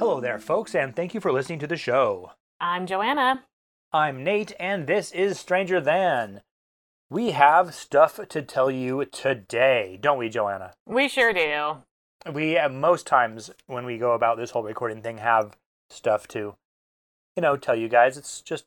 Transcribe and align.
Hello 0.00 0.18
there, 0.18 0.38
folks, 0.38 0.74
and 0.74 0.96
thank 0.96 1.12
you 1.12 1.20
for 1.20 1.30
listening 1.30 1.58
to 1.58 1.66
the 1.66 1.76
show. 1.76 2.32
I'm 2.58 2.86
Joanna. 2.86 3.44
I'm 3.92 4.24
Nate, 4.24 4.54
and 4.58 4.86
this 4.86 5.12
is 5.12 5.38
Stranger 5.38 5.78
Than. 5.78 6.40
We 7.10 7.32
have 7.32 7.74
stuff 7.74 8.18
to 8.30 8.40
tell 8.40 8.70
you 8.70 9.04
today, 9.04 9.98
don't 10.00 10.16
we, 10.16 10.30
Joanna? 10.30 10.72
We 10.86 11.06
sure 11.06 11.34
do. 11.34 11.82
We, 12.32 12.56
uh, 12.56 12.70
most 12.70 13.06
times 13.06 13.50
when 13.66 13.84
we 13.84 13.98
go 13.98 14.12
about 14.12 14.38
this 14.38 14.52
whole 14.52 14.62
recording 14.62 15.02
thing, 15.02 15.18
have 15.18 15.58
stuff 15.90 16.26
to, 16.28 16.54
you 17.36 17.42
know, 17.42 17.58
tell 17.58 17.76
you 17.76 17.90
guys. 17.90 18.16
It's 18.16 18.40
just, 18.40 18.64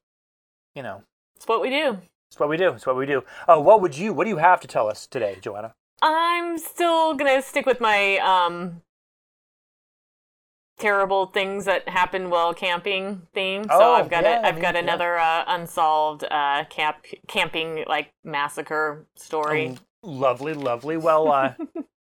you 0.75 0.83
know, 0.83 1.01
It's 1.35 1.47
what 1.47 1.61
we 1.61 1.71
do. 1.71 1.97
it's 2.29 2.39
what 2.39 2.47
we 2.47 2.57
do. 2.57 2.73
It's 2.73 2.85
what 2.85 2.95
we 2.95 3.07
do. 3.07 3.23
Uh, 3.47 3.59
what 3.59 3.81
would 3.81 3.97
you, 3.97 4.13
what 4.13 4.25
do 4.25 4.29
you 4.29 4.37
have 4.37 4.59
to 4.61 4.67
tell 4.67 4.87
us 4.87 5.07
today, 5.07 5.39
Joanna? 5.41 5.73
I'm 5.99 6.59
still 6.59 7.15
gonna 7.15 7.41
stick 7.41 7.65
with 7.65 7.81
my 7.81 8.17
um 8.19 8.83
terrible 10.77 11.27
things 11.27 11.65
that 11.65 11.87
happen 11.87 12.29
while 12.29 12.53
camping 12.53 13.23
theme. 13.33 13.63
So 13.65 13.69
Oh, 13.71 13.93
I've 13.93 14.09
got 14.09 14.23
yeah, 14.23 14.39
a, 14.39 14.43
I 14.43 14.47
I've 14.47 14.55
mean, 14.55 14.61
got 14.63 14.73
yeah. 14.75 14.81
another 14.81 15.17
uh, 15.17 15.43
unsolved 15.47 16.23
uh 16.29 16.65
camp 16.69 16.97
camping 17.27 17.83
like 17.87 18.13
massacre 18.23 19.05
story. 19.15 19.77
Oh, 20.03 20.09
lovely, 20.09 20.53
lovely. 20.53 20.97
Well, 20.97 21.31
uh, 21.31 21.53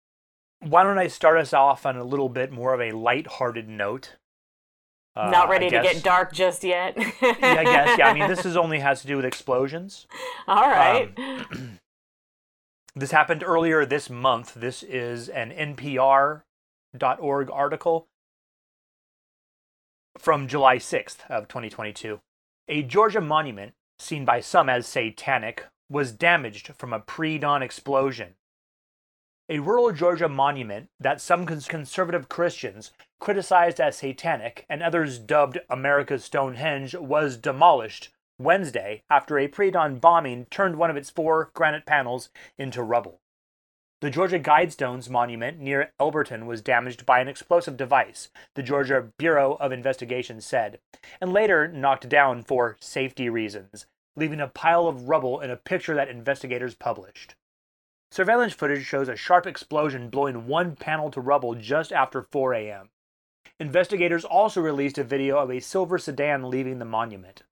why 0.62 0.84
don't 0.84 0.98
I 0.98 1.08
start 1.08 1.38
us 1.38 1.54
off 1.54 1.86
on 1.86 1.96
a 1.98 2.04
little 2.04 2.30
bit 2.30 2.52
more 2.52 2.74
of 2.74 2.82
a 2.82 2.92
light-hearted 2.92 3.68
note? 3.70 4.16
Uh, 5.16 5.30
Not 5.30 5.48
ready 5.48 5.70
to 5.70 5.82
get 5.82 6.04
dark 6.04 6.34
just 6.34 6.62
yet. 6.64 6.98
yeah, 6.98 7.14
I 7.22 7.64
guess. 7.64 7.98
Yeah, 7.98 8.10
I 8.10 8.14
mean, 8.14 8.28
this 8.28 8.46
is 8.46 8.58
only 8.58 8.80
has 8.80 9.00
to 9.02 9.08
do 9.08 9.16
with 9.16 9.24
explosions. 9.26 10.08
All 10.46 10.70
right. 10.70 11.10
Um, 11.18 11.80
this 12.96 13.12
happened 13.12 13.42
earlier 13.42 13.86
this 13.86 14.10
month. 14.10 14.56
This 14.56 14.84
is 14.84 15.30
an 15.30 15.52
NPR.org 15.52 16.42
article 17.50 18.08
from 20.18 20.48
July 20.48 20.78
6th 20.78 21.20
of 21.30 21.48
2022. 21.48 22.20
A 22.68 22.84
Georgia 22.84 23.22
monument, 23.22 23.74
seen 24.00 24.26
by 24.26 24.40
some 24.40 24.70
as 24.70 24.88
satanic, 24.88 25.66
was 25.90 26.12
damaged 26.12 26.74
from 26.78 26.94
a 26.94 27.00
pre-dawn 27.00 27.62
explosion. 27.62 28.36
A 29.48 29.60
rural 29.60 29.92
Georgia 29.92 30.28
monument 30.28 30.90
that 31.00 31.22
some 31.22 31.46
cons- 31.46 31.68
conservative 31.68 32.28
Christians 32.30 32.92
criticized 33.20 33.80
as 33.80 33.98
satanic 33.98 34.66
and 34.68 34.82
others 34.82 35.20
dubbed 35.20 35.60
America's 35.70 36.24
Stonehenge 36.24 36.96
was 36.96 37.38
demolished 37.38 38.10
Wednesday 38.40 39.04
after 39.10 39.38
a 39.38 39.48
pre 39.48 39.70
dawn 39.70 40.00
bombing 40.00 40.46
turned 40.46 40.78
one 40.78 40.90
of 40.90 40.98
its 40.98 41.10
four 41.10 41.52
granite 41.54 41.86
panels 41.86 42.30
into 42.58 42.82
rubble. 42.82 43.22
The 44.02 44.10
Georgia 44.10 44.40
Guidestones 44.40 45.10
monument 45.10 45.58
near 45.58 45.94
Elberton 46.02 46.46
was 46.46 46.62
damaged 46.62 47.06
by 47.06 47.22
an 47.22 47.30
explosive 47.30 47.78
device, 47.78 48.30
the 48.54 48.62
Georgia 48.62 49.12
Bureau 49.18 49.54
of 49.54 49.72
Investigation 49.72 50.42
said, 50.42 50.80
and 51.22 51.31
later 51.31 51.68
knocked 51.69 52.09
down 52.09 52.44
for 52.44 52.75
safety 52.81 53.30
reasons, 53.30 53.86
leaving 54.18 54.42
a 54.42 54.50
pile 54.50 54.88
of 54.88 55.08
rubble 55.08 55.40
in 55.40 55.50
a 55.50 55.56
picture 55.56 55.96
that 55.96 56.09
investigators 56.09 56.75
published. 56.75 57.36
Surveillance 58.12 58.53
footage 58.53 58.86
shows 58.86 59.08
a 59.08 59.16
sharp 59.16 59.47
explosion 59.47 60.09
blowing 60.09 60.46
one 60.46 60.75
panel 60.75 61.09
to 61.09 61.22
rubble 61.22 61.56
just 61.56 61.94
after 61.94 62.22
4 62.22 62.53
a.m. 62.53 62.90
Investigators 63.62 64.25
also 64.25 64.59
released 64.59 64.98
a 64.98 65.03
video 65.06 65.38
of 65.38 65.50
a 65.50 65.62
silver 65.62 65.98
sedan 65.98 66.50
leaving 66.50 66.80
the 66.80 66.86
monument. 66.86 67.44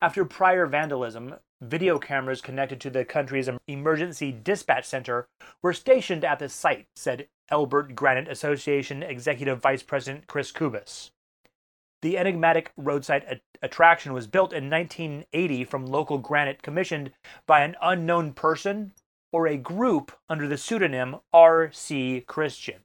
After 0.00 0.24
prior 0.24 0.66
vandalism, 0.66 1.34
video 1.60 1.98
cameras 1.98 2.40
connected 2.40 2.80
to 2.80 2.90
the 2.90 3.04
country's 3.04 3.48
emergency 3.66 4.32
dispatch 4.32 4.84
center 4.84 5.28
were 5.62 5.72
stationed 5.72 6.24
at 6.24 6.38
the 6.38 6.48
site, 6.48 6.86
said 6.94 7.28
Elbert 7.50 7.94
Granite 7.94 8.28
Association 8.28 9.02
Executive 9.02 9.60
Vice 9.60 9.82
President 9.82 10.26
Chris 10.26 10.52
Kubas. 10.52 11.10
The 12.00 12.16
enigmatic 12.16 12.72
roadside 12.76 13.40
attraction 13.60 14.12
was 14.12 14.28
built 14.28 14.52
in 14.52 14.70
1980 14.70 15.64
from 15.64 15.86
local 15.86 16.18
granite 16.18 16.62
commissioned 16.62 17.12
by 17.46 17.62
an 17.62 17.74
unknown 17.82 18.34
person 18.34 18.92
or 19.32 19.46
a 19.46 19.56
group 19.56 20.12
under 20.28 20.46
the 20.46 20.56
pseudonym 20.56 21.16
R.C. 21.32 22.24
Christian. 22.26 22.82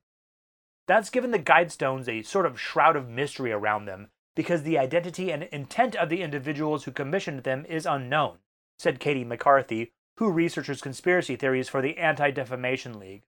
That's 0.88 1.12
given 1.12 1.32
the 1.32 1.40
Guidestones 1.40 2.10
a 2.10 2.24
sort 2.24 2.46
of 2.46 2.60
shroud 2.60 2.96
of 2.96 3.08
mystery 3.08 3.52
around 3.52 3.86
them 3.86 4.10
because 4.36 4.64
the 4.64 4.80
identity 4.80 5.32
and 5.32 5.44
intent 5.44 5.96
of 5.96 6.10
the 6.10 6.22
individuals 6.22 6.84
who 6.84 6.92
commissioned 6.92 7.44
them 7.44 7.66
is 7.68 7.86
unknown, 7.86 8.40
said 8.80 9.00
Katie 9.00 9.24
McCarthy, 9.24 9.92
who 10.18 10.30
researches 10.30 10.82
conspiracy 10.82 11.36
theories 11.36 11.70
for 11.70 11.82
the 11.82 11.98
Anti 11.98 12.32
Defamation 12.32 13.00
League. 13.00 13.24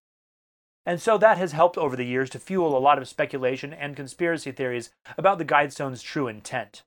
And 0.85 1.01
so 1.01 1.17
that 1.17 1.37
has 1.37 1.51
helped 1.51 1.77
over 1.77 1.95
the 1.95 2.05
years 2.05 2.29
to 2.31 2.39
fuel 2.39 2.77
a 2.77 2.79
lot 2.79 2.99
of 2.99 3.07
speculation 3.07 3.73
and 3.73 3.95
conspiracy 3.95 4.51
theories 4.51 4.91
about 5.17 5.39
the 5.39 5.45
Guidestone's 5.45 6.03
true 6.03 6.27
intent. 6.27 6.83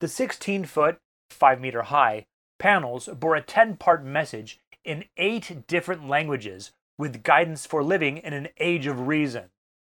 The 0.00 0.08
16 0.08 0.64
foot, 0.64 0.98
5 1.30 1.60
meter 1.60 1.82
high, 1.82 2.26
panels 2.58 3.08
bore 3.08 3.36
a 3.36 3.42
10 3.42 3.76
part 3.76 4.04
message 4.04 4.58
in 4.84 5.04
eight 5.16 5.66
different 5.66 6.08
languages 6.08 6.72
with 6.98 7.22
guidance 7.22 7.66
for 7.66 7.82
living 7.82 8.18
in 8.18 8.32
an 8.32 8.48
age 8.58 8.86
of 8.86 9.06
reason. 9.06 9.50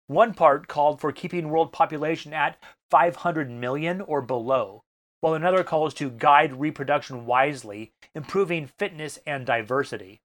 One 0.06 0.32
part 0.32 0.68
called 0.68 1.00
for 1.00 1.12
keeping 1.12 1.48
world 1.48 1.72
population 1.72 2.32
at 2.32 2.56
500 2.90 3.50
million 3.50 4.00
or 4.00 4.22
below, 4.22 4.84
while 5.20 5.34
another 5.34 5.64
calls 5.64 5.94
to 5.94 6.10
guide 6.10 6.60
reproduction 6.60 7.26
wisely, 7.26 7.92
improving 8.14 8.66
fitness 8.66 9.18
and 9.26 9.46
diversity. 9.46 10.20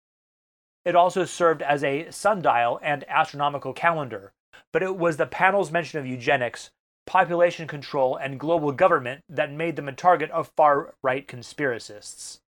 It 0.83 0.95
also 0.95 1.25
served 1.25 1.61
as 1.61 1.83
a 1.83 2.09
sundial 2.11 2.79
and 2.81 3.05
astronomical 3.07 3.73
calendar, 3.73 4.33
but 4.71 4.83
it 4.83 4.95
was 4.95 5.17
the 5.17 5.25
panel's 5.25 5.71
mention 5.71 5.99
of 5.99 6.07
eugenics, 6.07 6.71
population 7.05 7.67
control, 7.67 8.15
and 8.15 8.39
global 8.39 8.71
government 8.71 9.23
that 9.29 9.51
made 9.51 9.75
them 9.75 9.87
a 9.87 9.93
target 9.93 10.31
of 10.31 10.51
far 10.55 10.95
right 11.03 11.27
conspiracists. 11.27 12.39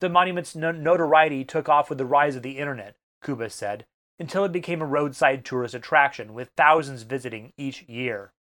The 0.00 0.08
monument's 0.08 0.56
notoriety 0.56 1.44
took 1.44 1.68
off 1.68 1.88
with 1.88 1.98
the 1.98 2.06
rise 2.06 2.36
of 2.36 2.42
the 2.42 2.58
internet, 2.58 2.96
Kubas 3.22 3.52
said, 3.52 3.86
until 4.18 4.44
it 4.44 4.52
became 4.52 4.80
a 4.82 4.86
roadside 4.86 5.44
tourist 5.44 5.74
attraction, 5.74 6.34
with 6.34 6.50
thousands 6.56 7.02
visiting 7.02 7.52
each 7.56 7.82
year. 7.82 8.32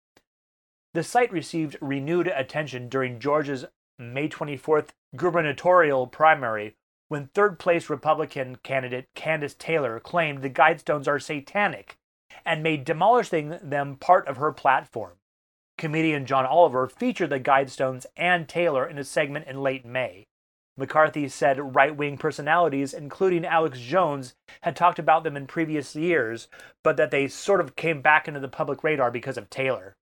The 0.95 1.03
site 1.03 1.31
received 1.31 1.77
renewed 1.81 2.29
attention 2.29 2.89
during 2.89 3.21
Georgia's 3.21 3.67
May 3.99 4.29
24th 4.29 4.89
gubernatorial 5.17 6.07
primary 6.07 6.77
when 7.09 7.29
third 7.29 7.59
place 7.59 7.91
Republican 7.91 8.57
candidate 8.63 9.07
Kandiss 9.15 9.57
Taylor 9.57 10.01
claimed 10.01 10.43
the 10.43 10.51
Guidestones 10.51 11.09
are 11.09 11.19
satanic 11.19 11.97
and 12.45 12.63
made 12.63 12.85
demolishing 12.85 13.59
them 13.63 13.97
part 13.97 14.27
of 14.29 14.37
her 14.37 14.53
platform. 14.53 15.15
Comedian 15.77 16.27
John 16.27 16.45
Oliver 16.47 16.87
featured 16.87 17.31
the 17.31 17.41
Guidestones 17.41 18.07
and 18.17 18.49
Taylor 18.49 18.87
in 18.87 18.99
a 18.99 19.05
segment 19.05 19.47
in 19.47 19.63
late 19.63 19.85
May. 19.85 20.27
McCarthy 20.77 21.29
said 21.29 21.75
right 21.75 21.95
wing 21.97 22.17
personalities, 22.17 22.95
including 22.95 23.45
Alex 23.45 23.81
Jones, 23.81 24.35
had 24.63 24.77
talked 24.77 24.99
about 24.99 25.25
them 25.25 25.37
in 25.37 25.47
previous 25.47 25.97
years, 25.97 26.49
but 26.85 26.97
that 26.97 27.11
they 27.11 27.27
sort 27.27 27.61
of 27.61 27.77
came 27.77 28.01
back 28.01 28.29
into 28.29 28.41
the 28.41 28.49
public 28.49 28.85
radar 28.85 29.11
because 29.11 29.37
of 29.37 29.51
Taylor. 29.51 29.97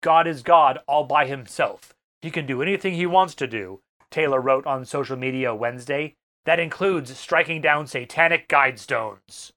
God 0.00 0.26
is 0.26 0.42
God 0.42 0.78
all 0.86 1.04
by 1.04 1.26
himself. 1.26 1.94
He 2.22 2.30
can 2.30 2.46
do 2.46 2.62
anything 2.62 2.94
he 2.94 3.06
wants 3.06 3.34
to 3.36 3.46
do, 3.46 3.80
Taylor 4.10 4.40
wrote 4.40 4.66
on 4.66 4.84
social 4.84 5.16
media 5.16 5.54
Wednesday. 5.54 6.14
That 6.44 6.60
includes 6.60 7.16
striking 7.16 7.60
down 7.60 7.86
satanic 7.86 8.48
guidestones. 8.48 9.52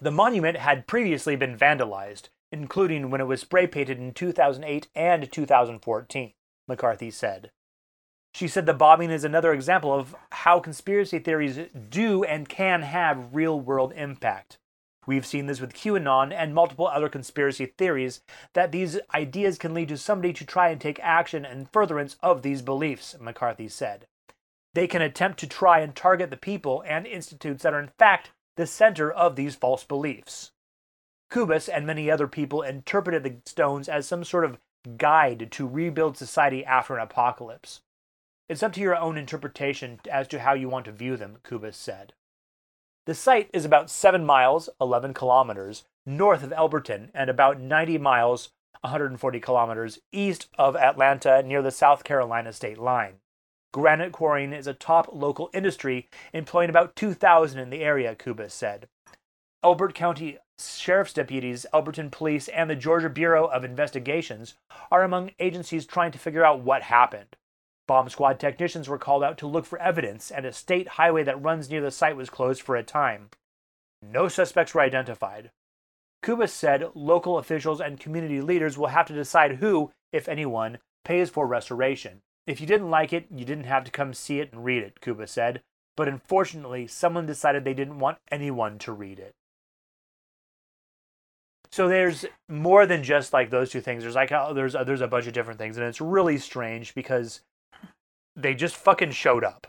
The 0.00 0.10
monument 0.10 0.56
had 0.56 0.86
previously 0.86 1.36
been 1.36 1.56
vandalized, 1.56 2.28
including 2.50 3.10
when 3.10 3.20
it 3.20 3.26
was 3.26 3.40
spray 3.40 3.66
painted 3.66 3.98
in 3.98 4.14
2008 4.14 4.88
and 4.94 5.30
2014, 5.30 6.32
McCarthy 6.66 7.10
said. 7.10 7.50
She 8.34 8.48
said 8.48 8.64
the 8.64 8.72
bombing 8.72 9.10
is 9.10 9.24
another 9.24 9.52
example 9.52 9.92
of 9.92 10.14
how 10.30 10.58
conspiracy 10.58 11.18
theories 11.18 11.58
do 11.90 12.24
and 12.24 12.48
can 12.48 12.82
have 12.82 13.34
real 13.34 13.60
world 13.60 13.92
impact. 13.94 14.58
We've 15.06 15.26
seen 15.26 15.46
this 15.46 15.60
with 15.60 15.74
QAnon 15.74 16.32
and 16.32 16.54
multiple 16.54 16.86
other 16.86 17.08
conspiracy 17.08 17.66
theories 17.66 18.20
that 18.52 18.70
these 18.70 19.00
ideas 19.14 19.58
can 19.58 19.74
lead 19.74 19.88
to 19.88 19.98
somebody 19.98 20.32
to 20.34 20.46
try 20.46 20.68
and 20.68 20.80
take 20.80 21.00
action 21.00 21.44
in 21.44 21.66
furtherance 21.66 22.16
of 22.22 22.42
these 22.42 22.62
beliefs, 22.62 23.16
McCarthy 23.20 23.68
said. 23.68 24.06
they 24.74 24.86
can 24.86 25.02
attempt 25.02 25.38
to 25.40 25.46
try 25.46 25.80
and 25.80 25.94
target 25.94 26.30
the 26.30 26.36
people 26.36 26.82
and 26.86 27.06
institutes 27.06 27.62
that 27.62 27.74
are 27.74 27.80
in 27.80 27.90
fact 27.98 28.30
the 28.56 28.66
center 28.66 29.10
of 29.10 29.36
these 29.36 29.54
false 29.54 29.84
beliefs. 29.84 30.52
Kubas 31.30 31.68
and 31.68 31.86
many 31.86 32.10
other 32.10 32.28
people 32.28 32.62
interpreted 32.62 33.22
the 33.22 33.36
stones 33.46 33.88
as 33.88 34.06
some 34.06 34.24
sort 34.24 34.44
of 34.44 34.58
guide 34.98 35.48
to 35.52 35.66
rebuild 35.66 36.16
society 36.16 36.64
after 36.64 36.96
an 36.96 37.02
apocalypse. 37.02 37.80
It's 38.48 38.62
up 38.62 38.72
to 38.74 38.80
your 38.80 38.96
own 38.96 39.16
interpretation 39.16 40.00
as 40.10 40.28
to 40.28 40.40
how 40.40 40.52
you 40.52 40.68
want 40.68 40.84
to 40.86 40.92
view 40.92 41.16
them, 41.16 41.38
Kubas 41.42 41.74
said. 41.74 42.12
The 43.04 43.14
site 43.14 43.50
is 43.52 43.64
about 43.64 43.90
7 43.90 44.24
miles, 44.24 44.68
11 44.80 45.12
kilometers, 45.12 45.82
north 46.06 46.44
of 46.44 46.52
Elberton 46.52 47.10
and 47.12 47.28
about 47.28 47.60
90 47.60 47.98
miles, 47.98 48.50
140 48.82 49.40
kilometers, 49.40 49.98
east 50.12 50.48
of 50.56 50.76
Atlanta 50.76 51.42
near 51.42 51.62
the 51.62 51.72
South 51.72 52.04
Carolina 52.04 52.52
state 52.52 52.78
line. 52.78 53.14
Granite 53.72 54.12
quarrying 54.12 54.52
is 54.52 54.68
a 54.68 54.74
top 54.74 55.08
local 55.12 55.50
industry, 55.52 56.08
employing 56.32 56.70
about 56.70 56.94
2,000 56.94 57.58
in 57.58 57.70
the 57.70 57.82
area, 57.82 58.14
Kubas 58.14 58.52
said. 58.52 58.86
Elbert 59.64 59.94
County 59.94 60.38
Sheriff's 60.60 61.12
deputies, 61.12 61.66
Elberton 61.74 62.10
Police, 62.10 62.46
and 62.48 62.70
the 62.70 62.76
Georgia 62.76 63.10
Bureau 63.10 63.46
of 63.46 63.64
Investigations 63.64 64.54
are 64.92 65.02
among 65.02 65.32
agencies 65.40 65.86
trying 65.86 66.12
to 66.12 66.18
figure 66.18 66.44
out 66.44 66.60
what 66.60 66.82
happened. 66.82 67.36
Bomb 67.86 68.08
squad 68.08 68.38
technicians 68.38 68.88
were 68.88 68.98
called 68.98 69.24
out 69.24 69.38
to 69.38 69.46
look 69.46 69.66
for 69.66 69.78
evidence, 69.80 70.30
and 70.30 70.46
a 70.46 70.52
state 70.52 70.88
highway 70.88 71.24
that 71.24 71.42
runs 71.42 71.68
near 71.68 71.80
the 71.80 71.90
site 71.90 72.16
was 72.16 72.30
closed 72.30 72.62
for 72.62 72.76
a 72.76 72.82
time. 72.82 73.30
No 74.02 74.28
suspects 74.28 74.74
were 74.74 74.80
identified. 74.80 75.50
Kubas 76.22 76.50
said 76.50 76.90
local 76.94 77.38
officials 77.38 77.80
and 77.80 77.98
community 77.98 78.40
leaders 78.40 78.78
will 78.78 78.88
have 78.88 79.06
to 79.06 79.12
decide 79.12 79.56
who, 79.56 79.90
if 80.12 80.28
anyone, 80.28 80.78
pays 81.04 81.30
for 81.30 81.46
restoration. 81.46 82.20
If 82.46 82.60
you 82.60 82.66
didn't 82.66 82.90
like 82.90 83.12
it, 83.12 83.26
you 83.30 83.44
didn't 83.44 83.64
have 83.64 83.84
to 83.84 83.90
come 83.90 84.14
see 84.14 84.40
it 84.40 84.52
and 84.52 84.64
read 84.64 84.82
it, 84.82 85.00
Kubas 85.00 85.30
said. 85.30 85.62
But 85.96 86.08
unfortunately, 86.08 86.86
someone 86.86 87.26
decided 87.26 87.64
they 87.64 87.74
didn't 87.74 87.98
want 87.98 88.18
anyone 88.30 88.78
to 88.80 88.92
read 88.92 89.18
it. 89.18 89.34
So 91.70 91.88
there's 91.88 92.26
more 92.48 92.86
than 92.86 93.02
just 93.02 93.32
like 93.32 93.50
those 93.50 93.70
two 93.70 93.80
things. 93.80 94.02
There's 94.02 94.14
like 94.14 94.28
there's 94.28 94.74
uh, 94.74 94.84
there's 94.84 95.00
a 95.00 95.08
bunch 95.08 95.26
of 95.26 95.32
different 95.32 95.58
things, 95.58 95.76
and 95.76 95.86
it's 95.86 96.00
really 96.00 96.38
strange 96.38 96.94
because 96.94 97.40
they 98.36 98.54
just 98.54 98.76
fucking 98.76 99.12
showed 99.12 99.44
up. 99.44 99.66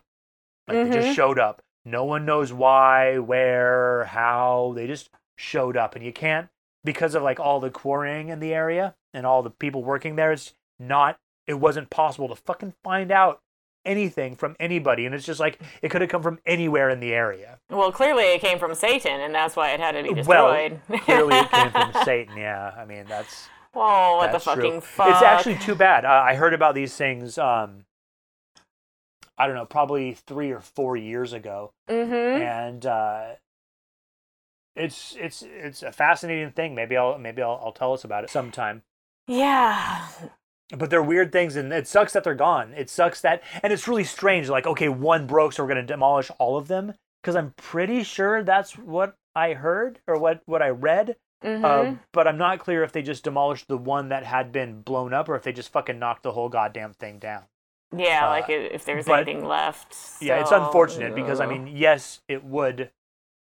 Like 0.68 0.78
mm-hmm. 0.78 0.92
they 0.92 1.02
just 1.02 1.16
showed 1.16 1.40
up. 1.40 1.62
No 1.86 2.06
one 2.06 2.26
knows 2.26 2.54
why, 2.54 3.18
where, 3.18 4.06
how. 4.06 4.74
They 4.76 4.88
just 4.88 5.10
showed 5.36 5.76
up, 5.76 5.96
and 5.96 6.06
you 6.06 6.14
can't 6.14 6.48
because 6.84 7.16
of 7.16 7.24
like 7.24 7.40
all 7.40 7.60
the 7.60 7.70
quarrying 7.70 8.30
in 8.30 8.40
the 8.40 8.54
area 8.54 8.96
and 9.14 9.26
all 9.26 9.44
the 9.44 9.50
people 9.50 9.84
working 9.84 10.16
there. 10.16 10.32
It's 10.32 10.54
not 10.80 11.18
it 11.48 11.56
wasn't 11.56 11.90
possible 11.90 12.28
to 12.30 12.36
fucking 12.36 12.74
find 12.84 13.12
out 13.12 13.42
anything 13.86 14.34
from 14.34 14.56
anybody 14.62 15.06
and 15.06 15.14
it's 15.14 15.26
just 15.26 15.42
like 15.42 15.60
it 15.82 15.90
could 15.90 16.00
have 16.00 16.10
come 16.10 16.24
from 16.24 16.40
anywhere 16.46 16.90
in 16.90 17.02
the 17.02 17.14
area 17.14 17.60
well 17.70 17.92
clearly 17.92 18.24
it 18.24 18.40
came 18.40 18.58
from 18.58 18.74
satan 18.74 19.20
and 19.20 19.36
that's 19.36 19.58
why 19.58 19.72
it 19.72 19.80
had 19.80 19.92
to 19.92 20.04
be 20.04 20.14
destroyed 20.14 20.80
well, 20.88 21.00
clearly 21.02 21.36
it 21.36 21.52
came 21.52 21.70
from 21.70 21.92
satan 22.06 22.38
yeah 22.38 22.74
i 22.78 22.86
mean 22.86 23.04
that's 23.10 23.50
oh 23.76 24.18
what 24.18 24.32
that's 24.32 24.46
the 24.46 24.52
fucking 24.52 24.72
true. 24.72 24.82
fuck 24.82 25.10
it's 25.10 25.22
actually 25.22 25.58
too 25.58 25.76
bad 25.76 26.06
uh, 26.06 26.24
i 26.26 26.34
heard 26.34 26.54
about 26.54 26.76
these 26.76 26.96
things 26.96 27.38
um 27.38 27.84
i 29.38 29.48
don't 29.48 29.56
know 29.56 29.66
probably 29.66 30.14
three 30.14 30.52
or 30.52 30.60
four 30.60 30.96
years 30.96 31.34
ago. 31.34 31.74
Mm-hmm. 31.90 32.42
and 32.42 32.86
uh 32.86 33.26
it's 34.76 35.16
it's 35.20 35.44
it's 35.44 35.84
a 35.84 35.92
fascinating 35.92 36.52
thing. 36.52 36.74
Maybe 36.76 36.98
i'll 36.98 37.18
maybe 37.18 37.42
I'll, 37.42 37.62
I'll 37.64 37.72
tell 37.72 37.94
us 37.94 38.04
about 38.04 38.24
it 38.24 38.30
sometime. 38.30 38.82
Yeah. 39.28 40.08
But 40.76 40.90
they're 40.90 41.04
weird 41.04 41.32
things 41.32 41.56
and 41.56 41.72
it 41.72 41.88
sucks 41.88 42.14
that 42.14 42.24
they're 42.24 42.34
gone. 42.36 42.74
It 42.74 42.90
sucks 42.90 43.22
that 43.22 43.44
and 43.62 43.72
it's 43.72 43.88
really 43.88 44.04
strange 44.04 44.50
like 44.50 44.66
okay 44.66 44.90
one 44.90 45.28
broke 45.28 45.54
so 45.54 45.64
we're 45.64 45.70
going 45.70 45.86
to 45.86 45.94
demolish 45.94 46.32
all 46.40 46.58
of 46.58 46.68
them? 46.68 46.94
Because 47.22 47.36
i'm 47.36 47.54
pretty 47.56 48.04
sure 48.04 48.44
that's 48.44 48.78
what 48.78 49.16
i 49.36 49.54
heard 49.54 50.00
or 50.08 50.18
what 50.18 50.42
what 50.46 50.62
i 50.62 50.70
read. 50.70 51.16
Mm-hmm. 51.44 51.66
uh, 51.66 51.96
but 52.14 52.26
i'm 52.26 52.38
not 52.38 52.60
clear 52.60 52.84
if 52.84 52.94
they 52.94 53.02
just 53.02 53.26
demolished 53.26 53.68
the 53.68 53.78
one 53.78 54.08
that 54.10 54.24
had 54.24 54.54
been 54.54 54.82
blown 54.82 55.14
up 55.14 55.28
or 55.28 55.36
if 55.36 55.44
they 55.44 55.52
just 55.52 55.74
fucking 55.74 56.00
knocked 56.00 56.24
the 56.24 56.32
whole 56.32 56.48
goddamn 56.48 56.94
thing 56.94 57.20
down 57.20 57.44
yeah 57.96 58.28
uh, 58.28 58.30
like 58.30 58.50
if 58.50 58.86
there's 58.86 59.08
anything 59.08 59.46
left 59.46 59.94
so, 59.94 60.26
yeah 60.26 60.40
it's 60.40 60.52
unfortunate 60.52 61.16
because 61.16 61.40
i 61.40 61.46
mean 61.46 61.68
yes 61.68 62.22
it 62.28 62.44
would 62.44 62.90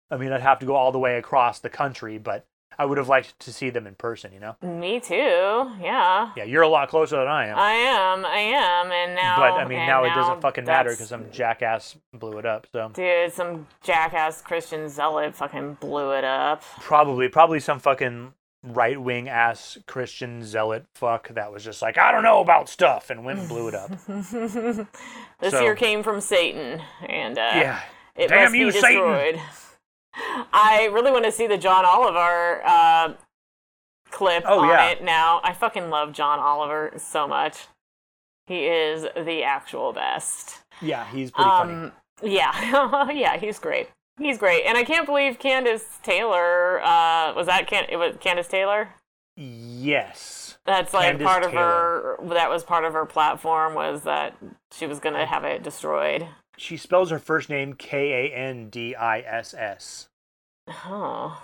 i 0.09 0.17
mean 0.17 0.31
i'd 0.31 0.41
have 0.41 0.59
to 0.59 0.65
go 0.65 0.75
all 0.75 0.91
the 0.91 0.99
way 0.99 1.17
across 1.17 1.59
the 1.59 1.69
country 1.69 2.17
but 2.17 2.45
I 2.79 2.85
would 2.85 2.97
have 2.97 3.09
liked 3.09 3.37
to 3.39 3.53
see 3.53 3.69
them 3.69 3.85
in 3.85 3.95
person, 3.95 4.31
you 4.33 4.39
know? 4.39 4.55
Me 4.61 4.99
too. 4.99 5.13
Yeah. 5.13 6.31
Yeah, 6.35 6.45
you're 6.45 6.61
a 6.61 6.67
lot 6.69 6.89
closer 6.89 7.17
than 7.17 7.27
I 7.27 7.47
am. 7.47 7.57
I 7.57 7.71
am. 7.73 8.25
I 8.25 8.39
am. 8.39 8.91
And 8.91 9.15
now. 9.15 9.37
But 9.37 9.53
I 9.53 9.67
mean, 9.67 9.79
now, 9.79 10.01
now, 10.01 10.03
it 10.05 10.15
doesn't 10.15 10.41
fucking 10.41 10.65
matter 10.65 10.89
because 10.89 11.09
some 11.09 11.29
jackass 11.31 11.97
blew 12.13 12.39
it 12.39 12.45
up. 12.45 12.67
So. 12.71 12.89
Dude, 12.93 13.33
some 13.33 13.67
jackass 13.83 14.41
Christian 14.41 14.87
zealot 14.89 15.35
fucking 15.35 15.77
blew 15.79 16.11
it 16.11 16.23
up. 16.23 16.63
Probably, 16.79 17.27
probably 17.27 17.59
some 17.59 17.79
fucking 17.79 18.33
right 18.63 19.01
wing 19.01 19.27
ass 19.27 19.77
Christian 19.87 20.43
zealot 20.43 20.85
fuck 20.93 21.29
that 21.29 21.51
was 21.51 21.63
just 21.63 21.81
like, 21.81 21.97
I 21.97 22.11
don't 22.11 22.23
know 22.23 22.41
about 22.41 22.69
stuff 22.69 23.09
and 23.09 23.25
went 23.25 23.39
and 23.39 23.49
blew 23.49 23.67
it 23.67 23.75
up. 23.75 23.89
this 24.07 25.51
so, 25.51 25.61
year 25.61 25.75
came 25.75 26.03
from 26.03 26.21
Satan, 26.21 26.81
and 27.07 27.37
uh, 27.37 27.51
yeah, 27.55 27.81
it 28.15 28.27
damn 28.27 28.43
must 28.43 28.55
you, 28.55 28.67
be 28.67 28.71
destroyed. 28.71 29.35
Satan. 29.35 29.41
I 30.53 30.89
really 30.91 31.11
want 31.11 31.25
to 31.25 31.31
see 31.31 31.47
the 31.47 31.57
John 31.57 31.85
Oliver 31.85 32.61
uh, 32.65 33.13
clip 34.09 34.43
oh, 34.45 34.59
on 34.59 34.69
yeah. 34.69 34.89
it 34.89 35.03
now. 35.03 35.39
I 35.43 35.53
fucking 35.53 35.89
love 35.89 36.11
John 36.13 36.39
Oliver 36.39 36.93
so 36.97 37.27
much. 37.27 37.67
He 38.47 38.65
is 38.65 39.03
the 39.15 39.43
actual 39.43 39.93
best. 39.93 40.59
Yeah, 40.81 41.05
he's 41.09 41.31
pretty 41.31 41.49
um, 41.49 41.67
funny. 41.67 42.35
Yeah, 42.35 43.11
yeah, 43.11 43.37
he's 43.37 43.59
great. 43.59 43.87
He's 44.21 44.37
great, 44.37 44.65
and 44.65 44.77
I 44.77 44.83
can't 44.83 45.07
believe 45.07 45.39
Kandiss 45.39 45.99
Taylor 46.03 46.79
uh, 46.81 47.33
was 47.33 47.47
that. 47.47 47.65
Can 47.65 47.85
it 47.89 47.97
was 47.97 48.17
Kandiss 48.17 48.47
Taylor? 48.47 48.89
Yes. 49.35 50.59
That's 50.63 50.93
like 50.93 51.17
Kandiss 51.17 51.23
part 51.25 51.43
of 51.43 51.51
Taylor. 51.51 52.17
her. 52.19 52.29
That 52.29 52.49
was 52.51 52.63
part 52.63 52.85
of 52.85 52.93
her 52.93 53.07
platform 53.07 53.73
was 53.73 54.03
that 54.03 54.37
she 54.71 54.85
was 54.85 54.99
going 54.99 55.15
to 55.15 55.25
have 55.25 55.43
it 55.43 55.63
destroyed. 55.63 56.27
She 56.55 56.77
spells 56.77 57.09
her 57.09 57.17
first 57.17 57.49
name 57.49 57.73
K 57.73 58.27
A 58.27 58.35
N 58.35 58.69
D 58.69 58.93
I 58.93 59.21
S 59.21 59.55
S. 59.57 60.09
Oh. 60.67 61.41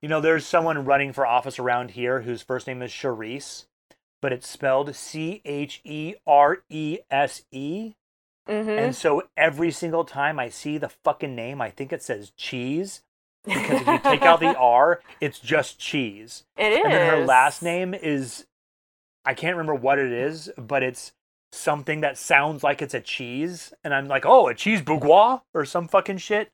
You 0.00 0.08
know, 0.08 0.20
there's 0.20 0.46
someone 0.46 0.84
running 0.84 1.12
for 1.12 1.26
office 1.26 1.58
around 1.58 1.92
here 1.92 2.20
whose 2.20 2.42
first 2.42 2.68
name 2.68 2.82
is 2.82 2.92
Charisse, 2.92 3.64
but 4.20 4.32
it's 4.32 4.48
spelled 4.48 4.94
C 4.94 5.42
H 5.44 5.80
E 5.82 6.14
R 6.24 6.58
E 6.70 6.98
S 7.10 7.42
E. 7.50 7.94
Mm-hmm. 8.48 8.70
And 8.70 8.94
so 8.94 9.22
every 9.36 9.70
single 9.70 10.04
time 10.04 10.38
I 10.38 10.48
see 10.48 10.78
the 10.78 10.88
fucking 10.88 11.34
name, 11.34 11.60
I 11.60 11.70
think 11.70 11.92
it 11.92 12.02
says 12.02 12.32
cheese. 12.36 13.02
Because 13.44 13.80
if 13.80 13.86
you 13.86 13.98
take 13.98 14.22
out 14.22 14.40
the 14.40 14.56
R, 14.58 15.00
it's 15.20 15.38
just 15.38 15.78
cheese. 15.78 16.44
It 16.56 16.72
is. 16.72 16.80
And 16.84 16.92
then 16.92 17.10
her 17.10 17.24
last 17.24 17.62
name 17.62 17.94
is, 17.94 18.46
I 19.24 19.34
can't 19.34 19.56
remember 19.56 19.74
what 19.74 19.98
it 19.98 20.12
is, 20.12 20.50
but 20.56 20.82
it's 20.82 21.12
something 21.52 22.00
that 22.00 22.18
sounds 22.18 22.62
like 22.62 22.82
it's 22.82 22.94
a 22.94 23.00
cheese, 23.00 23.72
and 23.84 23.94
I'm 23.94 24.08
like, 24.08 24.24
oh, 24.24 24.48
a 24.48 24.54
cheese 24.54 24.80
bourgeois 24.80 25.40
or 25.54 25.64
some 25.64 25.88
fucking 25.88 26.18
shit. 26.18 26.50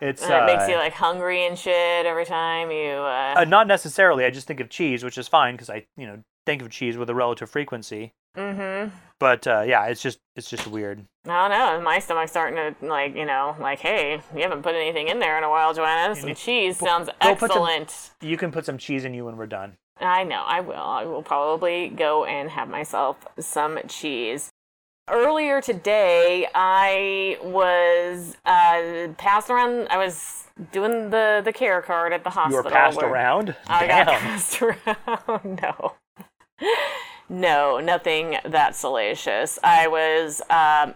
It's 0.00 0.22
and 0.22 0.32
it 0.32 0.42
uh, 0.42 0.46
makes 0.46 0.68
you 0.68 0.76
like 0.76 0.92
hungry 0.92 1.46
and 1.46 1.58
shit 1.58 2.06
every 2.06 2.24
time 2.24 2.70
you. 2.70 2.90
Uh... 2.90 3.34
Uh, 3.38 3.44
not 3.44 3.66
necessarily. 3.66 4.24
I 4.24 4.30
just 4.30 4.46
think 4.46 4.60
of 4.60 4.68
cheese, 4.68 5.04
which 5.04 5.18
is 5.18 5.28
fine 5.28 5.54
because 5.54 5.70
I, 5.70 5.86
you 5.96 6.06
know, 6.06 6.22
think 6.46 6.62
of 6.62 6.70
cheese 6.70 6.96
with 6.96 7.08
a 7.10 7.14
relative 7.14 7.48
frequency. 7.48 8.12
Mm-hmm. 8.36 8.94
But 9.18 9.46
uh, 9.46 9.62
yeah, 9.66 9.86
it's 9.86 10.00
just 10.00 10.18
it's 10.36 10.48
just 10.48 10.66
weird. 10.66 11.04
I 11.26 11.48
don't 11.48 11.50
know. 11.50 11.84
My 11.84 11.98
stomach's 11.98 12.30
starting 12.30 12.56
to 12.56 12.86
like 12.86 13.16
you 13.16 13.26
know 13.26 13.56
like 13.58 13.80
hey, 13.80 14.20
you 14.34 14.42
haven't 14.42 14.62
put 14.62 14.74
anything 14.74 15.08
in 15.08 15.18
there 15.18 15.36
in 15.38 15.44
a 15.44 15.50
while, 15.50 15.74
Joanna. 15.74 16.14
Some 16.14 16.34
cheese 16.34 16.78
sounds 16.78 17.08
excellent. 17.20 17.90
Some, 17.90 18.28
you 18.28 18.36
can 18.36 18.52
put 18.52 18.64
some 18.64 18.78
cheese 18.78 19.04
in 19.04 19.14
you 19.14 19.24
when 19.24 19.36
we're 19.36 19.46
done. 19.46 19.76
I 20.00 20.22
know, 20.22 20.42
I 20.46 20.60
will. 20.60 20.74
I 20.76 21.04
will 21.04 21.22
probably 21.22 21.88
go 21.88 22.24
and 22.24 22.50
have 22.50 22.68
myself 22.68 23.26
some 23.40 23.78
cheese. 23.88 24.50
Earlier 25.10 25.60
today, 25.60 26.46
I 26.54 27.38
was 27.42 28.36
uh, 28.44 29.08
passed 29.16 29.50
around. 29.50 29.88
I 29.90 29.96
was 29.96 30.44
doing 30.70 31.10
the, 31.10 31.40
the 31.44 31.52
care 31.52 31.80
card 31.80 32.12
at 32.12 32.24
the 32.24 32.30
hospital. 32.30 32.58
You 32.58 32.64
were 32.64 32.70
passed 32.76 33.02
around? 33.02 33.56
I 33.66 33.86
Damn. 33.86 34.06
got 34.06 34.20
passed 34.20 34.62
around. 34.62 35.60
no. 35.62 35.94
No, 37.28 37.80
nothing 37.80 38.36
that 38.44 38.74
salacious. 38.74 39.58
I 39.62 39.86
was 39.88 40.40
um, 40.50 40.94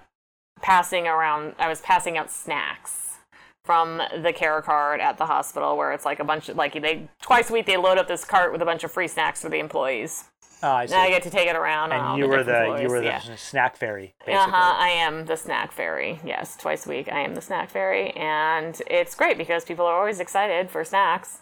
passing 0.60 1.06
around, 1.06 1.54
I 1.58 1.68
was 1.68 1.80
passing 1.80 2.16
out 2.16 2.30
snacks 2.30 3.18
from 3.64 4.02
the 4.22 4.32
care 4.32 4.60
card 4.62 5.00
at 5.00 5.18
the 5.18 5.26
hospital 5.26 5.76
where 5.76 5.92
it's 5.92 6.04
like 6.04 6.18
a 6.18 6.24
bunch 6.24 6.48
of 6.48 6.56
like 6.56 6.72
they 6.72 7.08
twice 7.20 7.48
a 7.48 7.52
week 7.52 7.66
they 7.66 7.76
load 7.76 7.96
up 7.96 8.08
this 8.08 8.24
cart 8.24 8.52
with 8.52 8.60
a 8.60 8.64
bunch 8.64 8.82
of 8.82 8.90
free 8.90 9.06
snacks 9.06 9.42
for 9.42 9.48
the 9.48 9.58
employees. 9.58 10.24
Oh, 10.64 10.70
I 10.70 10.86
see. 10.86 10.94
And 10.94 11.02
I 11.02 11.10
get 11.10 11.24
to 11.24 11.30
take 11.30 11.48
it 11.48 11.56
around. 11.56 11.92
And 11.92 12.18
you 12.18 12.24
the 12.24 12.28
were 12.28 12.44
the 12.44 12.78
you 12.80 12.88
were 12.88 13.00
the 13.00 13.20
snack 13.36 13.76
fairy. 13.76 14.14
Uh 14.26 14.48
huh. 14.48 14.74
I 14.76 14.88
am 14.88 15.26
the 15.26 15.36
snack 15.36 15.72
fairy. 15.72 16.20
Yes, 16.24 16.56
twice 16.56 16.86
a 16.86 16.88
week 16.88 17.08
I 17.10 17.20
am 17.20 17.34
the 17.34 17.40
snack 17.40 17.70
fairy, 17.70 18.10
and 18.10 18.80
it's 18.88 19.14
great 19.14 19.38
because 19.38 19.64
people 19.64 19.84
are 19.86 19.98
always 19.98 20.20
excited 20.20 20.70
for 20.70 20.84
snacks. 20.84 21.38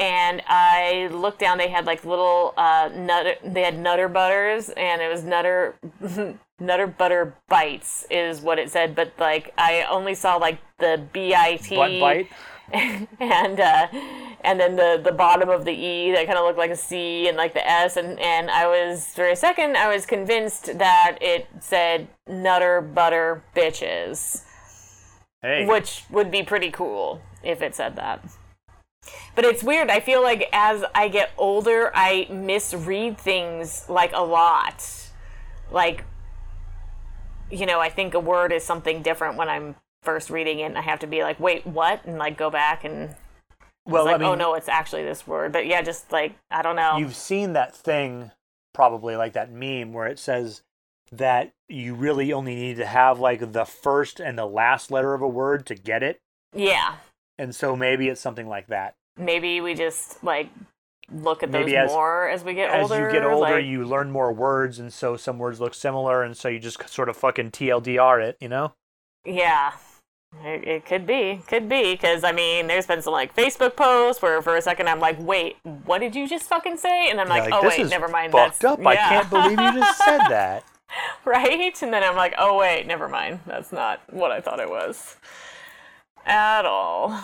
And 0.00 0.40
I 0.48 1.08
looked 1.12 1.38
down. 1.40 1.58
They 1.58 1.68
had 1.68 1.84
like 1.84 2.04
little 2.04 2.54
uh, 2.56 2.88
nutter. 2.96 3.34
They 3.44 3.62
had 3.62 3.78
Nutter 3.78 4.08
Butters, 4.08 4.70
and 4.70 5.02
it 5.02 5.12
was 5.12 5.22
Nutter 5.22 5.76
Nutter 6.60 6.86
butter 6.86 7.34
bites 7.48 8.06
is 8.10 8.40
what 8.42 8.58
it 8.58 8.70
said, 8.70 8.94
but 8.94 9.12
like 9.18 9.52
I 9.56 9.86
only 9.90 10.14
saw 10.14 10.36
like 10.36 10.58
the 10.78 11.02
B 11.12 11.34
I 11.34 11.56
T 11.56 11.76
bite. 11.76 12.28
and 12.72 13.58
uh, 13.60 13.88
and 14.42 14.60
then 14.60 14.76
the 14.76 15.00
the 15.02 15.10
bottom 15.12 15.48
of 15.48 15.64
the 15.64 15.72
E 15.72 16.12
that 16.12 16.26
kind 16.26 16.38
of 16.38 16.44
looked 16.44 16.58
like 16.58 16.70
a 16.70 16.76
C 16.76 17.28
and 17.28 17.36
like 17.36 17.52
the 17.54 17.66
S 17.68 17.96
and 17.96 18.18
and 18.20 18.50
I 18.50 18.66
was 18.66 19.06
for 19.06 19.26
a 19.28 19.34
second 19.34 19.76
I 19.76 19.92
was 19.92 20.06
convinced 20.06 20.78
that 20.78 21.18
it 21.20 21.48
said 21.60 22.08
Nutter 22.28 22.80
butter 22.80 23.42
bitches, 23.56 24.44
Hey. 25.42 25.66
which 25.66 26.04
would 26.10 26.30
be 26.30 26.42
pretty 26.42 26.70
cool 26.70 27.20
if 27.42 27.60
it 27.62 27.74
said 27.74 27.96
that. 27.96 28.22
But 29.34 29.44
it's 29.44 29.62
weird. 29.62 29.90
I 29.90 30.00
feel 30.00 30.22
like 30.22 30.48
as 30.52 30.84
I 30.94 31.08
get 31.08 31.30
older, 31.38 31.90
I 31.94 32.26
misread 32.30 33.18
things 33.18 33.84
like 33.88 34.12
a 34.12 34.22
lot. 34.22 34.84
Like, 35.70 36.04
you 37.50 37.66
know, 37.66 37.80
I 37.80 37.88
think 37.88 38.14
a 38.14 38.20
word 38.20 38.52
is 38.52 38.64
something 38.64 39.02
different 39.02 39.36
when 39.36 39.48
I'm 39.48 39.76
first 40.02 40.30
reading 40.30 40.60
it, 40.60 40.64
and 40.64 40.78
I 40.78 40.82
have 40.82 41.00
to 41.00 41.06
be 41.06 41.22
like, 41.22 41.38
wait, 41.38 41.66
what? 41.66 42.04
And 42.04 42.18
like 42.18 42.36
go 42.36 42.50
back 42.50 42.84
and 42.84 43.14
well, 43.86 44.04
like, 44.04 44.16
I 44.16 44.18
mean, 44.18 44.28
oh 44.28 44.34
no, 44.34 44.54
it's 44.54 44.68
actually 44.68 45.04
this 45.04 45.26
word. 45.26 45.52
But 45.52 45.66
yeah, 45.66 45.82
just 45.82 46.12
like, 46.12 46.36
I 46.50 46.62
don't 46.62 46.76
know. 46.76 46.96
you've 46.98 47.16
seen 47.16 47.52
that 47.54 47.74
thing 47.74 48.30
probably 48.72 49.16
like 49.16 49.32
that 49.32 49.50
meme 49.50 49.92
where 49.92 50.06
it 50.06 50.18
says 50.18 50.62
that 51.12 51.52
you 51.68 51.94
really 51.94 52.32
only 52.32 52.54
need 52.54 52.76
to 52.76 52.86
have 52.86 53.18
like 53.18 53.52
the 53.52 53.64
first 53.64 54.20
and 54.20 54.38
the 54.38 54.46
last 54.46 54.90
letter 54.90 55.12
of 55.14 55.22
a 55.22 55.28
word 55.28 55.66
to 55.66 55.74
get 55.74 56.02
it. 56.02 56.20
yeah. 56.54 56.96
And 57.38 57.54
so 57.54 57.74
maybe 57.74 58.08
it's 58.08 58.20
something 58.20 58.46
like 58.46 58.66
that. 58.66 58.96
Maybe 59.20 59.60
we 59.60 59.74
just 59.74 60.22
like 60.24 60.48
look 61.12 61.42
at 61.42 61.50
those 61.52 61.66
Maybe 61.66 61.76
as- 61.76 61.90
more 61.90 62.28
as 62.28 62.42
we 62.44 62.54
get 62.54 62.70
As 62.70 62.82
older. 62.90 63.06
As 63.08 63.12
you 63.14 63.20
get 63.20 63.26
older, 63.28 63.54
like- 63.56 63.64
you 63.64 63.84
learn 63.84 64.10
more 64.10 64.32
words, 64.32 64.78
and 64.78 64.92
so 64.92 65.16
some 65.16 65.38
words 65.38 65.60
look 65.60 65.74
similar, 65.74 66.22
and 66.22 66.36
so 66.36 66.48
you 66.48 66.58
just 66.58 66.88
sort 66.88 67.08
of 67.08 67.16
fucking 67.16 67.50
TLDR 67.50 68.22
it, 68.22 68.36
you 68.40 68.48
know? 68.48 68.74
Yeah. 69.24 69.72
It, 70.44 70.62
it 70.68 70.86
could 70.86 71.06
be, 71.08 71.42
could 71.48 71.68
be, 71.68 71.92
because 71.94 72.22
I 72.22 72.30
mean, 72.30 72.68
there's 72.68 72.86
been 72.86 73.02
some 73.02 73.12
like 73.12 73.34
Facebook 73.34 73.74
posts 73.74 74.22
where 74.22 74.40
for 74.40 74.54
a 74.54 74.62
second 74.62 74.88
I'm 74.88 75.00
like, 75.00 75.16
wait, 75.18 75.56
what 75.84 75.98
did 75.98 76.14
you 76.14 76.28
just 76.28 76.48
fucking 76.48 76.76
say? 76.76 77.10
And 77.10 77.20
I'm 77.20 77.28
like, 77.28 77.50
like, 77.50 77.52
oh 77.52 77.66
wait, 77.66 77.88
never 77.90 78.06
mind. 78.06 78.30
Fucked 78.30 78.60
that's 78.60 78.78
up. 78.78 78.86
I 78.86 78.94
can't 78.94 79.28
believe 79.28 79.58
you 79.58 79.72
just 79.80 79.98
said 79.98 80.18
that. 80.28 80.62
right? 81.24 81.82
And 81.82 81.92
then 81.92 82.04
I'm 82.04 82.14
like, 82.14 82.34
oh 82.38 82.56
wait, 82.58 82.86
never 82.86 83.08
mind. 83.08 83.40
That's 83.44 83.72
not 83.72 84.02
what 84.12 84.30
I 84.30 84.40
thought 84.40 84.60
it 84.60 84.70
was 84.70 85.16
at 86.24 86.64
all. 86.64 87.20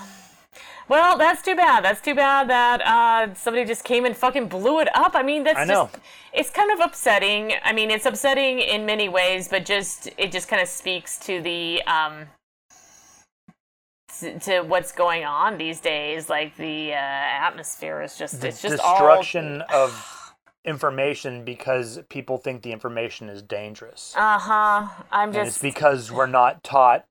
Well, 0.89 1.19
that's 1.19 1.43
too 1.43 1.57
bad. 1.57 1.85
That's 1.85 2.01
too 2.01 2.15
bad 2.15 2.49
that 2.49 2.81
uh, 2.83 3.35
somebody 3.35 3.65
just 3.65 3.85
came 3.85 4.05
and 4.05 4.17
fucking 4.17 4.49
blew 4.49 4.81
it 4.81 4.89
up. 4.97 5.13
I 5.15 5.23
mean, 5.23 5.43
that's 5.45 5.59
I 5.59 5.65
know. 5.65 5.91
just 5.93 5.99
it's 6.33 6.51
kind 6.51 6.71
of 6.71 6.81
upsetting. 6.81 7.55
I 7.65 7.73
mean, 7.73 7.91
it's 7.91 8.07
upsetting 8.07 8.61
in 8.61 8.87
many 8.87 9.09
ways, 9.09 9.49
but 9.49 9.65
just 9.65 10.09
it 10.17 10.31
just 10.31 10.49
kind 10.49 10.63
of 10.63 10.69
speaks 10.69 11.19
to 11.21 11.41
the 11.41 11.83
um 11.83 12.27
to, 14.41 14.61
what's 14.63 14.93
going 14.93 15.25
on 15.25 15.59
these 15.59 15.81
days. 15.81 16.29
Like 16.29 16.57
the 16.57 16.93
uh, 16.93 16.97
atmosphere 16.97 18.03
is 18.03 18.17
just 18.17 18.41
The 18.41 18.49
it's 18.49 18.63
just 18.63 18.77
destruction 18.77 19.63
of 19.63 20.35
information 20.65 21.45
because 21.45 22.01
people 22.09 22.39
think 22.39 22.63
the 22.63 22.73
information 22.73 23.29
is 23.29 23.43
dangerous. 23.43 24.15
Uh 24.17 24.39
huh. 24.39 24.89
I'm 25.11 25.29
and 25.31 25.39
it's 25.39 25.49
just 25.49 25.63
because 25.63 26.13
we're 26.13 26.27
not 26.27 26.63
taught 26.63 27.07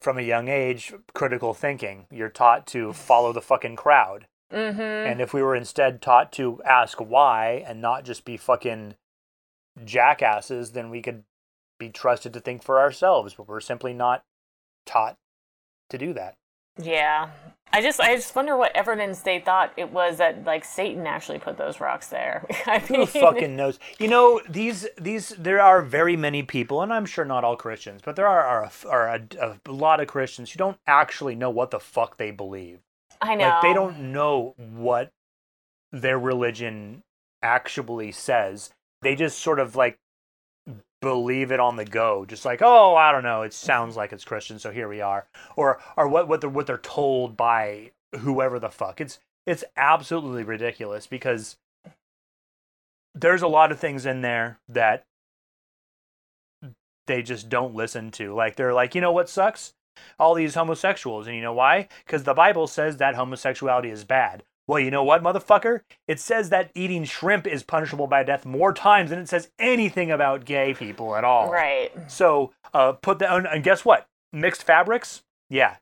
from 0.00 0.18
a 0.18 0.22
young 0.22 0.48
age 0.48 0.92
critical 1.14 1.54
thinking. 1.54 2.06
You're 2.10 2.28
taught 2.28 2.66
to 2.68 2.92
follow 2.92 3.32
the 3.32 3.42
fucking 3.42 3.76
crowd. 3.76 4.26
mm-hmm. 4.52 4.80
And 4.80 5.20
if 5.20 5.34
we 5.34 5.42
were 5.42 5.54
instead 5.54 6.00
taught 6.00 6.32
to 6.32 6.60
ask 6.64 6.98
why 6.98 7.64
and 7.66 7.80
not 7.80 8.04
just 8.04 8.24
be 8.24 8.36
fucking 8.36 8.94
jackasses, 9.84 10.72
then 10.72 10.90
we 10.90 11.02
could 11.02 11.24
be 11.78 11.90
trusted 11.90 12.32
to 12.34 12.40
think 12.40 12.62
for 12.62 12.80
ourselves. 12.80 13.34
But 13.34 13.48
we're 13.48 13.60
simply 13.60 13.92
not 13.92 14.24
taught 14.86 15.16
to 15.90 15.98
do 15.98 16.12
that. 16.14 16.36
Yeah. 16.82 17.30
I 17.72 17.82
just 17.82 18.00
I 18.00 18.16
just 18.16 18.34
wonder 18.34 18.56
what 18.56 18.74
Everton 18.74 19.14
State 19.14 19.44
thought 19.44 19.72
it 19.76 19.92
was 19.92 20.18
that 20.18 20.44
like 20.44 20.64
Satan 20.64 21.06
actually 21.06 21.38
put 21.38 21.56
those 21.56 21.80
rocks 21.80 22.08
there. 22.08 22.44
I 22.66 22.80
Who 22.80 23.06
fucking 23.06 23.54
knows? 23.54 23.78
You 23.98 24.08
know, 24.08 24.40
these 24.48 24.88
these 24.98 25.28
there 25.30 25.60
are 25.60 25.80
very 25.80 26.16
many 26.16 26.42
people, 26.42 26.82
and 26.82 26.92
I'm 26.92 27.06
sure 27.06 27.24
not 27.24 27.44
all 27.44 27.56
Christians, 27.56 28.00
but 28.04 28.16
there 28.16 28.26
are 28.26 28.44
are, 28.44 28.72
are 28.88 29.08
a, 29.08 29.60
a 29.64 29.72
lot 29.72 30.00
of 30.00 30.08
Christians 30.08 30.50
who 30.50 30.58
don't 30.58 30.78
actually 30.86 31.36
know 31.36 31.50
what 31.50 31.70
the 31.70 31.80
fuck 31.80 32.16
they 32.16 32.32
believe. 32.32 32.80
I 33.20 33.36
know. 33.36 33.48
Like 33.48 33.62
they 33.62 33.74
don't 33.74 34.12
know 34.12 34.54
what 34.56 35.12
their 35.92 36.18
religion 36.18 37.02
actually 37.42 38.10
says. 38.10 38.70
They 39.02 39.14
just 39.14 39.38
sort 39.38 39.60
of 39.60 39.76
like 39.76 39.98
believe 41.00 41.50
it 41.50 41.60
on 41.60 41.76
the 41.76 41.84
go, 41.84 42.24
just 42.24 42.44
like, 42.44 42.60
oh, 42.62 42.94
I 42.94 43.12
don't 43.12 43.22
know, 43.22 43.42
it 43.42 43.52
sounds 43.52 43.96
like 43.96 44.12
it's 44.12 44.24
Christian, 44.24 44.58
so 44.58 44.70
here 44.70 44.88
we 44.88 45.00
are, 45.00 45.26
or 45.56 45.80
or 45.96 46.08
what 46.08 46.28
what 46.28 46.40
they're 46.40 46.50
what 46.50 46.66
they're 46.66 46.78
told 46.78 47.36
by 47.36 47.90
whoever 48.18 48.58
the 48.58 48.70
fuck. 48.70 49.00
It's 49.00 49.18
it's 49.46 49.64
absolutely 49.76 50.44
ridiculous 50.44 51.06
because 51.06 51.56
there's 53.14 53.42
a 53.42 53.48
lot 53.48 53.72
of 53.72 53.80
things 53.80 54.06
in 54.06 54.20
there 54.20 54.58
that 54.68 55.04
they 57.06 57.22
just 57.22 57.48
don't 57.48 57.74
listen 57.74 58.10
to. 58.12 58.34
Like 58.34 58.56
they're 58.56 58.74
like, 58.74 58.94
you 58.94 59.00
know 59.00 59.12
what 59.12 59.28
sucks? 59.28 59.72
All 60.18 60.34
these 60.34 60.54
homosexuals, 60.54 61.26
and 61.26 61.34
you 61.36 61.42
know 61.42 61.52
why? 61.52 61.88
Because 62.06 62.22
the 62.24 62.34
Bible 62.34 62.66
says 62.66 62.98
that 62.98 63.16
homosexuality 63.16 63.90
is 63.90 64.04
bad. 64.04 64.44
Well, 64.70 64.78
you 64.78 64.92
know 64.92 65.02
what, 65.02 65.20
motherfucker? 65.20 65.80
It 66.06 66.20
says 66.20 66.50
that 66.50 66.70
eating 66.76 67.02
shrimp 67.02 67.44
is 67.48 67.64
punishable 67.64 68.06
by 68.06 68.22
death 68.22 68.46
more 68.46 68.72
times 68.72 69.10
than 69.10 69.18
it 69.18 69.28
says 69.28 69.50
anything 69.58 70.12
about 70.12 70.44
gay 70.44 70.74
people 70.74 71.16
at 71.16 71.24
all. 71.24 71.50
Right. 71.50 71.90
So, 72.06 72.52
uh, 72.72 72.92
put 72.92 73.18
that 73.18 73.30
on, 73.30 73.46
and 73.46 73.64
guess 73.64 73.84
what? 73.84 74.06
Mixed 74.32 74.62
fabrics? 74.62 75.24
Yeah, 75.48 75.78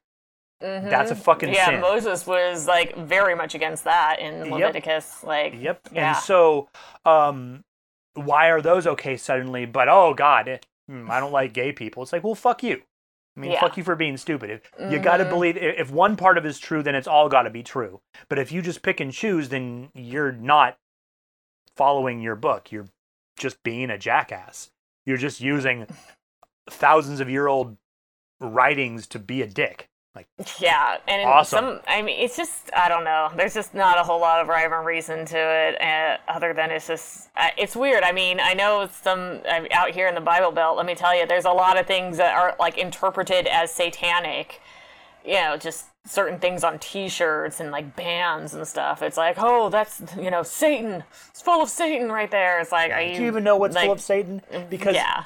Mhm. 0.62 0.88
That's 0.88 1.10
a 1.10 1.14
fucking 1.14 1.52
yeah. 1.52 1.66
sin. 1.66 1.80
Moses 1.82 2.26
was 2.26 2.66
like 2.66 2.96
very 2.96 3.34
much 3.34 3.54
against 3.54 3.84
that 3.84 4.20
in 4.20 4.46
Yep. 4.46 4.52
Leviticus. 4.52 5.22
Like, 5.22 5.52
Yep. 5.60 5.88
Yeah. 5.92 6.08
And 6.08 6.16
so, 6.16 6.68
um, 7.04 7.64
why 8.14 8.48
are 8.48 8.62
those 8.62 8.86
okay 8.86 9.18
suddenly? 9.18 9.66
But 9.66 9.88
oh 9.90 10.14
god, 10.14 10.48
eh, 10.48 10.58
hmm, 10.88 11.10
I 11.10 11.20
don't 11.20 11.30
like 11.30 11.52
gay 11.52 11.72
people. 11.72 12.02
It's 12.02 12.12
like, 12.14 12.24
well, 12.24 12.34
fuck 12.34 12.62
you. 12.62 12.82
I 13.38 13.40
mean, 13.40 13.52
Yeah. 13.52 13.60
fuck 13.60 13.76
you 13.76 13.84
for 13.84 13.94
being 13.94 14.16
stupid. 14.16 14.50
If, 14.50 14.90
You 14.90 14.98
got 14.98 15.18
to 15.18 15.22
mm-hmm. 15.22 15.32
believe 15.32 15.56
if 15.56 15.92
one 15.92 16.16
part 16.16 16.38
of 16.38 16.44
it 16.44 16.48
is 16.48 16.58
true, 16.58 16.82
then 16.82 16.96
it's 16.96 17.06
all 17.06 17.28
got 17.28 17.42
to 17.42 17.50
be 17.50 17.62
true. 17.62 18.00
But 18.28 18.40
if 18.40 18.50
you 18.50 18.60
just 18.60 18.82
pick 18.82 18.98
and 18.98 19.12
choose, 19.12 19.48
then 19.48 19.90
you're 19.94 20.32
not 20.32 20.76
following 21.76 22.20
your 22.20 22.34
book. 22.34 22.72
You're 22.72 22.88
just 23.38 23.62
being 23.62 23.90
a 23.90 23.98
jackass. 23.98 24.70
You're 25.06 25.18
just 25.18 25.40
using 25.40 25.86
thousands 26.68 27.20
of 27.20 27.30
year 27.30 27.46
old 27.46 27.76
writings 28.40 29.06
to 29.08 29.20
be 29.20 29.40
a 29.40 29.46
dick. 29.46 29.88
Like, 30.18 30.26
Yeah, 30.58 30.96
and 31.06 31.22
Awesome. 31.28 31.58
some, 31.58 31.80
I 31.86 32.02
mean, 32.02 32.18
it's 32.18 32.36
just 32.36 32.70
I 32.74 32.88
don't 32.88 33.04
know. 33.04 33.30
There's 33.36 33.54
just 33.54 33.72
not 33.72 33.98
a 33.98 34.02
whole 34.02 34.20
lot 34.20 34.40
of 34.40 34.48
rhyme 34.48 34.74
or 34.74 34.82
reason 34.82 35.24
to 35.26 35.38
it, 35.38 35.80
uh, 35.80 36.16
other 36.26 36.52
than 36.52 36.72
it's 36.72 36.88
just 36.88 37.28
uh, 37.36 37.50
it's 37.56 37.76
weird. 37.76 38.02
I 38.02 38.10
mean, 38.10 38.40
I 38.40 38.52
know 38.52 38.88
some 39.02 39.42
out 39.70 39.90
here 39.92 40.08
in 40.08 40.16
the 40.16 40.20
Bible 40.20 40.50
Belt. 40.50 40.76
Let 40.76 40.86
me 40.86 40.96
tell 40.96 41.16
you, 41.16 41.24
there's 41.24 41.44
a 41.44 41.52
lot 41.52 41.78
of 41.78 41.86
things 41.86 42.16
that 42.16 42.34
are 42.34 42.56
like 42.58 42.78
interpreted 42.78 43.46
as 43.46 43.70
satanic. 43.70 44.60
You 45.24 45.34
know, 45.34 45.56
just 45.56 45.86
certain 46.04 46.40
things 46.40 46.64
on 46.64 46.80
T-shirts 46.80 47.60
and 47.60 47.70
like 47.70 47.94
bands 47.94 48.54
and 48.54 48.66
stuff. 48.66 49.02
It's 49.02 49.16
like, 49.16 49.36
oh, 49.38 49.68
that's 49.68 50.02
you 50.18 50.32
know, 50.32 50.42
Satan. 50.42 51.04
It's 51.30 51.42
full 51.42 51.62
of 51.62 51.68
Satan 51.68 52.10
right 52.10 52.30
there. 52.30 52.60
It's 52.60 52.72
like, 52.72 52.90
are 52.90 53.00
you, 53.00 53.14
do 53.14 53.22
you 53.22 53.28
even 53.28 53.44
know 53.44 53.56
what's 53.56 53.76
like, 53.76 53.84
full 53.84 53.92
of 53.92 54.00
Satan? 54.00 54.42
Because 54.68 54.96
yeah, 54.96 55.24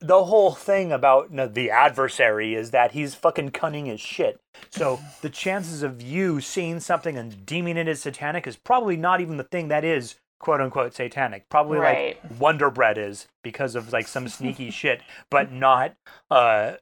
the 0.00 0.24
whole 0.24 0.52
thing 0.52 0.92
about 0.92 1.34
the 1.54 1.70
adversary 1.70 2.54
is 2.54 2.70
that 2.70 2.92
he's 2.92 3.14
fucking 3.14 3.50
cunning 3.50 3.88
as 3.88 4.00
shit. 4.00 4.38
So 4.70 5.00
the 5.22 5.30
chances 5.30 5.82
of 5.82 6.02
you 6.02 6.40
seeing 6.40 6.80
something 6.80 7.16
and 7.16 7.46
deeming 7.46 7.76
it 7.76 7.88
as 7.88 8.00
satanic 8.00 8.46
is 8.46 8.56
probably 8.56 8.96
not 8.96 9.20
even 9.20 9.36
the 9.36 9.44
thing 9.44 9.68
that 9.68 9.84
is 9.84 10.16
quote 10.38 10.60
unquote 10.60 10.94
satanic. 10.94 11.48
Probably 11.48 11.78
Right. 11.78 12.18
like 12.22 12.40
Wonder 12.40 12.70
Bread 12.70 12.98
is 12.98 13.26
because 13.42 13.74
of 13.74 13.92
like 13.92 14.06
some 14.06 14.28
sneaky 14.28 14.70
shit, 14.80 15.00
but 15.30 15.50
not 15.50 15.94
uh 16.30 16.74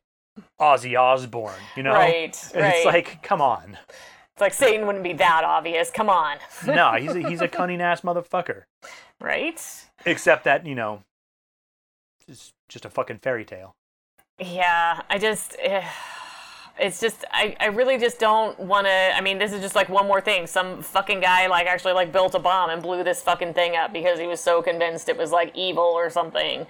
Ozzy 0.60 0.98
Osbourne, 0.98 1.52
you 1.76 1.84
know? 1.84 1.92
Right, 1.94 2.36
And 2.52 2.66
It's 2.74 2.84
like, 2.84 3.22
come 3.22 3.40
on. 3.40 3.78
it's 4.32 4.40
like 4.40 4.52
Satan 4.52 4.84
wouldn't 4.86 5.04
be 5.04 5.12
that 5.12 5.44
obvious. 5.44 5.92
Come 5.92 6.10
on, 6.10 6.38
No, 6.66 6.94
he's 6.94 7.14
a, 7.14 7.20
he's 7.20 7.40
a 7.40 7.46
cunning 7.46 7.80
ass 7.80 8.00
motherfucker. 8.00 8.64
right? 9.20 9.62
Except 10.04 10.42
that, 10.44 10.66
you 10.66 10.74
know, 10.74 11.02
it's 12.26 12.52
just 12.68 12.84
a 12.84 12.90
fucking 12.90 13.18
fairy 13.18 13.44
tale. 13.44 13.74
Yeah, 14.38 15.02
I 15.08 15.18
just, 15.18 15.56
eh, 15.60 15.86
it's 16.78 17.00
just, 17.00 17.24
I, 17.30 17.56
I 17.60 17.66
really 17.66 17.98
just 17.98 18.18
don't 18.18 18.58
want 18.58 18.86
to. 18.86 19.16
I 19.16 19.20
mean, 19.20 19.38
this 19.38 19.52
is 19.52 19.60
just 19.60 19.76
like 19.76 19.88
one 19.88 20.06
more 20.06 20.20
thing. 20.20 20.46
Some 20.46 20.82
fucking 20.82 21.20
guy 21.20 21.46
like 21.46 21.66
actually 21.66 21.92
like 21.92 22.12
built 22.12 22.34
a 22.34 22.40
bomb 22.40 22.70
and 22.70 22.82
blew 22.82 23.04
this 23.04 23.22
fucking 23.22 23.54
thing 23.54 23.76
up 23.76 23.92
because 23.92 24.18
he 24.18 24.26
was 24.26 24.40
so 24.40 24.60
convinced 24.60 25.08
it 25.08 25.16
was 25.16 25.30
like 25.30 25.54
evil 25.54 25.84
or 25.84 26.10
something. 26.10 26.66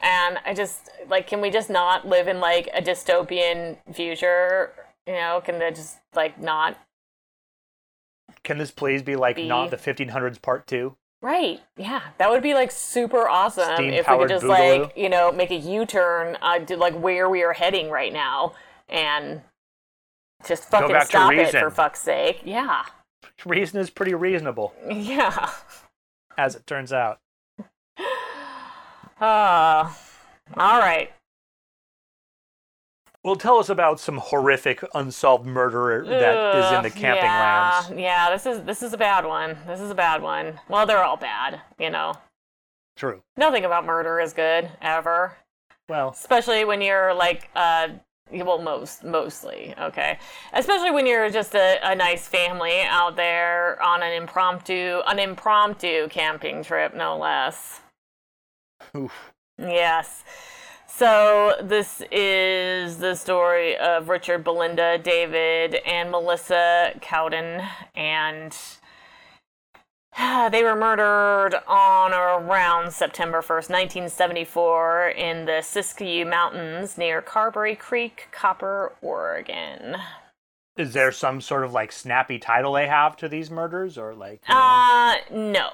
And 0.00 0.38
I 0.44 0.54
just 0.54 0.90
like, 1.08 1.26
can 1.26 1.40
we 1.40 1.50
just 1.50 1.70
not 1.70 2.06
live 2.06 2.28
in 2.28 2.40
like 2.40 2.68
a 2.74 2.82
dystopian 2.82 3.76
future? 3.92 4.72
You 5.06 5.14
know, 5.14 5.40
can 5.44 5.58
they 5.58 5.70
just 5.70 5.98
like 6.14 6.40
not? 6.40 6.76
Can 8.42 8.58
this 8.58 8.70
please 8.70 9.02
be 9.02 9.16
like 9.16 9.38
not 9.38 9.70
the 9.70 9.76
1500s 9.76 10.40
part 10.40 10.66
two? 10.66 10.96
Right. 11.20 11.60
Yeah, 11.76 12.00
that 12.18 12.30
would 12.30 12.42
be 12.42 12.54
like 12.54 12.70
super 12.70 13.28
awesome 13.28 13.84
if 13.86 14.08
we 14.08 14.16
could 14.18 14.28
just 14.28 14.44
boogaloo. 14.44 14.80
like 14.82 14.96
you 14.96 15.08
know 15.08 15.32
make 15.32 15.50
a 15.50 15.56
U-turn 15.56 16.36
uh, 16.40 16.60
to 16.60 16.76
like 16.76 16.94
where 16.94 17.28
we 17.28 17.42
are 17.42 17.52
heading 17.52 17.90
right 17.90 18.12
now 18.12 18.54
and 18.88 19.40
just 20.46 20.64
fucking 20.70 20.96
stop 21.06 21.32
it 21.32 21.50
for 21.50 21.70
fuck's 21.70 22.00
sake. 22.00 22.42
Yeah. 22.44 22.84
Reason 23.44 23.80
is 23.80 23.90
pretty 23.90 24.14
reasonable, 24.14 24.72
Yeah. 24.88 25.50
as 26.36 26.54
it 26.54 26.66
turns 26.66 26.92
out. 26.92 27.18
Uh, 29.20 29.90
all 30.56 30.78
right. 30.78 31.10
Well, 33.24 33.36
tell 33.36 33.58
us 33.58 33.68
about 33.68 33.98
some 33.98 34.18
horrific 34.18 34.82
unsolved 34.94 35.44
murder 35.44 36.04
that 36.06 36.56
is 36.56 36.72
in 36.72 36.82
the 36.82 36.90
camping 36.90 37.24
yeah, 37.24 37.82
lands. 37.82 38.00
Yeah, 38.00 38.30
this 38.30 38.46
is 38.46 38.62
this 38.62 38.82
is 38.82 38.92
a 38.92 38.98
bad 38.98 39.24
one. 39.24 39.56
This 39.66 39.80
is 39.80 39.90
a 39.90 39.94
bad 39.94 40.22
one. 40.22 40.60
Well, 40.68 40.86
they're 40.86 41.02
all 41.02 41.16
bad, 41.16 41.60
you 41.78 41.90
know. 41.90 42.14
True. 42.96 43.22
Nothing 43.36 43.64
about 43.64 43.84
murder 43.84 44.20
is 44.20 44.32
good 44.32 44.70
ever. 44.80 45.36
Well, 45.88 46.10
especially 46.10 46.64
when 46.64 46.80
you're 46.80 47.12
like 47.12 47.50
uh 47.56 47.88
well 48.30 48.58
most 48.58 49.04
mostly 49.04 49.74
okay 49.80 50.18
especially 50.52 50.90
when 50.90 51.06
you're 51.06 51.30
just 51.30 51.54
a, 51.54 51.78
a 51.82 51.94
nice 51.94 52.28
family 52.28 52.82
out 52.82 53.16
there 53.16 53.82
on 53.82 54.02
an 54.02 54.12
impromptu 54.12 55.00
an 55.06 55.18
impromptu 55.18 56.08
camping 56.08 56.62
trip 56.62 56.94
no 56.94 57.16
less 57.16 57.80
oof. 58.94 59.32
yes 59.58 60.24
so 60.98 61.54
this 61.62 62.02
is 62.10 62.98
the 62.98 63.14
story 63.14 63.76
of 63.78 64.08
richard 64.08 64.42
belinda 64.42 64.98
david 64.98 65.76
and 65.86 66.10
melissa 66.10 66.92
cowden 67.00 67.62
and 67.94 68.56
they 70.50 70.64
were 70.64 70.74
murdered 70.74 71.54
on 71.68 72.12
or 72.12 72.40
around 72.44 72.92
September 72.92 73.38
1st, 73.40 73.70
1974, 73.70 75.10
in 75.10 75.44
the 75.44 75.60
Siskiyou 75.62 76.28
Mountains 76.28 76.98
near 76.98 77.22
Carberry 77.22 77.76
Creek, 77.76 78.26
Copper, 78.32 78.94
Oregon. 79.00 79.96
is 80.76 80.92
there 80.92 81.12
some 81.12 81.40
sort 81.40 81.62
of 81.62 81.72
like 81.72 81.92
snappy 81.92 82.38
title 82.40 82.72
they 82.72 82.88
have 82.88 83.16
to 83.18 83.28
these 83.28 83.48
murders, 83.48 83.96
or 83.96 84.12
like 84.14 84.40
you 84.48 84.54
know, 84.54 84.60
Uh, 84.60 85.14
no. 85.30 85.70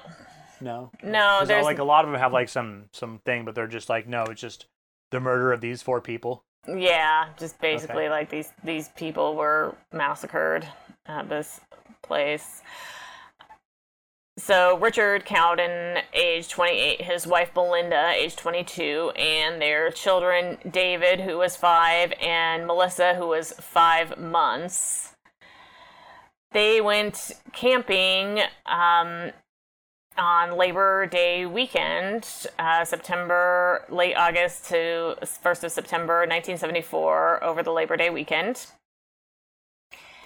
no, 0.61 0.91
no, 1.01 1.43
there's- 1.45 1.65
like 1.65 1.79
a 1.79 1.83
lot 1.83 2.05
of 2.05 2.11
them 2.11 2.19
have 2.19 2.33
like 2.33 2.49
some 2.49 2.89
some 2.91 3.19
thing, 3.25 3.45
but 3.45 3.55
they're 3.55 3.65
just 3.67 3.89
like 3.89 4.05
no, 4.05 4.25
it's 4.25 4.41
just 4.41 4.67
the 5.11 5.19
murder 5.19 5.51
of 5.51 5.61
these 5.61 5.81
four 5.81 6.01
people. 6.01 6.43
Yeah, 6.67 7.29
just 7.37 7.59
basically 7.61 8.09
like 8.09 8.29
these 8.29 8.51
these 8.63 8.89
people 8.89 9.35
were 9.35 9.75
massacred 9.93 10.67
at 11.05 11.29
this 11.29 11.61
place. 12.01 12.63
So 14.37 14.77
Richard 14.79 15.23
Cowden, 15.23 15.99
age 16.13 16.49
28, 16.49 17.01
his 17.01 17.25
wife 17.25 17.53
Belinda, 17.53 18.09
age 18.09 18.35
22, 18.35 19.11
and 19.15 19.61
their 19.61 19.91
children 19.91 20.57
David, 20.69 21.21
who 21.21 21.37
was 21.37 21.55
five, 21.55 22.11
and 22.21 22.67
Melissa, 22.67 23.15
who 23.15 23.27
was 23.27 23.53
five 23.53 24.17
months. 24.17 25.15
They 26.51 26.81
went 26.81 27.31
camping 27.53 28.41
um, 28.65 29.31
on 30.17 30.57
Labor 30.57 31.05
Day 31.05 31.45
weekend, 31.45 32.27
uh, 32.59 32.85
September, 32.85 33.85
late 33.89 34.15
August 34.15 34.69
to 34.69 35.15
1st 35.21 35.63
of 35.65 35.71
September 35.71 36.19
1974, 36.19 37.43
over 37.43 37.63
the 37.63 37.71
Labor 37.71 37.97
Day 37.97 38.09
weekend. 38.09 38.67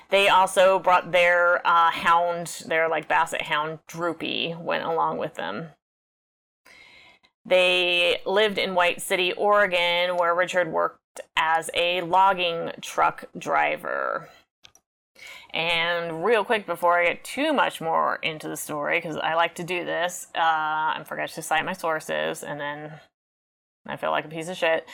They 0.10 0.28
also 0.28 0.80
brought 0.80 1.12
their 1.12 1.66
uh, 1.66 1.92
hound, 1.92 2.64
their 2.68 2.90
like 2.90 3.08
basset 3.08 3.44
hound, 3.44 3.80
Droopy, 3.88 4.56
went 4.60 4.84
along 4.84 5.18
with 5.18 5.36
them. 5.36 5.70
They 7.46 8.22
lived 8.26 8.58
in 8.58 8.76
White 8.76 9.02
City, 9.02 9.34
Oregon, 9.34 10.18
where 10.18 10.36
Richard 10.36 10.72
worked 10.72 11.22
as 11.36 11.70
a 11.74 12.02
logging 12.02 12.72
truck 12.82 13.26
driver. 13.38 14.30
And 15.52 16.24
real 16.24 16.46
quick, 16.46 16.66
before 16.66 17.00
I 17.00 17.06
get 17.06 17.24
too 17.24 17.54
much 17.54 17.82
more 17.82 18.20
into 18.22 18.48
the 18.48 18.58
story, 18.58 19.00
because 19.00 19.18
I 19.18 19.34
like 19.34 19.56
to 19.56 19.64
do 19.64 19.84
this, 19.84 20.28
uh, 20.36 20.40
I 20.40 21.02
forgot 21.06 21.30
to 21.30 21.42
cite 21.42 21.66
my 21.66 21.74
sources, 21.74 22.44
and 22.44 22.60
then 22.60 22.94
I 23.88 23.96
feel 23.96 24.12
like 24.12 24.26
a 24.26 24.30
piece 24.30 24.50
of 24.50 24.58
shit. 24.58 24.88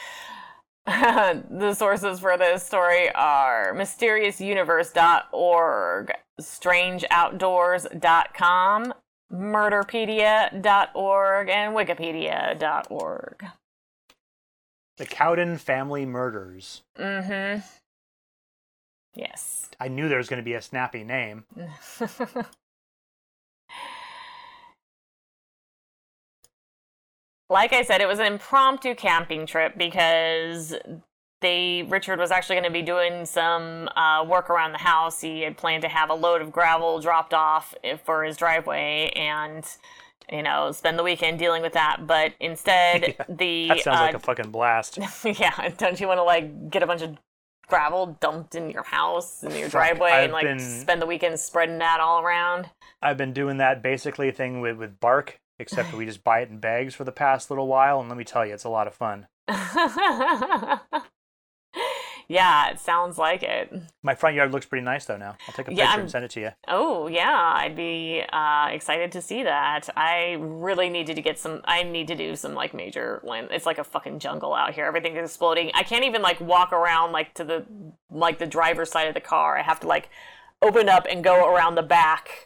the 0.85 1.73
sources 1.73 2.19
for 2.19 2.37
this 2.37 2.63
story 2.63 3.11
are 3.13 3.73
mysteriousuniverse.org, 3.73 6.11
strangeoutdoors.com, 6.39 8.93
murderpedia.org, 9.33 11.49
and 11.49 11.75
wikipedia.org. 11.75 13.45
The 14.97 15.05
Cowden 15.05 15.57
family 15.57 16.05
murders. 16.05 16.83
Mm-hmm. 16.97 17.59
Yes. 19.15 19.69
I 19.79 19.87
knew 19.87 20.09
there 20.09 20.17
was 20.17 20.29
going 20.29 20.41
to 20.41 20.45
be 20.45 20.53
a 20.53 20.61
snappy 20.61 21.03
name. 21.03 21.45
like 27.49 27.73
I 27.73 27.83
said, 27.83 28.01
it 28.01 28.07
was 28.07 28.19
an 28.19 28.25
impromptu 28.25 28.95
camping 28.95 29.45
trip 29.45 29.77
because 29.77 30.75
they 31.41 31.83
Richard 31.83 32.19
was 32.19 32.31
actually 32.31 32.55
going 32.55 32.65
to 32.65 32.71
be 32.71 32.81
doing 32.81 33.25
some 33.25 33.87
uh, 33.95 34.25
work 34.27 34.49
around 34.49 34.71
the 34.71 34.79
house. 34.79 35.21
He 35.21 35.41
had 35.41 35.57
planned 35.57 35.83
to 35.83 35.89
have 35.89 36.09
a 36.09 36.13
load 36.13 36.41
of 36.41 36.51
gravel 36.51 36.99
dropped 36.99 37.33
off 37.33 37.75
for 38.03 38.23
his 38.23 38.37
driveway 38.37 39.11
and 39.15 39.65
you 40.31 40.41
know 40.41 40.71
spend 40.71 40.97
the 40.97 41.03
weekend 41.03 41.37
dealing 41.37 41.61
with 41.61 41.73
that. 41.73 42.07
But 42.07 42.33
instead, 42.39 43.15
the 43.29 43.67
That 43.67 43.79
sounds 43.81 43.99
uh, 43.99 44.01
like 44.01 44.15
a 44.15 44.19
fucking 44.19 44.51
blast. 44.51 44.97
yeah, 45.23 45.69
don't 45.77 45.99
you 45.99 46.07
want 46.07 46.17
to 46.17 46.23
like 46.23 46.69
get 46.71 46.81
a 46.81 46.87
bunch 46.87 47.01
of 47.01 47.15
gravel 47.67 48.17
dumped 48.19 48.55
in 48.55 48.69
your 48.69 48.83
house 48.83 49.43
in 49.43 49.55
your 49.55 49.69
driveway 49.69 50.11
I've 50.11 50.23
and 50.25 50.33
like 50.33 50.43
been- 50.45 50.59
spend 50.59 51.01
the 51.01 51.05
weekend 51.05 51.39
spreading 51.39 51.79
that 51.79 51.99
all 51.99 52.21
around? 52.21 52.69
I've 53.01 53.17
been 53.17 53.33
doing 53.33 53.57
that 53.57 53.81
basically 53.83 54.31
thing 54.31 54.61
with, 54.61 54.77
with 54.77 54.99
bark, 54.99 55.39
except 55.59 55.93
we 55.93 56.05
just 56.05 56.23
buy 56.23 56.39
it 56.41 56.49
in 56.49 56.59
bags 56.59 56.95
for 56.95 57.03
the 57.03 57.11
past 57.11 57.49
little 57.49 57.67
while, 57.67 57.99
and 57.99 58.09
let 58.09 58.17
me 58.17 58.23
tell 58.23 58.45
you, 58.45 58.53
it's 58.53 58.63
a 58.63 58.69
lot 58.69 58.87
of 58.87 58.93
fun. 58.95 59.27
yeah, 62.27 62.69
it 62.71 62.79
sounds 62.79 63.17
like 63.17 63.43
it. 63.43 63.71
My 64.03 64.15
front 64.15 64.35
yard 64.35 64.51
looks 64.51 64.65
pretty 64.65 64.83
nice 64.83 65.05
though 65.05 65.17
now. 65.17 65.35
I'll 65.47 65.53
take 65.53 65.67
a 65.67 65.73
Yeah, 65.73 65.85
picture 65.85 65.91
I'm- 65.91 65.99
and 66.01 66.11
send 66.11 66.25
it 66.25 66.31
to 66.31 66.39
you. 66.41 66.49
Oh 66.67 67.07
yeah, 67.07 67.53
I'd 67.55 67.75
be 67.75 68.23
uh, 68.31 68.67
excited 68.71 69.11
to 69.13 69.21
see 69.21 69.43
that. 69.43 69.89
I 69.95 70.37
really 70.39 70.89
needed 70.89 71.15
to 71.15 71.21
get 71.21 71.37
some. 71.39 71.61
I 71.65 71.83
need 71.83 72.07
to 72.07 72.15
do 72.15 72.35
some 72.35 72.53
like 72.53 72.73
major 72.73 73.21
land. 73.23 73.49
It's 73.51 73.65
like 73.65 73.77
a 73.77 73.83
fucking 73.83 74.19
jungle 74.19 74.53
out 74.53 74.73
here. 74.73 74.85
Everything's 74.85 75.17
exploding. 75.17 75.71
I 75.73 75.83
can't 75.83 76.05
even 76.05 76.21
like 76.21 76.39
walk 76.41 76.73
around 76.73 77.11
like 77.11 77.33
to 77.35 77.43
the 77.43 77.65
like 78.09 78.39
the 78.39 78.47
driver's 78.47 78.91
side 78.91 79.07
of 79.07 79.13
the 79.13 79.21
car. 79.21 79.57
I 79.57 79.61
have 79.63 79.79
to 79.81 79.87
like 79.87 80.09
open 80.61 80.89
up 80.89 81.05
and 81.09 81.23
go 81.23 81.53
around 81.53 81.75
the 81.75 81.83
back 81.83 82.44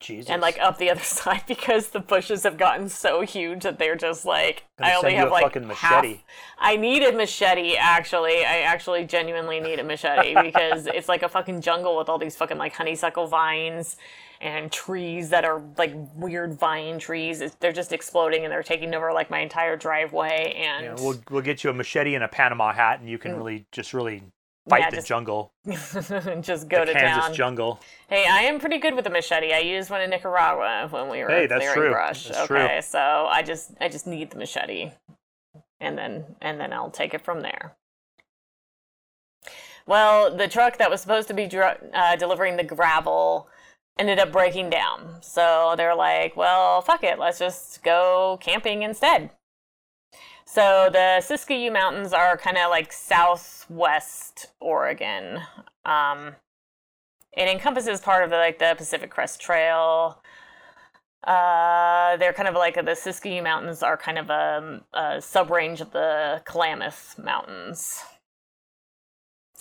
Jesus. 0.00 0.30
and 0.30 0.40
like 0.40 0.58
up 0.60 0.78
the 0.78 0.90
other 0.90 1.00
side 1.02 1.42
because 1.46 1.88
the 1.88 2.00
bushes 2.00 2.44
have 2.44 2.56
gotten 2.56 2.88
so 2.88 3.22
huge 3.22 3.62
that 3.62 3.78
they're 3.78 3.96
just 3.96 4.24
like 4.24 4.64
Gonna 4.78 4.90
I 4.90 4.94
only 4.94 5.08
send 5.08 5.12
you 5.12 5.18
have 5.18 5.28
a 5.28 5.32
like 5.32 5.42
fucking 5.44 5.68
half- 5.70 6.02
machete. 6.02 6.20
I 6.58 6.76
need 6.76 7.02
a 7.02 7.12
machete 7.12 7.76
actually. 7.76 8.44
I 8.44 8.60
actually 8.60 9.04
genuinely 9.04 9.60
need 9.60 9.78
a 9.78 9.84
machete 9.84 10.34
because 10.42 10.86
it's 10.86 11.08
like 11.08 11.22
a 11.22 11.28
fucking 11.28 11.60
jungle 11.60 11.96
with 11.96 12.08
all 12.08 12.18
these 12.18 12.36
fucking 12.36 12.58
like 12.58 12.74
honeysuckle 12.74 13.26
vines 13.26 13.96
and 14.40 14.70
trees 14.70 15.30
that 15.30 15.44
are 15.44 15.62
like 15.76 15.92
weird 16.14 16.54
vine 16.54 16.98
trees. 16.98 17.40
It's, 17.40 17.56
they're 17.56 17.72
just 17.72 17.92
exploding 17.92 18.44
and 18.44 18.52
they're 18.52 18.62
taking 18.62 18.94
over 18.94 19.12
like 19.12 19.30
my 19.30 19.40
entire 19.40 19.76
driveway 19.76 20.54
and 20.56 20.84
Yeah, 20.84 20.94
we'll 21.04 21.20
we'll 21.30 21.42
get 21.42 21.64
you 21.64 21.70
a 21.70 21.74
machete 21.74 22.14
and 22.14 22.22
a 22.22 22.28
Panama 22.28 22.72
hat, 22.72 23.00
and 23.00 23.08
you 23.08 23.18
can 23.18 23.32
mm. 23.32 23.38
really 23.38 23.66
just 23.72 23.92
really 23.92 24.22
fight. 24.68 24.80
Yeah, 24.80 24.90
the 24.90 24.96
just- 24.96 25.08
jungle, 25.08 25.52
just 25.66 26.68
go 26.68 26.80
the 26.84 26.86
to 26.86 26.92
Kansas 26.92 27.26
town. 27.26 27.34
jungle. 27.34 27.80
Hey, 28.08 28.26
I 28.28 28.42
am 28.42 28.58
pretty 28.58 28.78
good 28.78 28.94
with 28.94 29.06
a 29.06 29.10
machete. 29.10 29.52
I 29.52 29.58
used 29.58 29.90
one 29.90 30.00
in 30.00 30.10
Nicaragua 30.10 30.88
when 30.90 31.08
we 31.08 31.22
were 31.22 31.28
Hey, 31.28 31.46
that's 31.46 31.60
clearing 31.60 31.74
true. 31.80 31.90
brush. 31.90 32.28
That's 32.28 32.46
true. 32.46 32.58
okay, 32.58 32.80
so 32.80 32.98
I 32.98 33.42
just 33.42 33.72
I 33.80 33.88
just 33.88 34.06
need 34.06 34.30
the 34.30 34.36
machete, 34.38 34.92
and 35.80 35.96
then 35.98 36.24
and 36.40 36.60
then 36.60 36.72
I'll 36.72 36.90
take 36.90 37.14
it 37.14 37.22
from 37.22 37.40
there. 37.42 37.74
Well, 39.86 40.36
the 40.36 40.48
truck 40.48 40.76
that 40.78 40.90
was 40.90 41.00
supposed 41.00 41.28
to 41.28 41.34
be 41.34 41.46
dr- 41.46 41.80
uh, 41.94 42.16
delivering 42.16 42.56
the 42.56 42.64
gravel 42.64 43.48
ended 43.98 44.18
up 44.18 44.30
breaking 44.30 44.68
down. 44.70 45.16
So 45.22 45.74
they're 45.76 45.94
like, 45.94 46.36
well, 46.36 46.82
fuck 46.82 47.02
it, 47.02 47.18
let's 47.18 47.38
just 47.38 47.82
go 47.82 48.38
camping 48.40 48.82
instead. 48.82 49.30
So 50.50 50.88
the 50.90 51.20
Siskiyou 51.20 51.70
Mountains 51.70 52.14
are 52.14 52.38
kind 52.38 52.56
of 52.56 52.70
like 52.70 52.90
southwest 52.90 54.46
Oregon. 54.60 55.40
Um, 55.84 56.36
it 57.36 57.48
encompasses 57.48 58.00
part 58.00 58.24
of 58.24 58.30
the, 58.30 58.36
like 58.36 58.58
the 58.58 58.74
Pacific 58.74 59.10
Crest 59.10 59.42
Trail. 59.42 60.22
Uh, 61.22 62.16
they're 62.16 62.32
kind 62.32 62.48
of 62.48 62.54
like 62.54 62.76
the 62.76 62.80
Siskiyou 62.92 63.42
Mountains 63.42 63.82
are 63.82 63.98
kind 63.98 64.18
of 64.18 64.30
a, 64.30 64.80
a 64.94 65.20
sub 65.20 65.50
range 65.50 65.82
of 65.82 65.92
the 65.92 66.40
Klamath 66.46 67.18
Mountains. 67.22 68.02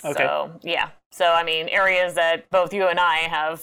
Okay. 0.06 0.24
So 0.24 0.58
yeah, 0.64 0.92
so 1.12 1.34
I 1.34 1.44
mean 1.44 1.68
areas 1.68 2.14
that 2.14 2.50
both 2.50 2.72
you 2.72 2.88
and 2.88 3.00
I 3.00 3.18
have 3.18 3.62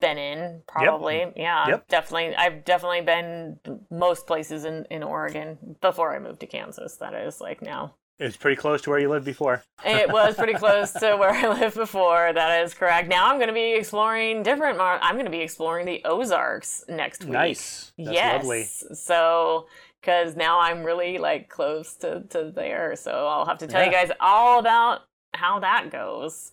been 0.00 0.18
in 0.18 0.62
probably. 0.66 1.32
Yeah, 1.36 1.68
Yep. 1.68 1.88
definitely. 1.88 2.34
I've 2.36 2.64
definitely 2.64 3.00
been 3.02 3.58
most 3.90 4.26
places 4.26 4.64
in 4.64 4.86
in 4.90 5.02
Oregon 5.02 5.76
before 5.80 6.14
I 6.14 6.18
moved 6.18 6.40
to 6.40 6.46
Kansas. 6.46 6.96
That 6.96 7.14
is 7.14 7.40
like 7.40 7.62
now. 7.62 7.94
It's 8.20 8.36
pretty 8.36 8.56
close 8.56 8.82
to 8.82 8.90
where 8.90 8.98
you 8.98 9.08
lived 9.08 9.24
before. 9.24 9.62
It 9.84 10.10
was 10.10 10.34
pretty 10.34 10.54
close 10.64 10.90
to 10.94 11.16
where 11.16 11.30
I 11.30 11.46
lived 11.60 11.76
before. 11.76 12.32
That 12.32 12.64
is 12.64 12.74
correct. 12.74 13.08
Now 13.08 13.28
I'm 13.30 13.36
going 13.36 13.46
to 13.48 13.54
be 13.54 13.74
exploring 13.74 14.42
different. 14.42 14.76
Mar- 14.76 14.98
I'm 15.00 15.14
going 15.14 15.26
to 15.26 15.30
be 15.30 15.40
exploring 15.40 15.86
the 15.86 16.02
Ozarks 16.04 16.84
next 16.88 17.22
week. 17.22 17.32
Nice. 17.34 17.92
That's 17.96 18.10
yes. 18.10 18.42
lovely. 18.42 18.64
So, 18.64 19.68
because 20.00 20.34
now 20.34 20.58
I'm 20.58 20.82
really 20.82 21.18
like 21.18 21.48
close 21.48 21.94
to, 21.98 22.22
to 22.30 22.50
there. 22.52 22.96
So 22.96 23.12
I'll 23.12 23.46
have 23.46 23.58
to 23.58 23.68
tell 23.68 23.84
you 23.84 23.92
guys 23.92 24.10
all 24.18 24.58
about 24.58 25.02
how 25.34 25.60
that 25.60 25.90
goes. 25.92 26.50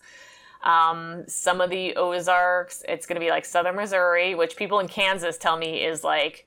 Um, 0.62 1.24
some 1.28 1.60
of 1.60 1.70
the 1.70 1.94
Ozarks, 1.96 2.82
it's 2.88 3.06
going 3.06 3.20
to 3.20 3.24
be 3.24 3.30
like 3.30 3.44
southern 3.44 3.76
Missouri, 3.76 4.34
which 4.34 4.56
people 4.56 4.80
in 4.80 4.88
Kansas 4.88 5.38
tell 5.38 5.56
me 5.56 5.84
is 5.84 6.02
like, 6.02 6.46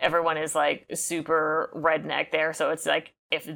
everyone 0.00 0.36
is 0.36 0.54
like 0.54 0.86
super 0.94 1.70
redneck 1.74 2.30
there. 2.30 2.52
So 2.52 2.70
it's 2.70 2.86
like, 2.86 3.12
if 3.30 3.48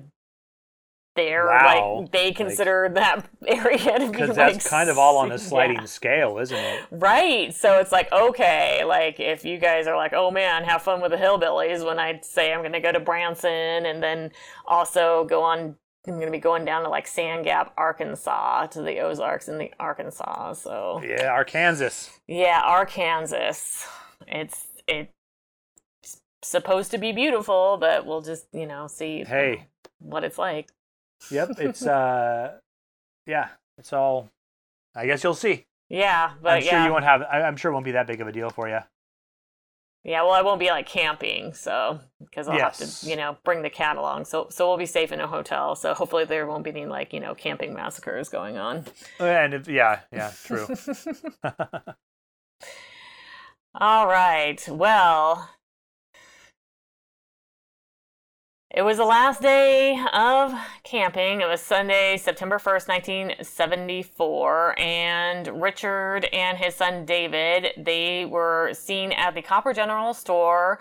they're 1.14 1.46
Wow. 1.46 1.98
like, 2.00 2.12
they 2.12 2.32
consider 2.32 2.90
that 2.94 3.28
area 3.46 3.98
to 3.98 4.06
be 4.06 4.06
Because 4.12 4.28
like, 4.36 4.36
that's 4.52 4.68
kind 4.68 4.90
of 4.90 4.98
all 4.98 5.16
on 5.16 5.32
a 5.32 5.38
sliding 5.38 5.76
yeah. 5.78 5.84
scale, 5.86 6.38
isn't 6.38 6.56
it? 6.56 6.84
Right. 6.90 7.54
So 7.54 7.78
it's 7.80 7.90
like, 7.90 8.12
okay, 8.12 8.84
like 8.84 9.18
if 9.18 9.44
you 9.44 9.58
guys 9.58 9.86
are 9.86 9.96
like, 9.96 10.12
oh 10.14 10.30
man, 10.30 10.64
have 10.64 10.82
fun 10.82 11.00
with 11.00 11.10
the 11.12 11.16
hillbillies 11.16 11.84
when 11.84 11.98
I 11.98 12.20
say 12.22 12.52
I'm 12.52 12.60
going 12.60 12.72
to 12.72 12.80
go 12.80 12.92
to 12.92 13.00
Branson 13.00 13.50
and 13.86 14.02
then 14.02 14.30
also 14.66 15.24
go 15.28 15.42
on, 15.42 15.76
I'm 16.06 16.14
going 16.14 16.26
to 16.26 16.30
be 16.32 16.38
going 16.38 16.64
down 16.64 16.82
to 16.84 16.88
like 16.88 17.06
Sand 17.06 17.44
Gap, 17.44 17.72
Arkansas 17.76 18.66
to 18.68 18.82
the 18.82 19.00
Ozarks 19.00 19.48
in 19.48 19.58
the 19.58 19.70
Arkansas. 19.80 20.54
So 20.54 21.02
Yeah, 21.04 21.28
Arkansas. 21.32 22.10
yeah, 22.26 22.62
Arkansas. 22.64 23.86
It's, 24.28 24.66
it's 24.86 25.10
supposed 26.42 26.90
to 26.92 26.98
be 26.98 27.12
beautiful, 27.12 27.76
but 27.78 28.06
we'll 28.06 28.22
just, 28.22 28.46
you 28.52 28.66
know, 28.66 28.86
see 28.86 29.24
Hey. 29.24 29.66
what 29.98 30.22
it's 30.24 30.38
like. 30.38 30.68
Yep. 31.30 31.50
It's 31.58 31.86
uh, 31.86 32.58
yeah. 33.26 33.48
It's 33.78 33.92
all. 33.92 34.30
I 34.94 35.06
guess 35.06 35.24
you'll 35.24 35.34
see. 35.34 35.64
Yeah. 35.88 36.32
But 36.42 36.54
I'm 36.54 36.62
sure 36.62 36.72
yeah. 36.72 36.86
you 36.86 36.92
won't 36.92 37.04
have. 37.04 37.22
I'm 37.22 37.56
sure 37.56 37.70
it 37.70 37.74
won't 37.74 37.84
be 37.84 37.92
that 37.92 38.06
big 38.06 38.20
of 38.20 38.28
a 38.28 38.32
deal 38.32 38.50
for 38.50 38.68
you. 38.68 38.78
Yeah, 40.06 40.22
well, 40.22 40.34
I 40.34 40.42
won't 40.42 40.60
be 40.60 40.68
like 40.68 40.86
camping, 40.86 41.52
so 41.52 41.98
because 42.20 42.46
I'll 42.46 42.60
have 42.60 42.76
to, 42.76 43.10
you 43.10 43.16
know, 43.16 43.36
bring 43.42 43.62
the 43.62 43.70
cat 43.70 43.96
along. 43.96 44.26
So, 44.26 44.46
so 44.50 44.68
we'll 44.68 44.76
be 44.76 44.86
safe 44.86 45.10
in 45.10 45.20
a 45.20 45.26
hotel. 45.26 45.74
So 45.74 45.94
hopefully 45.94 46.24
there 46.24 46.46
won't 46.46 46.62
be 46.62 46.70
any 46.70 46.86
like 46.86 47.12
you 47.12 47.18
know 47.18 47.34
camping 47.34 47.74
massacres 47.74 48.28
going 48.28 48.56
on. 48.56 48.84
Oh, 49.18 49.26
and 49.26 49.52
if, 49.52 49.66
yeah, 49.66 50.02
yeah, 50.12 50.30
true. 50.44 50.64
All 53.74 54.06
right. 54.06 54.64
Well, 54.68 55.50
it 58.76 58.82
was 58.82 58.98
the 58.98 59.04
last 59.06 59.40
day 59.40 59.98
of 60.12 60.52
camping. 60.84 61.40
It 61.40 61.48
was 61.48 61.62
Sunday, 61.62 62.18
September 62.18 62.58
1st, 62.58 62.88
1974. 62.88 64.78
And 64.78 65.62
Richard 65.62 66.26
and 66.26 66.58
his 66.58 66.74
son 66.74 67.06
David, 67.06 67.68
they 67.78 68.26
were 68.26 68.74
seen 68.74 69.12
at 69.12 69.34
the 69.34 69.40
Copper 69.40 69.72
General 69.72 70.12
store 70.12 70.78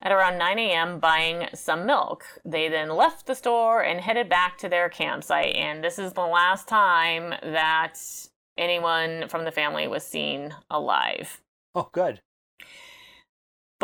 at 0.00 0.12
around 0.12 0.38
9 0.38 0.60
a.m. 0.60 1.00
buying 1.00 1.48
some 1.54 1.84
milk. 1.84 2.24
They 2.44 2.68
then 2.68 2.90
left 2.90 3.26
the 3.26 3.34
store 3.34 3.82
and 3.82 4.00
headed 4.00 4.28
back 4.28 4.56
to 4.58 4.68
their 4.68 4.88
campsite. 4.88 5.56
And 5.56 5.82
this 5.82 5.98
is 5.98 6.12
the 6.12 6.20
last 6.20 6.68
time 6.68 7.30
that 7.42 7.98
anyone 8.56 9.28
from 9.28 9.44
the 9.44 9.50
family 9.50 9.88
was 9.88 10.06
seen 10.06 10.54
alive. 10.70 11.40
oh, 11.74 11.88
good. 11.90 12.20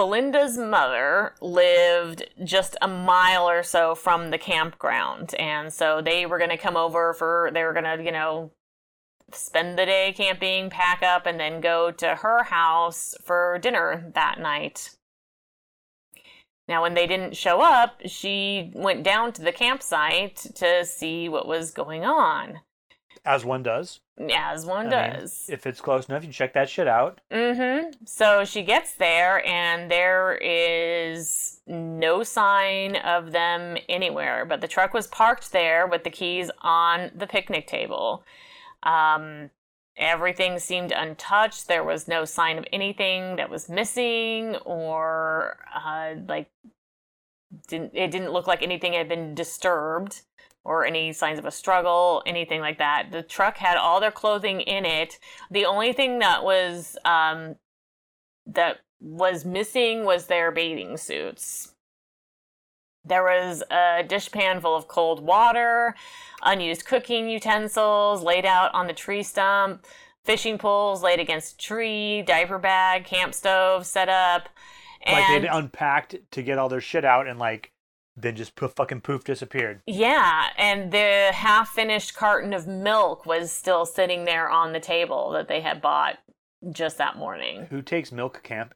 Belinda's 0.00 0.56
mother 0.56 1.34
lived 1.42 2.24
just 2.42 2.74
a 2.80 2.88
mile 2.88 3.46
or 3.46 3.62
so 3.62 3.94
from 3.94 4.30
the 4.30 4.38
campground. 4.38 5.34
And 5.34 5.70
so 5.70 6.00
they 6.00 6.24
were 6.24 6.38
going 6.38 6.48
to 6.48 6.56
come 6.56 6.74
over 6.74 7.12
for, 7.12 7.50
they 7.52 7.62
were 7.64 7.74
going 7.74 7.84
to, 7.84 8.02
you 8.02 8.10
know, 8.10 8.50
spend 9.30 9.78
the 9.78 9.84
day 9.84 10.14
camping, 10.16 10.70
pack 10.70 11.02
up, 11.02 11.26
and 11.26 11.38
then 11.38 11.60
go 11.60 11.90
to 11.90 12.14
her 12.14 12.44
house 12.44 13.14
for 13.22 13.58
dinner 13.60 14.10
that 14.14 14.40
night. 14.40 14.96
Now, 16.66 16.80
when 16.80 16.94
they 16.94 17.06
didn't 17.06 17.36
show 17.36 17.60
up, 17.60 18.00
she 18.06 18.72
went 18.74 19.02
down 19.02 19.34
to 19.34 19.42
the 19.42 19.52
campsite 19.52 20.36
to 20.54 20.86
see 20.86 21.28
what 21.28 21.46
was 21.46 21.72
going 21.72 22.06
on, 22.06 22.60
As 23.24 23.44
one 23.44 23.62
does. 23.62 24.00
as 24.32 24.64
one 24.64 24.92
I 24.92 25.10
mean, 25.12 25.20
does. 25.20 25.46
if 25.48 25.66
it's 25.66 25.80
close 25.80 26.08
enough, 26.08 26.24
you 26.24 26.32
check 26.32 26.54
that 26.54 26.68
shit 26.68 26.88
out. 26.88 27.20
Mm-hmm. 27.30 28.04
So 28.06 28.44
she 28.44 28.62
gets 28.62 28.94
there, 28.94 29.46
and 29.46 29.90
there 29.90 30.34
is 30.36 31.60
no 31.66 32.22
sign 32.22 32.96
of 32.96 33.32
them 33.32 33.76
anywhere. 33.88 34.44
But 34.46 34.60
the 34.60 34.68
truck 34.68 34.94
was 34.94 35.06
parked 35.06 35.52
there 35.52 35.86
with 35.86 36.04
the 36.04 36.10
keys 36.10 36.50
on 36.62 37.10
the 37.14 37.26
picnic 37.26 37.66
table. 37.66 38.24
Um, 38.82 39.50
everything 39.96 40.58
seemed 40.58 40.92
untouched. 40.92 41.68
There 41.68 41.84
was 41.84 42.08
no 42.08 42.24
sign 42.24 42.58
of 42.58 42.64
anything 42.72 43.36
that 43.36 43.50
was 43.50 43.68
missing, 43.68 44.56
or 44.64 45.58
uh, 45.74 46.14
like 46.26 46.50
didn't 47.68 47.92
it 47.94 48.10
didn't 48.10 48.32
look 48.32 48.46
like 48.46 48.62
anything 48.62 48.92
had 48.92 49.08
been 49.08 49.34
disturbed 49.34 50.22
or 50.64 50.84
any 50.84 51.12
signs 51.12 51.38
of 51.38 51.44
a 51.44 51.50
struggle, 51.50 52.22
anything 52.26 52.60
like 52.60 52.78
that. 52.78 53.08
The 53.10 53.22
truck 53.22 53.56
had 53.56 53.76
all 53.76 54.00
their 54.00 54.10
clothing 54.10 54.60
in 54.60 54.84
it. 54.84 55.18
The 55.50 55.64
only 55.64 55.92
thing 55.92 56.18
that 56.18 56.44
was 56.44 56.96
um, 57.04 57.56
that 58.46 58.80
was 59.00 59.44
missing 59.44 60.04
was 60.04 60.26
their 60.26 60.50
bathing 60.50 60.96
suits. 60.96 61.74
There 63.04 63.22
was 63.22 63.62
a 63.70 64.04
dishpan 64.04 64.60
full 64.60 64.76
of 64.76 64.86
cold 64.86 65.22
water, 65.22 65.94
unused 66.42 66.84
cooking 66.84 67.30
utensils 67.30 68.22
laid 68.22 68.44
out 68.44 68.74
on 68.74 68.86
the 68.86 68.92
tree 68.92 69.22
stump, 69.22 69.86
fishing 70.24 70.58
poles 70.58 71.02
laid 71.02 71.18
against 71.18 71.54
a 71.54 71.58
tree, 71.58 72.22
diaper 72.22 72.58
bag, 72.58 73.04
camp 73.06 73.34
stove 73.34 73.86
set 73.86 74.10
up. 74.10 74.50
like 75.06 75.42
they'd 75.42 75.48
unpacked 75.48 76.16
to 76.32 76.42
get 76.42 76.58
all 76.58 76.68
their 76.68 76.82
shit 76.82 77.06
out 77.06 77.26
and 77.26 77.38
like 77.38 77.72
then 78.16 78.36
just 78.36 78.54
poof 78.54 78.72
fucking 78.76 79.00
poof 79.00 79.24
disappeared. 79.24 79.80
Yeah, 79.86 80.48
and 80.58 80.92
the 80.92 81.30
half 81.32 81.70
finished 81.70 82.14
carton 82.14 82.52
of 82.52 82.66
milk 82.66 83.24
was 83.26 83.50
still 83.52 83.86
sitting 83.86 84.24
there 84.24 84.48
on 84.50 84.72
the 84.72 84.80
table 84.80 85.30
that 85.30 85.48
they 85.48 85.60
had 85.60 85.80
bought 85.80 86.18
just 86.70 86.98
that 86.98 87.16
morning. 87.16 87.66
Who 87.70 87.82
takes 87.82 88.12
milk 88.12 88.42
camp 88.42 88.74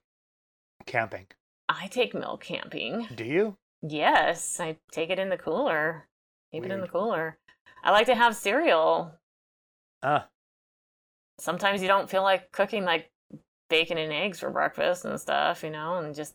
camping? 0.87 1.27
I 1.69 1.87
take 1.89 2.15
milk 2.15 2.43
camping. 2.43 3.09
Do 3.15 3.25
you? 3.25 3.57
Yes, 3.83 4.59
I 4.61 4.77
take 4.93 5.11
it 5.11 5.19
in 5.19 5.29
the 5.29 5.37
cooler. 5.37 6.07
Keep 6.53 6.65
it 6.67 6.71
in 6.71 6.81
the 6.81 6.89
cooler. 6.89 7.37
I 7.83 7.91
like 7.91 8.07
to 8.07 8.15
have 8.15 8.37
cereal. 8.37 9.13
Ah, 10.03 10.29
Sometimes 11.39 11.83
you 11.83 11.89
don't 11.89 12.09
feel 12.09 12.23
like 12.23 12.53
cooking 12.53 12.85
like 12.85 13.11
bacon 13.69 13.99
and 13.99 14.13
eggs 14.13 14.39
for 14.39 14.51
breakfast 14.51 15.05
and 15.05 15.21
stuff, 15.21 15.63
you 15.65 15.71
know, 15.71 15.97
and 15.97 16.15
just 16.15 16.35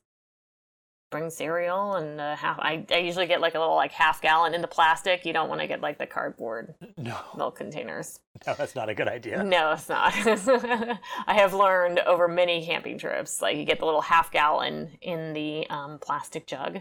bring 1.09 1.29
cereal 1.29 1.95
and 1.95 2.19
uh, 2.19 2.35
half. 2.35 2.59
I, 2.59 2.85
I 2.91 2.97
usually 2.97 3.27
get 3.27 3.41
like 3.41 3.55
a 3.55 3.59
little 3.59 3.75
like 3.75 3.91
half 3.91 4.21
gallon 4.21 4.53
in 4.53 4.61
the 4.61 4.67
plastic. 4.67 5.25
You 5.25 5.33
don't 5.33 5.49
want 5.49 5.61
to 5.61 5.67
get 5.67 5.81
like 5.81 5.97
the 5.97 6.05
cardboard 6.05 6.75
no, 6.97 7.17
milk 7.35 7.55
containers. 7.57 8.19
no, 8.45 8.53
that's 8.53 8.75
not 8.75 8.89
a 8.89 8.93
good 8.93 9.07
idea. 9.07 9.43
No, 9.43 9.71
it's 9.71 9.89
not. 9.89 10.13
I 11.27 11.33
have 11.33 11.53
learned 11.53 11.99
over 11.99 12.27
many 12.27 12.65
camping 12.65 12.97
trips, 12.97 13.41
like 13.41 13.57
you 13.57 13.65
get 13.65 13.79
the 13.79 13.85
little 13.85 14.01
half 14.01 14.31
gallon 14.31 14.91
in 15.01 15.33
the 15.33 15.67
um, 15.69 15.99
plastic 15.99 16.45
jug. 16.47 16.79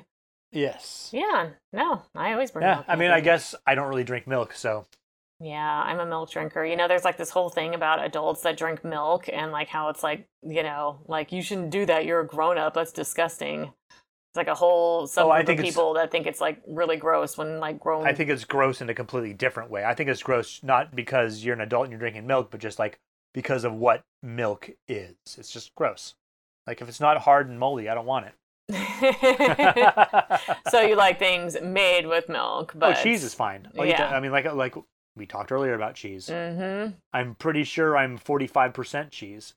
Yes. 0.52 1.10
Yeah, 1.12 1.50
no, 1.72 2.02
I 2.14 2.32
always 2.32 2.50
bring 2.50 2.64
Yeah, 2.64 2.76
milk. 2.76 2.86
I 2.88 2.96
mean, 2.96 3.10
I 3.10 3.20
guess 3.20 3.54
I 3.66 3.74
don't 3.74 3.88
really 3.88 4.04
drink 4.04 4.26
milk, 4.26 4.54
so 4.54 4.86
Yeah, 5.40 5.82
I'm 5.84 6.00
a 6.00 6.06
milk 6.06 6.30
drinker. 6.30 6.64
You 6.64 6.74
know, 6.76 6.88
there's 6.88 7.04
like 7.04 7.18
this 7.18 7.30
whole 7.30 7.50
thing 7.50 7.74
about 7.74 8.02
adults 8.04 8.40
that 8.42 8.56
drink 8.56 8.82
milk 8.82 9.28
and 9.30 9.52
like 9.52 9.68
how 9.68 9.90
it's 9.90 10.02
like, 10.02 10.26
you 10.42 10.62
know, 10.62 11.00
like 11.06 11.32
you 11.32 11.42
shouldn't 11.42 11.70
do 11.70 11.84
that. 11.86 12.06
You're 12.06 12.20
a 12.20 12.26
grown 12.26 12.56
up. 12.56 12.74
That's 12.74 12.92
disgusting. 12.92 13.72
Like 14.38 14.46
a 14.46 14.54
whole 14.54 15.10
Oh, 15.16 15.30
I 15.30 15.44
think 15.44 15.58
of 15.58 15.66
people 15.66 15.94
that 15.94 16.12
think 16.12 16.26
it's 16.26 16.40
like 16.40 16.62
really 16.66 16.96
gross 16.96 17.36
when 17.36 17.58
like 17.58 17.80
grown. 17.80 18.06
I 18.06 18.12
think 18.12 18.30
it's 18.30 18.44
gross 18.44 18.80
in 18.80 18.88
a 18.88 18.94
completely 18.94 19.34
different 19.34 19.68
way. 19.68 19.84
I 19.84 19.94
think 19.94 20.08
it's 20.08 20.22
gross 20.22 20.62
not 20.62 20.94
because 20.94 21.44
you're 21.44 21.54
an 21.54 21.60
adult 21.60 21.84
and 21.84 21.90
you're 21.90 21.98
drinking 21.98 22.26
milk, 22.26 22.52
but 22.52 22.60
just 22.60 22.78
like 22.78 23.00
because 23.34 23.64
of 23.64 23.74
what 23.74 24.04
milk 24.22 24.70
is. 24.86 25.16
It's 25.36 25.50
just 25.50 25.74
gross. 25.74 26.14
Like 26.68 26.80
if 26.80 26.88
it's 26.88 27.00
not 27.00 27.18
hard 27.18 27.48
and 27.48 27.58
moldy, 27.58 27.88
I 27.88 27.94
don't 27.94 28.06
want 28.06 28.26
it. 28.26 28.34
so 30.70 30.82
you 30.82 30.94
like 30.94 31.18
things 31.18 31.56
made 31.60 32.06
with 32.06 32.28
milk, 32.28 32.74
but 32.76 32.96
oh, 32.96 33.02
cheese 33.02 33.24
is 33.24 33.34
fine. 33.34 33.66
I'll 33.76 33.86
yeah. 33.86 33.98
that. 33.98 34.14
I 34.14 34.20
mean, 34.20 34.30
like 34.30 34.44
like 34.54 34.76
we 35.16 35.26
talked 35.26 35.50
earlier 35.50 35.74
about 35.74 35.96
cheese. 35.96 36.28
Mm-hmm. 36.28 36.92
I'm 37.12 37.34
pretty 37.34 37.64
sure 37.64 37.96
I'm 37.96 38.18
45% 38.18 39.10
cheese. 39.10 39.54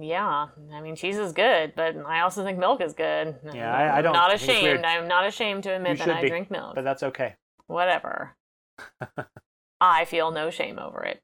Yeah, 0.00 0.48
I 0.72 0.80
mean 0.80 0.94
cheese 0.96 1.16
is 1.16 1.32
good, 1.32 1.74
but 1.74 1.96
I 2.06 2.20
also 2.20 2.44
think 2.44 2.58
milk 2.58 2.80
is 2.80 2.92
good. 2.92 3.36
Yeah, 3.52 3.74
I- 3.74 3.98
I 3.98 4.02
don't- 4.02 4.12
Not 4.12 4.30
I 4.30 4.36
think 4.36 4.50
it's 4.52 4.62
weird. 4.62 4.74
ashamed. 4.80 4.86
I'm 4.86 5.08
not 5.08 5.26
ashamed 5.26 5.62
to 5.64 5.74
admit 5.74 5.98
that 5.98 6.08
I 6.08 6.22
be, 6.22 6.28
drink 6.28 6.50
milk. 6.50 6.74
But 6.76 6.84
that's 6.84 7.02
okay. 7.02 7.34
Whatever. 7.66 8.36
I 9.80 10.04
feel 10.04 10.30
no 10.30 10.50
shame 10.50 10.78
over 10.78 11.02
it. 11.02 11.22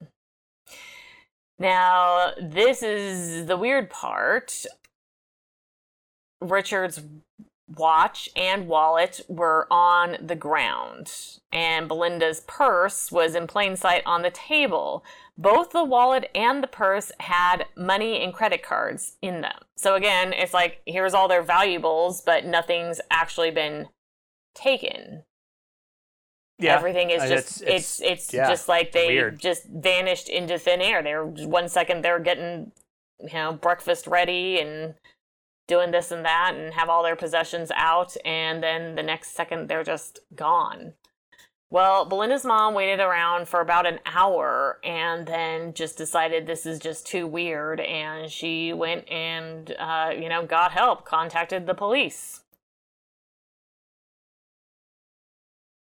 Now, 1.59 2.33
this 2.41 2.83
is 2.83 3.47
the 3.47 3.57
weird 3.57 3.91
part. 3.91 4.65
Richard's 6.41 7.03
watch 7.77 8.29
and 8.35 8.67
wallet 8.67 9.21
were 9.29 9.67
on 9.71 10.17
the 10.21 10.35
ground, 10.35 11.13
and 11.53 11.87
Belinda's 11.87 12.41
purse 12.47 13.13
was 13.13 13.35
in 13.35 13.47
plain 13.47 13.77
sight 13.77 14.03
on 14.07 14.23
the 14.23 14.31
table. 14.31 15.05
Both 15.40 15.70
the 15.70 15.85
wallet 15.85 16.31
and 16.35 16.62
the 16.62 16.66
purse 16.66 17.11
had 17.18 17.64
money 17.74 18.22
and 18.22 18.35
credit 18.35 18.62
cards 18.62 19.16
in 19.22 19.40
them. 19.40 19.57
So, 19.74 19.94
again, 19.94 20.35
it's 20.35 20.53
like 20.53 20.83
here's 20.85 21.14
all 21.14 21.29
their 21.29 21.42
valuables, 21.42 22.20
but 22.20 22.44
nothing's 22.44 23.00
actually 23.11 23.50
been 23.50 23.88
taken. 24.55 25.22
Yeah, 26.59 26.76
Everything 26.76 27.09
is 27.09 27.22
uh, 27.22 27.29
just 27.29 27.62
it's 27.62 28.03
it's, 28.03 28.35
yeah, 28.35 28.50
just 28.50 28.68
like 28.68 28.92
they 28.92 29.07
weird. 29.07 29.38
just 29.38 29.64
vanished 29.64 30.29
into 30.29 30.59
thin 30.59 30.83
air. 30.83 31.03
They're 31.03 31.24
one 31.24 31.70
second 31.70 32.03
they're 32.03 32.20
getting 32.20 32.72
you 33.18 33.33
know 33.33 33.55
breakfast 33.55 34.07
ready 34.07 34.61
and 34.61 34.94
doing 35.68 35.90
this 35.90 36.11
and 36.11 36.22
that 36.26 36.55
and 36.55 36.74
have 36.74 36.90
all 36.90 37.03
their 37.03 37.16
possessions 37.16 37.70
out 37.74 38.14
and 38.26 38.62
then 38.62 38.94
the 38.94 39.03
next 39.03 39.35
second 39.35 39.68
they're 39.68 39.85
just 39.85 40.18
gone. 40.35 40.92
Well, 41.72 42.04
Belinda's 42.04 42.44
mom 42.44 42.74
waited 42.74 42.98
around 42.98 43.46
for 43.46 43.61
about 43.61 43.87
an 43.87 44.00
hour 44.04 44.80
and 44.83 45.24
then 45.24 45.72
just 45.72 45.96
decided 45.96 46.46
this 46.46 46.66
is 46.66 46.80
just 46.80 47.06
too 47.06 47.28
weird 47.28 47.78
and 47.78 48.28
she 48.28 48.72
went 48.72 49.09
and 49.09 49.74
uh, 49.78 50.12
you 50.12 50.28
know 50.28 50.44
got 50.44 50.72
help, 50.72 51.04
contacted 51.04 51.66
the 51.66 51.74
police. 51.74 52.42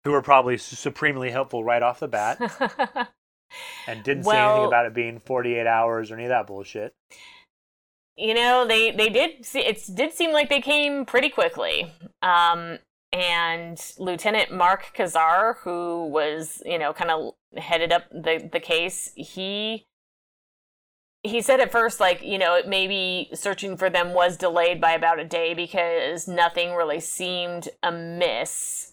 who 0.06 0.12
were 0.12 0.22
probably 0.22 0.56
supremely 0.56 1.32
helpful 1.32 1.64
right 1.64 1.82
off 1.82 1.98
the 1.98 2.06
bat 2.06 2.38
and 3.88 4.04
didn't 4.04 4.22
say 4.22 4.38
anything 4.38 4.64
about 4.64 4.86
it 4.86 4.94
being 4.94 5.18
48 5.18 5.66
hours 5.66 6.12
or 6.12 6.14
any 6.14 6.22
of 6.22 6.28
that 6.28 6.46
bullshit. 6.46 6.94
you 8.16 8.32
know 8.32 8.64
they 8.64 8.92
they 8.92 9.08
did 9.08 9.44
see, 9.44 9.58
it 9.58 9.82
did 9.96 10.12
seem 10.12 10.30
like 10.32 10.48
they 10.48 10.60
came 10.60 11.04
pretty 11.04 11.28
quickly 11.28 11.92
um 12.22 12.78
and 13.12 13.80
lieutenant 13.98 14.52
mark 14.52 14.92
kazar 14.96 15.56
who 15.58 16.06
was 16.06 16.62
you 16.66 16.78
know 16.78 16.92
kind 16.92 17.10
of 17.10 17.32
headed 17.56 17.92
up 17.92 18.08
the 18.10 18.48
the 18.52 18.60
case 18.60 19.12
he 19.16 19.86
he 21.22 21.40
said 21.42 21.60
at 21.60 21.72
first 21.72 21.98
like 22.00 22.22
you 22.22 22.38
know 22.38 22.60
maybe 22.66 23.28
searching 23.34 23.76
for 23.76 23.90
them 23.90 24.14
was 24.14 24.36
delayed 24.36 24.80
by 24.80 24.92
about 24.92 25.18
a 25.18 25.24
day 25.24 25.54
because 25.54 26.28
nothing 26.28 26.74
really 26.74 27.00
seemed 27.00 27.68
amiss. 27.82 28.92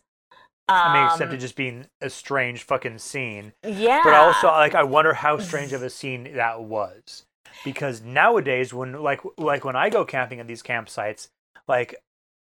I 0.70 0.94
mean, 0.94 1.06
except 1.06 1.30
Um, 1.30 1.36
it 1.36 1.40
just 1.40 1.58
being 1.58 1.88
a 2.02 2.10
strange 2.10 2.64
fucking 2.64 2.98
scene. 3.00 3.52
yeah. 3.68 4.00
But 4.04 4.14
also, 4.14 4.48
like, 4.48 4.74
I 4.74 4.84
wonder 4.84 5.14
how 5.14 5.38
strange 5.38 5.74
of 5.74 5.84
a 5.84 5.90
scene 6.00 6.36
that 6.36 6.62
was, 6.64 7.26
because 7.66 8.02
nowadays, 8.02 8.74
when 8.74 8.94
like 8.94 9.20
like 9.38 9.66
when 9.66 9.76
I 9.76 9.90
go 9.90 10.06
camping 10.06 10.40
at 10.40 10.48
these 10.48 10.64
campsites, 10.64 11.28
like 11.68 11.96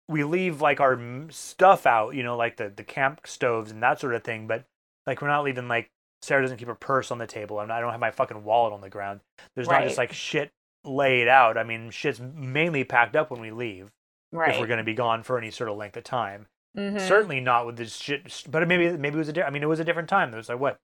we 0.08 0.22
leave 0.24 0.60
like 0.60 0.80
our 0.80 0.98
stuff 1.30 1.86
out, 1.86 2.14
you 2.14 2.22
know, 2.22 2.36
like 2.36 2.56
the 2.56 2.68
the 2.74 2.84
camp 2.84 3.20
stoves 3.26 3.70
and 3.70 3.82
that 3.82 4.00
sort 4.00 4.14
of 4.14 4.22
thing. 4.24 4.46
But 4.46 4.64
like 5.06 5.20
we're 5.22 5.28
not 5.28 5.44
leaving 5.44 5.68
like 5.68 5.90
Sarah 6.22 6.42
doesn't 6.42 6.56
keep 6.58 6.68
her 6.68 6.74
purse 6.74 7.10
on 7.10 7.18
the 7.18 7.26
table, 7.26 7.60
and 7.60 7.72
I 7.72 7.80
don't 7.80 7.90
have 7.90 8.00
my 8.00 8.10
fucking 8.10 8.44
wallet 8.44 8.72
on 8.72 8.80
the 8.80 8.88
ground. 8.90 9.20
There's 9.54 9.68
not 9.68 9.82
just 9.84 9.98
like 9.98 10.12
shit 10.12 10.50
laid 10.84 11.28
out. 11.28 11.56
I 11.58 11.64
mean, 11.64 11.90
shit's 11.90 12.20
mainly 12.20 12.84
packed 12.84 13.16
up 13.16 13.30
when 13.30 13.40
we 13.40 13.50
leave 13.50 13.90
right 14.32 14.54
if 14.54 14.60
we're 14.60 14.66
going 14.66 14.78
to 14.78 14.84
be 14.84 14.94
gone 14.94 15.22
for 15.22 15.38
any 15.38 15.50
sort 15.50 15.68
of 15.70 15.76
length 15.76 15.96
of 15.96 16.04
time. 16.04 16.46
Mhm. 16.76 17.00
Certainly 17.00 17.40
not 17.40 17.64
with 17.66 17.76
this 17.76 17.96
shit. 17.96 18.44
But 18.48 18.66
maybe 18.68 18.96
maybe 18.96 19.16
it 19.16 19.18
was 19.18 19.28
a. 19.28 19.32
di- 19.32 19.42
I 19.42 19.50
mean, 19.50 19.62
it 19.62 19.68
was 19.68 19.80
a 19.80 19.84
different 19.84 20.08
time. 20.08 20.32
It 20.32 20.36
was 20.36 20.48
like 20.48 20.58
what, 20.60 20.78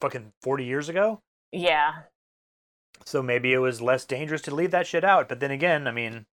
fucking 0.00 0.32
forty 0.42 0.64
years 0.64 0.88
ago. 0.88 1.20
yeah 1.52 2.02
So 3.04 3.22
maybe 3.22 3.52
it 3.52 3.58
was 3.58 3.80
less 3.82 4.04
dangerous 4.04 4.42
to 4.42 4.54
leave 4.54 4.70
that 4.72 4.86
shit 4.86 5.04
out. 5.04 5.28
But 5.28 5.40
then 5.40 5.50
again, 5.50 5.86
I 5.86 5.90
mean, 5.92 6.26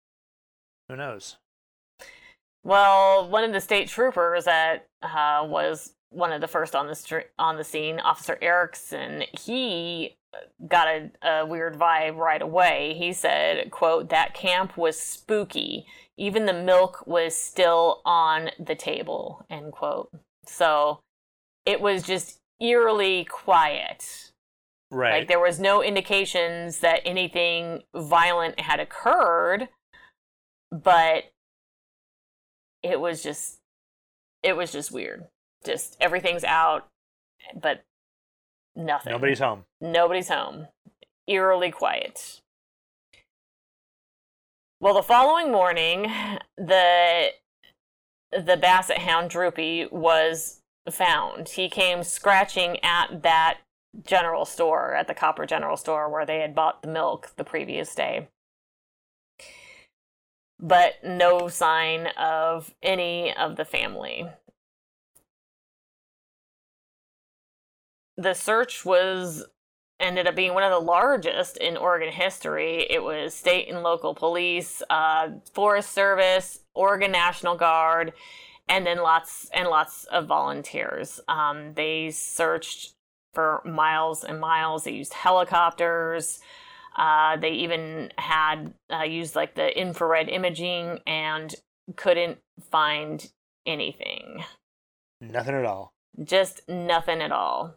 who 0.90 0.96
knows? 0.96 1.38
Well, 2.68 3.30
one 3.30 3.46
of 3.46 3.54
the 3.54 3.62
state 3.62 3.88
troopers 3.88 4.44
that 4.44 4.88
uh, 5.02 5.48
was 5.48 5.94
one 6.10 6.34
of 6.34 6.42
the 6.42 6.50
first 6.50 6.76
on 6.76 6.88
the 6.88 6.96
str- 6.96 7.30
on 7.40 7.56
the 7.56 7.64
scene, 7.64 8.02
Officer 8.02 8.38
Erickson, 8.42 9.24
he 9.32 10.18
got 10.68 10.90
a, 10.90 11.12
a 11.26 11.46
weird 11.46 11.80
vibe 11.80 12.18
right 12.18 12.42
away. 12.42 12.94
He 12.98 13.14
said, 13.14 13.72
"quote 13.72 14.10
That 14.10 14.34
camp 14.34 14.76
was 14.76 15.00
spooky. 15.00 15.86
Even 16.18 16.46
the 16.46 16.52
milk 16.52 17.08
was 17.08 17.38
still 17.38 18.02
on 18.04 18.50
the 18.60 18.76
table." 18.76 19.46
End 19.50 19.72
quote. 19.72 20.10
So 20.46 21.00
it 21.66 21.80
was 21.80 22.04
just 22.04 22.40
eerily 22.60 23.24
quiet. 23.24 24.34
Right. 24.92 25.20
Like 25.20 25.30
there 25.30 25.40
was 25.40 25.58
no 25.58 25.82
indications 25.82 26.80
that 26.80 27.00
anything 27.06 27.84
violent 27.96 28.60
had 28.60 28.82
occurred, 28.82 29.70
but 30.70 31.32
it 32.88 33.00
was 33.00 33.24
just 33.24 33.60
it 34.44 34.56
was 34.56 34.72
just 34.72 34.92
weird. 34.92 35.26
Just 35.66 35.98
everything's 36.00 36.44
out, 36.44 36.88
but 37.60 37.84
nothing. 38.76 39.12
Nobody's 39.12 39.40
home. 39.40 39.66
Nobody's 39.82 40.30
home. 40.30 40.68
Eerily 41.28 41.72
quiet. 41.72 42.42
Well, 44.80 44.94
the 44.94 45.04
following 45.04 45.52
morning, 45.52 46.12
the 46.58 47.32
the 48.32 48.58
basset 48.58 49.00
hound 49.00 49.30
Droopy 49.30 49.88
was 49.92 50.62
found. 50.90 51.50
He 51.50 51.70
came 51.70 52.04
scratching 52.04 52.78
at 52.84 53.24
that 53.24 53.60
general 54.06 54.46
store, 54.46 54.94
at 54.94 55.08
the 55.08 55.14
Copper 55.14 55.46
General 55.46 55.78
Store 55.78 56.10
where 56.10 56.26
they 56.26 56.40
had 56.40 56.54
bought 56.54 56.82
the 56.82 56.88
milk 56.88 57.32
the 57.38 57.44
previous 57.44 57.96
day. 57.96 58.28
But 60.60 61.04
no 61.04 61.48
sign 61.48 62.08
of 62.18 62.74
any 62.82 63.36
of 63.36 63.56
the 63.56 63.66
family. 63.66 64.28
The 68.18 68.34
search 68.34 68.84
was 68.84 69.46
ended 70.00 70.28
up 70.28 70.36
being 70.36 70.54
one 70.54 70.64
of 70.64 70.72
the 70.72 70.80
largest 70.80 71.58
in 71.58 71.78
Oregon 71.78 72.12
history. 72.12 72.86
It 72.90 73.04
was 73.04 73.34
state 73.34 73.70
and 73.70 73.84
local 73.84 74.14
police, 74.14 74.82
uh, 74.90 75.30
Forest 75.54 75.92
Service, 75.92 76.60
Oregon 76.74 77.12
National 77.12 77.56
Guard, 77.56 78.14
and 78.68 78.86
then 78.86 78.98
lots 78.98 79.50
and 79.54 79.68
lots 79.68 80.04
of 80.06 80.28
volunteers. 80.28 81.20
Um, 81.28 81.74
they 81.74 82.12
searched 82.12 82.94
for 83.34 83.62
miles 83.66 84.24
and 84.24 84.40
miles. 84.40 84.84
They 84.84 84.92
used 84.92 85.14
helicopters. 85.14 86.40
Uh, 86.98 87.38
they 87.38 87.52
even 87.52 88.12
had 88.18 88.74
uh, 88.92 89.04
used 89.04 89.36
like 89.36 89.54
the 89.56 89.80
infrared 89.80 90.30
imaging 90.30 91.00
and 91.06 91.54
couldn't 91.96 92.40
find 92.72 93.32
anything. 93.68 94.44
Nothing 95.22 95.56
at 95.56 95.66
all. 95.66 95.94
Just 96.24 96.62
nothing 96.68 97.22
at 97.22 97.32
all. 97.32 97.76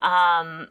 Um, 0.00 0.68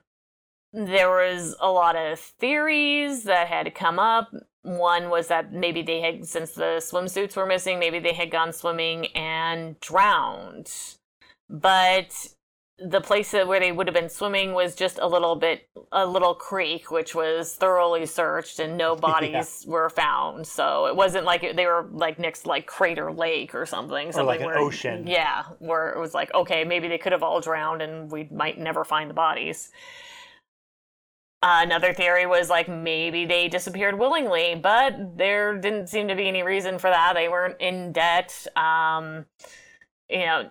there 0.71 1.09
was 1.09 1.55
a 1.59 1.69
lot 1.69 1.95
of 1.95 2.19
theories 2.19 3.23
that 3.23 3.47
had 3.47 3.75
come 3.75 3.99
up. 3.99 4.33
One 4.63 5.09
was 5.09 5.27
that 5.27 5.51
maybe 5.51 5.81
they 5.81 6.01
had, 6.01 6.25
since 6.25 6.51
the 6.51 6.79
swimsuits 6.79 7.35
were 7.35 7.45
missing, 7.45 7.79
maybe 7.79 7.99
they 7.99 8.13
had 8.13 8.31
gone 8.31 8.53
swimming 8.53 9.07
and 9.07 9.79
drowned. 9.81 10.71
But 11.49 12.27
the 12.79 13.01
place 13.01 13.33
where 13.33 13.59
they 13.59 13.71
would 13.71 13.87
have 13.87 13.93
been 13.95 14.09
swimming 14.09 14.53
was 14.53 14.75
just 14.75 14.99
a 14.99 15.07
little 15.07 15.35
bit, 15.35 15.67
a 15.91 16.05
little 16.05 16.35
creek, 16.35 16.91
which 16.91 17.15
was 17.15 17.55
thoroughly 17.55 18.05
searched 18.05 18.59
and 18.59 18.77
no 18.77 18.95
bodies 18.95 19.65
were 19.67 19.89
found. 19.89 20.45
So 20.45 20.85
it 20.85 20.95
wasn't 20.95 21.25
like 21.25 21.43
it, 21.43 21.55
they 21.55 21.65
were 21.65 21.89
like 21.91 22.19
next 22.19 22.45
like 22.45 22.67
Crater 22.67 23.11
Lake 23.11 23.55
or 23.55 23.65
something. 23.65 24.11
something 24.11 24.27
like 24.27 24.41
an 24.41 24.47
where, 24.47 24.59
ocean. 24.59 25.07
Yeah, 25.07 25.43
where 25.59 25.89
it 25.89 25.99
was 25.99 26.13
like, 26.13 26.31
okay, 26.33 26.63
maybe 26.63 26.87
they 26.87 26.99
could 26.99 27.13
have 27.13 27.23
all 27.23 27.41
drowned 27.41 27.81
and 27.81 28.11
we 28.11 28.27
might 28.31 28.59
never 28.59 28.83
find 28.83 29.09
the 29.09 29.15
bodies. 29.15 29.71
Uh, 31.41 31.61
another 31.63 31.93
theory 31.93 32.25
was 32.25 32.49
like 32.49 32.67
maybe 32.67 33.25
they 33.25 33.47
disappeared 33.47 33.97
willingly, 33.97 34.55
but 34.55 35.17
there 35.17 35.57
didn't 35.57 35.87
seem 35.87 36.07
to 36.07 36.15
be 36.15 36.27
any 36.27 36.43
reason 36.43 36.77
for 36.77 36.89
that. 36.89 37.13
They 37.13 37.29
weren't 37.29 37.59
in 37.59 37.91
debt. 37.91 38.45
Um, 38.55 39.25
you 40.09 40.25
know, 40.25 40.49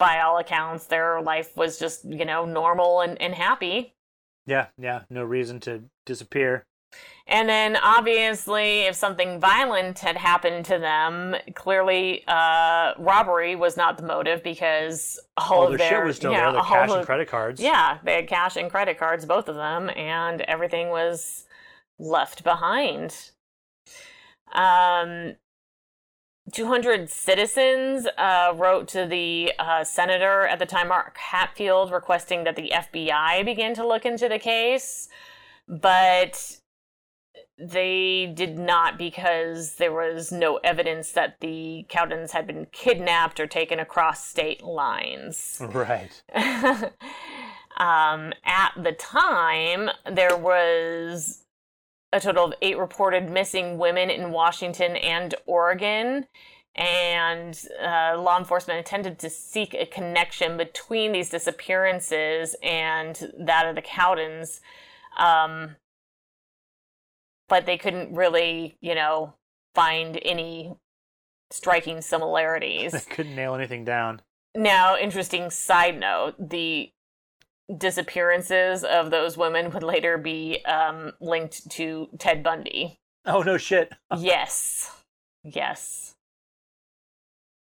by 0.00 0.20
all 0.20 0.38
accounts, 0.38 0.86
their 0.86 1.22
life 1.22 1.56
was 1.56 1.78
just, 1.78 2.04
you 2.04 2.24
know, 2.24 2.44
normal 2.44 3.02
and, 3.02 3.20
and 3.22 3.32
happy. 3.34 3.94
Yeah, 4.46 4.66
yeah. 4.76 5.02
No 5.10 5.22
reason 5.22 5.60
to 5.60 5.84
disappear. 6.06 6.64
And 7.28 7.48
then 7.48 7.76
obviously, 7.76 8.80
if 8.80 8.96
something 8.96 9.38
violent 9.38 10.00
had 10.00 10.16
happened 10.16 10.64
to 10.64 10.78
them, 10.78 11.36
clearly 11.54 12.24
uh, 12.26 12.94
robbery 12.98 13.54
was 13.54 13.76
not 13.76 13.96
the 13.96 14.02
motive 14.02 14.42
because 14.42 15.20
all, 15.36 15.52
All 15.52 15.62
of 15.64 15.70
their 15.70 15.78
their 15.78 15.88
shit 15.90 16.04
was 16.04 16.16
still 16.16 16.32
yeah, 16.32 16.50
there. 16.50 16.52
Their 16.54 16.62
cash 16.62 16.90
and 16.90 17.00
of- 17.00 17.06
credit 17.06 17.28
cards. 17.28 17.60
Yeah, 17.60 17.98
they 18.02 18.14
had 18.16 18.26
cash 18.26 18.56
and 18.56 18.68
credit 18.68 18.98
cards, 18.98 19.24
both 19.24 19.48
of 19.48 19.54
them, 19.54 19.88
and 19.94 20.40
everything 20.40 20.88
was 20.88 21.44
left 22.00 22.42
behind. 22.42 23.30
Um, 24.52 25.36
200 26.52 27.10
citizens 27.10 28.06
uh, 28.18 28.52
wrote 28.56 28.88
to 28.88 29.06
the 29.06 29.52
uh, 29.58 29.84
senator 29.84 30.46
at 30.46 30.58
the 30.58 30.66
time, 30.66 30.88
Mark 30.88 31.16
Hatfield, 31.16 31.92
requesting 31.92 32.44
that 32.44 32.56
the 32.56 32.72
FBI 32.74 33.44
begin 33.44 33.74
to 33.74 33.86
look 33.86 34.04
into 34.04 34.28
the 34.28 34.38
case. 34.38 35.08
But 35.68 36.60
they 37.58 38.32
did 38.34 38.58
not 38.58 38.96
because 38.96 39.74
there 39.74 39.92
was 39.92 40.32
no 40.32 40.56
evidence 40.64 41.12
that 41.12 41.40
the 41.40 41.84
Cowdens 41.88 42.30
had 42.30 42.46
been 42.46 42.66
kidnapped 42.72 43.38
or 43.38 43.46
taken 43.46 43.78
across 43.78 44.26
state 44.26 44.62
lines. 44.62 45.60
Right. 45.60 46.22
um, 47.76 48.32
at 48.44 48.72
the 48.76 48.92
time, 48.98 49.90
there 50.10 50.36
was 50.36 51.44
a 52.12 52.20
total 52.20 52.46
of 52.46 52.54
eight 52.62 52.78
reported 52.78 53.30
missing 53.30 53.78
women 53.78 54.10
in 54.10 54.32
Washington 54.32 54.96
and 54.96 55.34
Oregon. 55.46 56.26
And 56.74 57.60
uh, 57.82 58.20
law 58.20 58.38
enforcement 58.38 58.78
intended 58.78 59.18
to 59.20 59.30
seek 59.30 59.74
a 59.74 59.86
connection 59.86 60.56
between 60.56 61.12
these 61.12 61.28
disappearances 61.28 62.54
and 62.62 63.32
that 63.38 63.66
of 63.66 63.74
the 63.74 63.82
Cowdens. 63.82 64.60
Um, 65.18 65.76
but 67.48 67.66
they 67.66 67.76
couldn't 67.76 68.14
really, 68.14 68.78
you 68.80 68.94
know, 68.94 69.34
find 69.74 70.18
any 70.22 70.74
striking 71.50 72.00
similarities. 72.00 72.92
They 73.08 73.14
couldn't 73.14 73.34
nail 73.34 73.54
anything 73.54 73.84
down. 73.84 74.22
Now, 74.54 74.96
interesting 74.96 75.50
side 75.50 75.98
note 75.98 76.34
the 76.38 76.92
disappearances 77.78 78.84
of 78.84 79.10
those 79.10 79.36
women 79.36 79.70
would 79.70 79.82
later 79.82 80.18
be 80.18 80.64
um, 80.64 81.12
linked 81.20 81.70
to 81.70 82.08
Ted 82.18 82.42
Bundy. 82.42 82.98
Oh, 83.26 83.42
no 83.42 83.56
shit. 83.56 83.92
yes. 84.18 84.90
Yes. 85.44 86.14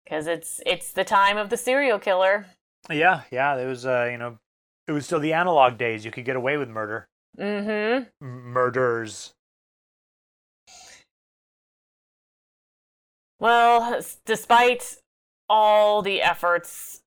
Because 0.03 0.27
it's 0.27 0.59
it's 0.65 0.91
the 0.91 1.03
time 1.03 1.37
of 1.37 1.49
the 1.49 1.57
serial 1.57 1.99
killer. 1.99 2.47
Yeah, 2.89 3.21
yeah. 3.31 3.55
It 3.57 3.67
was, 3.67 3.85
uh, 3.85 4.07
you 4.11 4.17
know, 4.17 4.39
it 4.87 4.91
was 4.91 5.05
still 5.05 5.19
the 5.19 5.33
analog 5.33 5.77
days. 5.77 6.03
You 6.03 6.11
could 6.11 6.25
get 6.25 6.35
away 6.35 6.57
with 6.57 6.69
murder. 6.69 7.07
Mm-hmm. 7.37 8.05
M- 8.25 8.41
murders. 8.51 9.33
Well, 13.39 14.01
despite 14.25 14.97
all 15.47 16.01
the 16.01 16.21
efforts, 16.21 17.01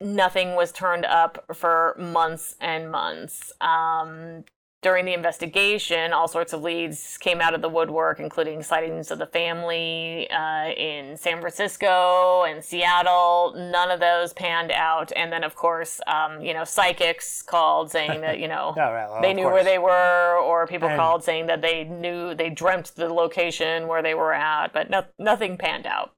nothing 0.00 0.54
was 0.54 0.72
turned 0.72 1.04
up 1.04 1.44
for 1.54 1.96
months 1.98 2.56
and 2.60 2.90
months. 2.90 3.52
Um, 3.60 4.44
during 4.82 5.04
the 5.06 5.14
investigation, 5.14 6.12
all 6.12 6.28
sorts 6.28 6.52
of 6.52 6.62
leads 6.62 7.18
came 7.18 7.40
out 7.40 7.54
of 7.54 7.62
the 7.62 7.68
woodwork, 7.68 8.20
including 8.20 8.62
sightings 8.62 9.10
of 9.10 9.18
the 9.18 9.26
family 9.26 10.30
uh, 10.30 10.68
in 10.76 11.16
San 11.16 11.40
Francisco 11.40 12.44
and 12.44 12.62
Seattle. 12.62 13.52
None 13.56 13.90
of 13.90 13.98
those 13.98 14.32
panned 14.32 14.70
out. 14.70 15.10
And 15.16 15.32
then, 15.32 15.42
of 15.42 15.56
course, 15.56 16.00
um, 16.06 16.40
you 16.40 16.54
know, 16.54 16.62
psychics 16.62 17.42
called 17.42 17.90
saying 17.90 18.20
that, 18.20 18.38
you 18.38 18.46
know, 18.46 18.74
right. 18.76 19.08
well, 19.08 19.22
they 19.22 19.34
knew 19.34 19.44
course. 19.44 19.54
where 19.54 19.64
they 19.64 19.78
were, 19.78 20.36
or 20.38 20.68
people 20.68 20.88
And- 20.88 20.98
called 20.98 21.24
saying 21.24 21.46
that 21.46 21.62
they 21.62 21.82
knew 21.82 22.34
they 22.34 22.50
dreamt 22.50 22.92
the 22.94 23.08
location 23.12 23.88
where 23.88 24.02
they 24.02 24.14
were 24.14 24.34
at, 24.34 24.72
but 24.72 24.88
no, 24.88 25.04
nothing 25.18 25.56
panned 25.56 25.86
out. 25.86 26.12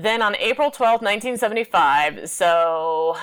Then 0.00 0.22
on 0.22 0.34
April 0.36 0.70
twelfth, 0.70 1.02
1975, 1.02 2.30
so 2.30 3.18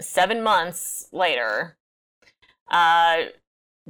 seven 0.00 0.42
months 0.42 1.06
later, 1.12 1.76
uh, 2.70 3.24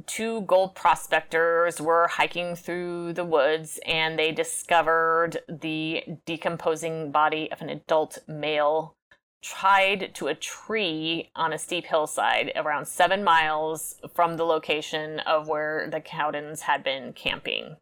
two 0.05 0.41
gold 0.41 0.75
prospectors 0.75 1.79
were 1.79 2.09
hiking 2.09 2.57
through 2.57 3.13
the 3.13 3.23
woods 3.23 3.79
and 3.85 4.19
they 4.19 4.33
discovered 4.33 5.37
the 5.47 6.03
decomposing 6.25 7.09
body 7.09 7.49
of 7.53 7.61
an 7.61 7.69
adult 7.69 8.17
male 8.27 8.93
tied 9.41 10.13
to 10.15 10.27
a 10.27 10.35
tree 10.35 11.29
on 11.37 11.53
a 11.53 11.57
steep 11.57 11.85
hillside 11.85 12.51
around 12.57 12.85
seven 12.85 13.23
miles 13.23 13.95
from 14.13 14.35
the 14.35 14.45
location 14.45 15.19
of 15.19 15.47
where 15.47 15.89
the 15.89 16.01
Cowdens 16.01 16.59
had 16.61 16.83
been 16.83 17.13
camping. 17.13 17.77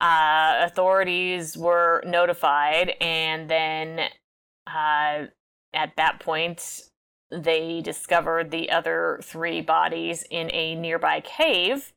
Uh, 0.00 0.60
authorities 0.62 1.56
were 1.56 2.02
notified, 2.06 2.94
and 3.00 3.50
then 3.50 4.00
uh, 4.66 5.26
at 5.74 5.94
that 5.96 6.20
point, 6.20 6.82
they 7.30 7.80
discovered 7.80 8.50
the 8.50 8.70
other 8.70 9.20
three 9.22 9.60
bodies 9.60 10.24
in 10.30 10.50
a 10.52 10.74
nearby 10.74 11.20
cave. 11.20 11.92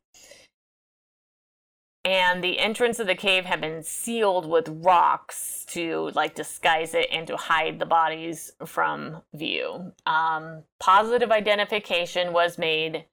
And 2.04 2.44
the 2.44 2.58
entrance 2.58 2.98
of 2.98 3.06
the 3.06 3.14
cave 3.14 3.46
had 3.46 3.62
been 3.62 3.82
sealed 3.82 4.46
with 4.46 4.68
rocks 4.68 5.64
to 5.68 6.10
like 6.14 6.34
disguise 6.34 6.92
it 6.92 7.08
and 7.10 7.26
to 7.26 7.36
hide 7.36 7.78
the 7.78 7.86
bodies 7.86 8.52
from 8.66 9.22
view. 9.32 9.92
Um, 10.04 10.64
positive 10.78 11.32
identification 11.32 12.34
was 12.34 12.58
made 12.58 13.06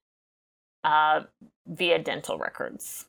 uh, 0.83 1.21
via 1.65 1.99
dental 1.99 2.37
records. 2.37 3.05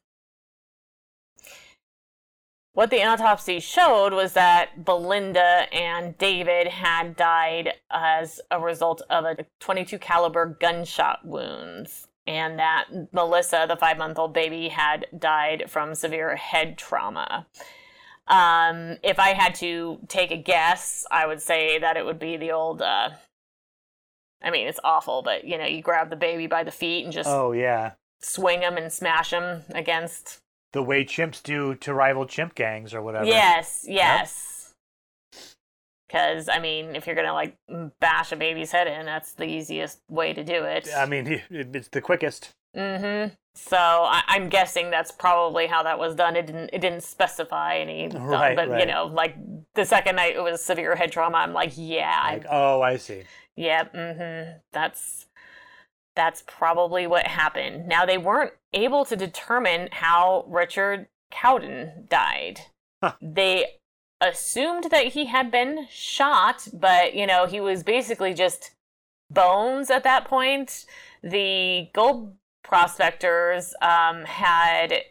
What 2.74 2.88
the 2.90 3.02
autopsy 3.04 3.60
showed 3.60 4.14
was 4.14 4.32
that 4.32 4.84
Belinda 4.84 5.66
and 5.74 6.16
David 6.16 6.68
had 6.68 7.16
died 7.16 7.74
as 7.90 8.40
a 8.50 8.58
result 8.58 9.02
of 9.10 9.24
a 9.26 9.44
22 9.60 9.98
caliber 9.98 10.46
gunshot 10.58 11.24
wounds 11.26 12.06
and 12.26 12.58
that 12.58 12.86
Melissa, 13.12 13.66
the 13.68 13.76
5-month-old 13.76 14.32
baby, 14.32 14.68
had 14.68 15.06
died 15.18 15.64
from 15.68 15.94
severe 15.94 16.36
head 16.36 16.78
trauma. 16.78 17.46
Um, 18.28 18.96
if 19.02 19.18
I 19.18 19.34
had 19.34 19.54
to 19.56 19.98
take 20.08 20.30
a 20.30 20.36
guess, 20.36 21.04
I 21.10 21.26
would 21.26 21.42
say 21.42 21.78
that 21.78 21.96
it 21.96 22.06
would 22.06 22.18
be 22.20 22.36
the 22.36 22.52
old 22.52 22.80
uh, 22.80 23.10
I 24.44 24.50
mean, 24.50 24.66
it's 24.66 24.80
awful, 24.82 25.22
but 25.22 25.44
you 25.44 25.58
know, 25.58 25.66
you 25.66 25.82
grab 25.82 26.10
the 26.10 26.16
baby 26.16 26.46
by 26.46 26.64
the 26.64 26.70
feet 26.70 27.04
and 27.04 27.12
just 27.12 27.28
Oh, 27.28 27.52
yeah. 27.52 27.92
swing 28.20 28.60
them 28.60 28.76
and 28.76 28.92
smash 28.92 29.30
them 29.30 29.62
against 29.74 30.40
The 30.72 30.82
way 30.82 31.04
chimps 31.04 31.42
do 31.42 31.74
to 31.76 31.92
rival 31.94 32.26
chimp 32.26 32.54
gangs 32.54 32.94
or 32.94 33.02
whatever. 33.02 33.26
Yes, 33.26 33.84
yes. 33.86 34.74
Because 36.08 36.48
I 36.48 36.58
mean, 36.58 36.94
if 36.94 37.06
you're 37.06 37.16
gonna 37.16 37.32
like 37.32 37.56
bash 38.00 38.32
a 38.32 38.36
baby's 38.36 38.70
head 38.72 38.86
in, 38.86 39.06
that's 39.06 39.32
the 39.32 39.44
easiest 39.44 40.00
way 40.10 40.32
to 40.34 40.44
do 40.44 40.64
it. 40.64 40.88
I 40.96 41.06
mean, 41.06 41.40
it's 41.50 41.88
the 41.88 42.00
quickest. 42.02 42.50
Mm-hmm. 42.76 43.34
So 43.54 43.76
I- 43.76 44.22
I'm 44.28 44.48
guessing 44.48 44.90
that's 44.90 45.10
probably 45.12 45.66
how 45.66 45.82
that 45.82 45.98
was 45.98 46.14
done. 46.14 46.36
It 46.36 46.46
didn't. 46.46 46.70
It 46.72 46.80
didn't 46.80 47.02
specify 47.02 47.76
any. 47.78 48.08
Right, 48.14 48.56
but 48.56 48.78
you 48.80 48.86
know, 48.86 49.06
like 49.06 49.36
the 49.74 49.84
second 49.84 50.16
night 50.16 50.36
it 50.36 50.42
was 50.42 50.62
severe 50.62 50.96
head 50.96 51.12
trauma. 51.12 51.38
I'm 51.38 51.52
like, 51.54 51.72
yeah, 51.76 52.18
I, 52.22 52.32
Like, 52.34 52.46
oh, 52.50 52.80
I 52.82 52.96
see. 52.96 53.22
yeah, 53.56 53.84
mm-hmm. 53.84 54.58
That's 54.72 55.26
that's 56.14 56.42
probably 56.46 57.06
what 57.06 57.26
happened. 57.26 57.86
Now 57.86 58.04
they 58.04 58.18
weren't 58.18 58.52
able 58.72 59.04
to 59.06 59.16
determine 59.16 59.88
how 59.92 60.44
Richard 60.48 61.08
Cowden 61.30 62.06
died. 62.08 62.60
Huh. 63.02 63.14
They 63.20 63.66
assumed 64.20 64.84
that 64.90 65.08
he 65.08 65.26
had 65.26 65.50
been 65.50 65.86
shot, 65.90 66.68
but 66.72 67.14
you 67.14 67.26
know, 67.26 67.46
he 67.46 67.60
was 67.60 67.82
basically 67.82 68.34
just 68.34 68.72
bones 69.30 69.90
at 69.90 70.04
that 70.04 70.26
point. 70.26 70.86
The 71.22 71.88
gold 71.92 72.36
prospectors 72.62 73.74
um, 73.82 74.24
had 74.24 75.02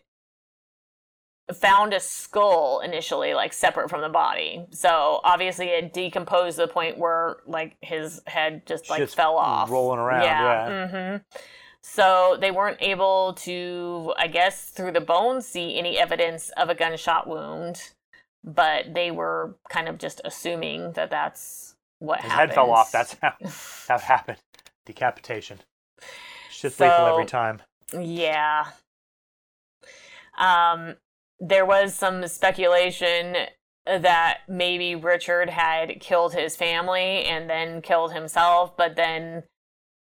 found 1.54 1.94
a 1.94 2.00
skull 2.00 2.82
initially 2.82 3.34
like 3.34 3.54
separate 3.54 3.90
from 3.90 4.02
the 4.02 4.10
body 4.10 4.66
so 4.72 5.20
obviously 5.24 5.68
it 5.68 5.94
decomposed 5.94 6.58
to 6.58 6.64
the 6.66 6.68
point 6.68 6.98
where 6.98 7.38
like 7.46 7.76
his 7.82 8.22
head 8.28 8.66
just 8.66 8.90
like 8.90 9.00
Just 9.00 9.16
fell 9.16 9.38
off 9.38 9.70
rolling 9.70 10.00
around, 10.00 10.24
yeah. 10.24 10.88
hmm 11.12 11.18
so 11.84 12.38
they 12.40 12.52
weren't 12.52 12.78
able 12.80 13.34
to 13.34 14.14
i 14.18 14.28
guess 14.28 14.70
through 14.70 14.92
the 14.92 15.02
bones 15.02 15.48
see 15.48 15.78
any 15.80 15.98
evidence 15.98 16.52
of 16.56 16.70
a 16.70 16.76
gunshot 16.76 17.28
wound 17.28 17.92
but 18.44 18.94
they 18.94 19.12
were 19.12 19.56
kind 19.70 19.88
of 19.88 19.98
just 19.98 20.22
assuming 20.26 20.92
that 20.94 21.10
that's 21.10 21.76
what 22.00 22.22
His 22.22 22.32
happened 22.32 22.50
head 22.50 22.56
fell 22.56 22.72
off. 22.72 22.92
That's 22.92 23.16
how, 23.22 23.34
it 23.96 24.02
happened. 24.02 24.38
Decapitation. 24.86 25.60
Shit's 26.50 26.80
lethal 26.80 27.06
every 27.06 27.26
time. 27.26 27.62
Yeah. 27.94 28.66
Um, 30.38 30.96
there 31.42 31.66
was 31.66 31.94
some 31.96 32.26
speculation 32.28 33.36
that 33.86 34.42
maybe 34.48 34.96
Richard 34.96 35.50
had 35.50 36.00
killed 36.00 36.34
his 36.34 36.56
family 36.56 37.26
and 37.26 37.50
then 37.50 37.82
killed 37.82 38.14
himself, 38.14 38.78
but 38.78 38.96
then, 38.96 39.44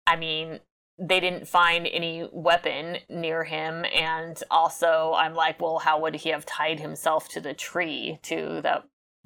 I 0.07 0.15
mean, 0.15 0.61
they 0.99 1.19
didn't 1.19 1.49
find 1.49 1.87
any 1.87 2.29
weapon 2.33 2.99
near 3.11 3.43
him. 3.43 3.85
And 3.93 4.41
also, 4.53 5.15
I'm 5.17 5.35
like, 5.35 5.61
well, 5.61 5.81
how 5.81 6.01
would 6.01 6.15
he 6.15 6.31
have 6.31 6.47
tied 6.47 6.79
himself 6.79 7.29
to 7.31 7.41
the 7.41 7.55
tree, 7.55 8.19
too? 8.23 8.61
That 8.63 8.85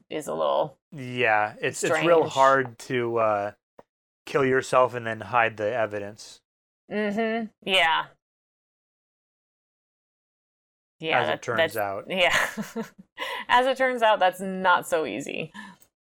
is 0.09 0.27
a 0.27 0.35
little. 0.35 0.79
Yeah, 0.91 1.55
it's 1.61 1.85
it's 1.85 2.03
real 2.03 2.29
hard 2.29 2.79
to 2.81 3.19
uh, 3.19 3.53
kill 4.25 4.45
yourself 4.45 4.95
and 4.95 5.07
then 5.07 5.21
hide 5.21 5.59
the 5.59 5.73
evidence. 5.73 6.41
Mm 6.91 7.13
hmm. 7.13 7.47
Yeah. 7.71 8.07
Yeah, 11.01 11.21
as 11.21 11.27
that- 11.29 11.35
it 11.35 11.43
turns 11.43 11.77
out. 11.77 12.05
Yeah. 12.09 12.37
As 13.49 13.67
it 13.67 13.77
turns 13.77 14.03
out, 14.03 14.19
that's 14.19 14.41
not 14.41 14.87
so 14.89 15.05
easy. 15.05 15.53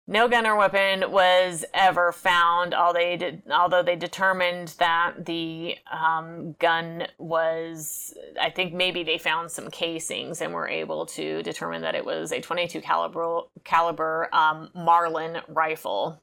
No 0.07 0.27
gun 0.27 0.45
or 0.45 0.55
weapon 0.57 1.11
was 1.11 1.63
ever 1.73 2.11
found, 2.11 2.73
although 2.73 2.99
they, 2.99 3.17
did, 3.17 3.43
although 3.49 3.81
they 3.81 3.95
determined 3.95 4.75
that 4.79 5.25
the 5.25 5.77
um, 5.91 6.53
gun 6.59 7.07
was. 7.17 8.13
I 8.39 8.49
think 8.49 8.73
maybe 8.73 9.03
they 9.03 9.17
found 9.17 9.49
some 9.49 9.69
casings 9.69 10.41
and 10.41 10.53
were 10.53 10.67
able 10.67 11.05
to 11.07 11.41
determine 11.43 11.81
that 11.83 11.95
it 11.95 12.05
was 12.05 12.31
a 12.31 12.41
22 12.41 12.81
caliber 12.81 13.41
caliber 13.63 14.27
um, 14.33 14.69
Marlin 14.75 15.37
rifle. 15.47 16.21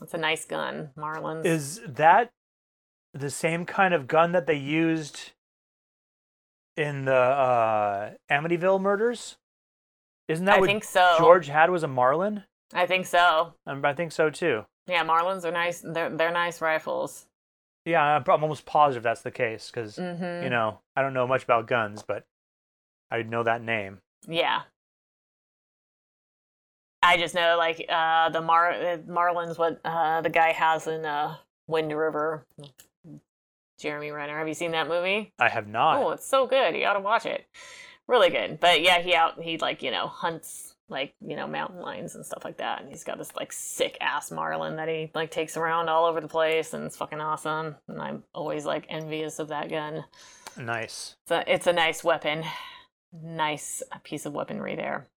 It's 0.00 0.14
a 0.14 0.18
nice 0.18 0.44
gun, 0.44 0.90
Marlin. 0.96 1.44
Is 1.44 1.80
that 1.86 2.30
the 3.12 3.30
same 3.30 3.66
kind 3.66 3.92
of 3.92 4.06
gun 4.06 4.32
that 4.32 4.46
they 4.46 4.56
used 4.56 5.32
in 6.76 7.04
the 7.04 7.14
uh, 7.14 8.10
Amityville 8.30 8.80
murders? 8.80 9.36
Isn't 10.28 10.44
that 10.46 10.56
I 10.56 10.60
what 10.60 10.66
think 10.66 10.84
so. 10.84 11.14
George 11.18 11.46
had 11.48 11.70
was 11.70 11.82
a 11.82 11.88
Marlin? 11.88 12.44
I 12.72 12.86
think 12.86 13.06
so. 13.06 13.54
Um, 13.66 13.84
I 13.84 13.94
think 13.94 14.12
so 14.12 14.28
too. 14.30 14.64
Yeah, 14.86 15.04
Marlins 15.04 15.44
are 15.44 15.52
nice. 15.52 15.80
They're 15.84 16.10
they're 16.10 16.32
nice 16.32 16.60
rifles. 16.60 17.26
Yeah, 17.84 18.02
I'm 18.02 18.24
almost 18.28 18.66
positive 18.66 19.02
that's 19.04 19.22
the 19.22 19.30
case 19.30 19.70
because 19.70 19.96
hmm 19.96 20.42
you 20.42 20.50
know 20.50 20.80
I 20.96 21.02
don't 21.02 21.14
know 21.14 21.26
much 21.26 21.44
about 21.44 21.68
guns, 21.68 22.02
but 22.06 22.24
I 23.10 23.22
know 23.22 23.42
that 23.44 23.62
name. 23.62 24.00
Yeah. 24.26 24.62
I 27.02 27.16
just 27.16 27.34
know 27.36 27.56
like 27.56 27.84
uh 27.88 28.30
the 28.30 28.40
Mar 28.40 28.72
Marlins 29.08 29.58
what 29.58 29.80
uh 29.84 30.20
the 30.22 30.30
guy 30.30 30.52
has 30.52 30.88
in 30.88 31.04
uh 31.04 31.36
Wind 31.68 31.96
River. 31.96 32.44
Jeremy 33.78 34.10
Renner. 34.10 34.38
Have 34.38 34.48
you 34.48 34.54
seen 34.54 34.72
that 34.72 34.88
movie? 34.88 35.32
I 35.38 35.48
have 35.48 35.68
not. 35.68 36.02
Oh, 36.02 36.10
it's 36.10 36.26
so 36.26 36.46
good. 36.46 36.74
You 36.74 36.82
got 36.82 36.94
to 36.94 37.00
watch 37.00 37.26
it. 37.26 37.46
Really 38.06 38.30
good. 38.30 38.60
But 38.60 38.82
yeah, 38.82 39.00
he 39.00 39.14
out 39.14 39.42
he 39.42 39.58
like, 39.58 39.82
you 39.82 39.90
know, 39.90 40.06
hunts 40.06 40.74
like, 40.88 41.14
you 41.20 41.34
know, 41.34 41.46
mountain 41.46 41.80
lions 41.80 42.14
and 42.14 42.24
stuff 42.24 42.44
like 42.44 42.58
that. 42.58 42.80
And 42.80 42.88
he's 42.88 43.04
got 43.04 43.18
this 43.18 43.34
like 43.34 43.52
sick 43.52 43.98
ass 44.00 44.30
marlin 44.30 44.76
that 44.76 44.88
he 44.88 45.10
like 45.14 45.30
takes 45.30 45.56
around 45.56 45.88
all 45.88 46.06
over 46.06 46.20
the 46.20 46.28
place 46.28 46.74
and 46.74 46.84
it's 46.84 46.96
fucking 46.96 47.20
awesome. 47.20 47.76
And 47.88 48.00
I'm 48.00 48.22
always 48.32 48.64
like 48.64 48.86
envious 48.88 49.38
of 49.38 49.48
that 49.48 49.68
gun. 49.68 50.04
Nice. 50.56 51.16
It's 51.22 51.32
a, 51.32 51.52
it's 51.52 51.66
a 51.66 51.72
nice 51.72 52.04
weapon. 52.04 52.44
Nice 53.12 53.82
piece 54.04 54.26
of 54.26 54.32
weaponry 54.32 54.76
there. 54.76 55.08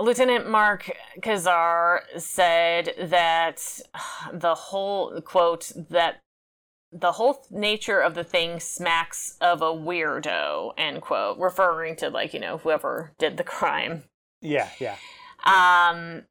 Lieutenant 0.00 0.48
Mark 0.48 0.90
Kazar 1.20 2.00
said 2.16 2.94
that 2.98 3.80
the 4.32 4.54
whole 4.54 5.20
quote 5.20 5.72
that 5.90 6.20
the 6.90 7.12
whole 7.12 7.44
nature 7.50 8.00
of 8.00 8.14
the 8.14 8.24
thing 8.24 8.60
smacks 8.60 9.36
of 9.40 9.60
a 9.60 9.66
weirdo 9.66 10.72
end 10.78 11.02
quote 11.02 11.38
referring 11.38 11.96
to 11.96 12.08
like 12.08 12.32
you 12.32 12.40
know 12.40 12.58
whoever 12.58 13.12
did 13.18 13.36
the 13.36 13.44
crime 13.44 14.04
Yeah, 14.40 14.68
yeah. 14.78 14.96
um, 15.44 16.22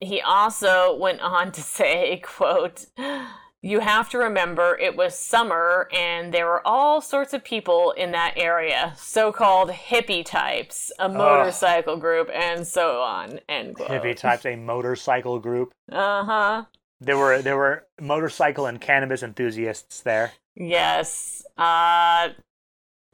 he 0.00 0.20
also 0.20 0.96
went 0.96 1.20
on 1.20 1.50
to 1.52 1.60
say, 1.60 2.20
quote, 2.24 2.86
you 3.62 3.80
have 3.80 4.08
to 4.10 4.18
remember 4.18 4.76
it 4.80 4.96
was 4.96 5.18
summer 5.18 5.88
and 5.92 6.32
there 6.32 6.46
were 6.46 6.66
all 6.66 7.00
sorts 7.00 7.32
of 7.34 7.42
people 7.42 7.90
in 7.92 8.12
that 8.12 8.34
area, 8.36 8.94
so-called 8.96 9.70
hippie 9.70 10.24
types, 10.24 10.92
a 10.98 11.08
motorcycle 11.08 11.96
group, 11.96 12.30
and 12.32 12.66
so 12.66 13.00
on, 13.00 13.40
end 13.48 13.74
quote. 13.74 13.88
Hippie 13.88 14.16
types, 14.16 14.46
a 14.46 14.54
motorcycle 14.56 15.38
group. 15.40 15.72
Uh-huh. 15.90 16.64
There 17.00 17.16
were 17.18 17.40
there 17.42 17.56
were 17.56 17.86
motorcycle 18.00 18.66
and 18.66 18.80
cannabis 18.80 19.22
enthusiasts 19.22 20.00
there. 20.02 20.32
Yes. 20.56 21.44
Uh, 21.56 22.30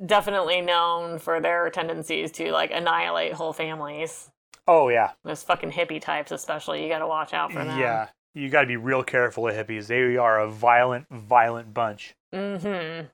definitely 0.04 0.60
known 0.62 1.18
for 1.18 1.40
their 1.40 1.68
tendencies 1.70 2.30
to, 2.32 2.50
like, 2.50 2.70
annihilate 2.70 3.34
whole 3.34 3.52
families. 3.52 4.30
Oh 4.66 4.88
yeah, 4.88 5.10
Those 5.24 5.42
fucking 5.42 5.72
hippie 5.72 6.00
types, 6.00 6.32
especially, 6.32 6.82
you 6.82 6.88
gotta 6.88 7.06
watch 7.06 7.34
out 7.34 7.52
for 7.52 7.62
them. 7.62 7.78
yeah. 7.78 8.08
You 8.34 8.48
got 8.48 8.62
to 8.62 8.66
be 8.66 8.76
real 8.76 9.04
careful 9.04 9.48
of 9.48 9.54
hippies. 9.54 9.86
They 9.86 10.16
are 10.16 10.40
a 10.40 10.50
violent, 10.50 11.06
violent 11.08 11.72
bunch. 11.72 12.14
Mm-hmm. 12.34 13.06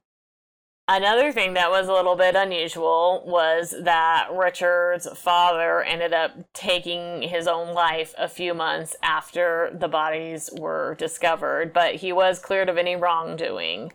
Another 0.88 1.30
thing 1.30 1.54
that 1.54 1.70
was 1.70 1.86
a 1.86 1.92
little 1.92 2.16
bit 2.16 2.34
unusual 2.34 3.22
was 3.24 3.72
that 3.80 4.26
Richard's 4.32 5.06
father 5.16 5.84
ended 5.84 6.12
up 6.12 6.32
taking 6.52 7.22
his 7.22 7.46
own 7.46 7.74
life 7.74 8.12
a 8.18 8.26
few 8.26 8.54
months 8.54 8.96
after 9.00 9.70
the 9.72 9.86
bodies 9.86 10.50
were 10.58 10.96
discovered, 10.98 11.72
but 11.72 11.96
he 11.96 12.12
was 12.12 12.40
cleared 12.40 12.68
of 12.68 12.76
any 12.76 12.96
wrongdoing. 12.96 13.92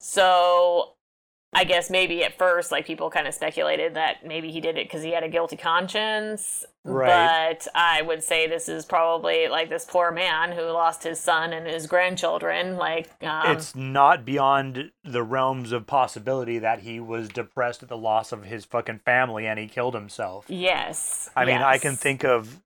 So 0.00 0.93
I 1.54 1.64
guess 1.64 1.90
maybe 1.90 2.24
at 2.24 2.36
first, 2.36 2.72
like 2.72 2.86
people 2.86 3.10
kind 3.10 3.26
of 3.26 3.34
speculated 3.34 3.94
that 3.94 4.26
maybe 4.26 4.50
he 4.50 4.60
did 4.60 4.76
it 4.76 4.86
because 4.86 5.02
he 5.02 5.12
had 5.12 5.22
a 5.22 5.28
guilty 5.28 5.56
conscience. 5.56 6.64
Right. 6.84 7.58
But 7.58 7.68
I 7.74 8.02
would 8.02 8.22
say 8.22 8.46
this 8.46 8.68
is 8.68 8.84
probably 8.84 9.48
like 9.48 9.70
this 9.70 9.84
poor 9.84 10.10
man 10.10 10.52
who 10.52 10.62
lost 10.64 11.02
his 11.02 11.18
son 11.20 11.52
and 11.52 11.66
his 11.66 11.86
grandchildren. 11.86 12.76
Like, 12.76 13.10
um, 13.22 13.52
it's 13.52 13.74
not 13.74 14.24
beyond 14.24 14.90
the 15.02 15.22
realms 15.22 15.72
of 15.72 15.86
possibility 15.86 16.58
that 16.58 16.80
he 16.80 17.00
was 17.00 17.28
depressed 17.28 17.82
at 17.82 17.88
the 17.88 17.96
loss 17.96 18.32
of 18.32 18.44
his 18.44 18.64
fucking 18.64 19.00
family 19.04 19.46
and 19.46 19.58
he 19.58 19.66
killed 19.66 19.94
himself. 19.94 20.46
Yes. 20.48 21.30
I 21.36 21.44
mean, 21.44 21.62
I 21.62 21.78
can 21.78 21.96
think 21.96 22.24
of 22.24 22.60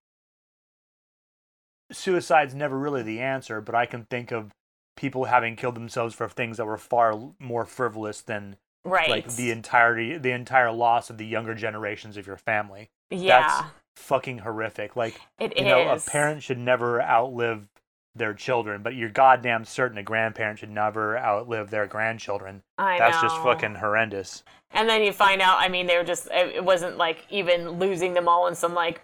suicide's 1.92 2.54
never 2.54 2.78
really 2.78 3.02
the 3.02 3.20
answer, 3.20 3.60
but 3.60 3.74
I 3.74 3.86
can 3.86 4.04
think 4.04 4.32
of 4.32 4.52
people 4.96 5.26
having 5.26 5.56
killed 5.56 5.76
themselves 5.76 6.14
for 6.14 6.28
things 6.28 6.56
that 6.56 6.66
were 6.66 6.76
far 6.76 7.18
more 7.38 7.64
frivolous 7.64 8.20
than 8.20 8.56
right. 8.88 9.08
like 9.10 9.28
the 9.34 9.50
entirety 9.50 10.18
the 10.18 10.32
entire 10.32 10.70
loss 10.72 11.10
of 11.10 11.18
the 11.18 11.26
younger 11.26 11.54
generations 11.54 12.16
of 12.16 12.26
your 12.26 12.36
family. 12.36 12.90
yeah, 13.10 13.40
That's 13.40 13.70
fucking 13.96 14.38
horrific. 14.38 14.96
Like, 14.96 15.20
it 15.38 15.56
you 15.56 15.64
know, 15.64 15.88
a 15.88 15.98
parent 16.00 16.42
should 16.42 16.58
never 16.58 17.00
outlive 17.02 17.68
their 18.14 18.34
children, 18.34 18.82
but 18.82 18.94
you're 18.94 19.08
goddamn 19.08 19.64
certain 19.64 19.98
a 19.98 20.02
grandparent 20.02 20.58
should 20.58 20.70
never 20.70 21.16
outlive 21.18 21.70
their 21.70 21.86
grandchildren. 21.86 22.62
I 22.76 22.98
That's 22.98 23.20
just 23.20 23.36
fucking 23.42 23.76
horrendous. 23.76 24.42
And 24.72 24.88
then 24.88 25.02
you 25.02 25.12
find 25.12 25.40
out. 25.40 25.58
I 25.60 25.68
mean, 25.68 25.86
they 25.86 25.96
were 25.96 26.04
just. 26.04 26.26
It 26.30 26.56
it 26.56 26.64
wasn't 26.64 26.96
like 26.98 27.24
even 27.30 27.70
losing 27.72 28.14
them 28.14 28.28
all 28.28 28.46
in 28.48 28.54
some 28.54 28.74
like 28.74 29.02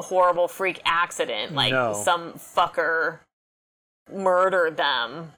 horrible 0.00 0.48
freak 0.48 0.80
accident. 0.84 1.52
Like 1.52 1.72
No. 1.72 2.00
some 2.04 2.32
fucker 2.34 3.20
murdered 4.12 4.76
them. 4.76 5.32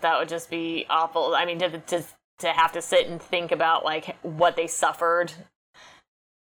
That 0.00 0.18
would 0.18 0.28
just 0.28 0.50
be 0.50 0.86
awful. 0.88 1.34
I 1.34 1.44
mean, 1.44 1.58
to 1.58 1.78
to 1.78 2.04
to 2.38 2.48
have 2.48 2.72
to 2.72 2.82
sit 2.82 3.06
and 3.06 3.20
think 3.20 3.52
about 3.52 3.84
like 3.84 4.16
what 4.22 4.56
they 4.56 4.66
suffered 4.66 5.32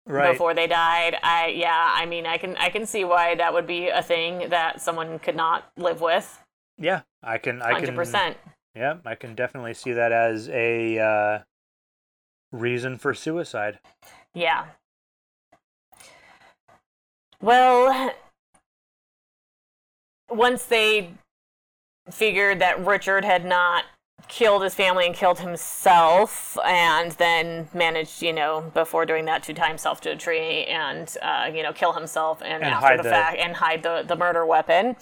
Right. 0.06 0.32
before 0.32 0.54
they 0.54 0.66
died. 0.66 1.16
I 1.22 1.48
yeah. 1.48 1.92
I 1.94 2.06
mean, 2.06 2.26
I 2.26 2.38
can 2.38 2.56
I 2.56 2.70
can 2.70 2.86
see 2.86 3.04
why 3.04 3.34
that 3.36 3.52
would 3.52 3.66
be 3.66 3.88
a 3.88 4.02
thing 4.02 4.48
that 4.48 4.80
someone 4.80 5.18
could 5.18 5.36
not 5.36 5.70
live 5.76 6.00
with. 6.00 6.42
Yeah, 6.78 7.02
I 7.22 7.38
can. 7.38 7.60
I 7.62 7.72
Hundred 7.72 7.86
can. 7.86 7.94
percent. 7.96 8.36
Yeah, 8.74 8.94
I 9.04 9.14
can 9.14 9.34
definitely 9.34 9.74
see 9.74 9.92
that 9.92 10.10
as 10.12 10.48
a 10.48 10.98
uh, 10.98 11.38
reason 12.52 12.98
for 12.98 13.14
suicide. 13.14 13.78
Yeah. 14.34 14.66
Well, 17.42 18.12
once 20.30 20.64
they 20.66 21.12
figured 22.10 22.60
that 22.60 22.84
Richard 22.84 23.24
had 23.24 23.44
not 23.44 23.84
killed 24.28 24.62
his 24.62 24.74
family 24.74 25.06
and 25.06 25.14
killed 25.14 25.40
himself, 25.40 26.56
and 26.64 27.12
then 27.12 27.68
managed, 27.74 28.22
you 28.22 28.32
know, 28.32 28.70
before 28.74 29.06
doing 29.06 29.24
that, 29.24 29.42
to 29.42 29.54
tie 29.54 29.68
himself 29.68 30.00
to 30.02 30.10
a 30.10 30.16
tree 30.16 30.64
and, 30.66 31.16
uh, 31.22 31.50
you 31.52 31.62
know, 31.62 31.72
kill 31.72 31.92
himself, 31.94 32.40
and, 32.42 32.62
And 32.62 32.64
after 32.64 32.86
hide 32.86 32.98
the, 32.98 33.02
the- 33.04 33.10
fact, 33.10 33.38
and 33.38 33.56
hide 33.56 33.82
the, 33.82 34.04
the 34.06 34.16
murder 34.16 34.46
weapon. 34.46 34.96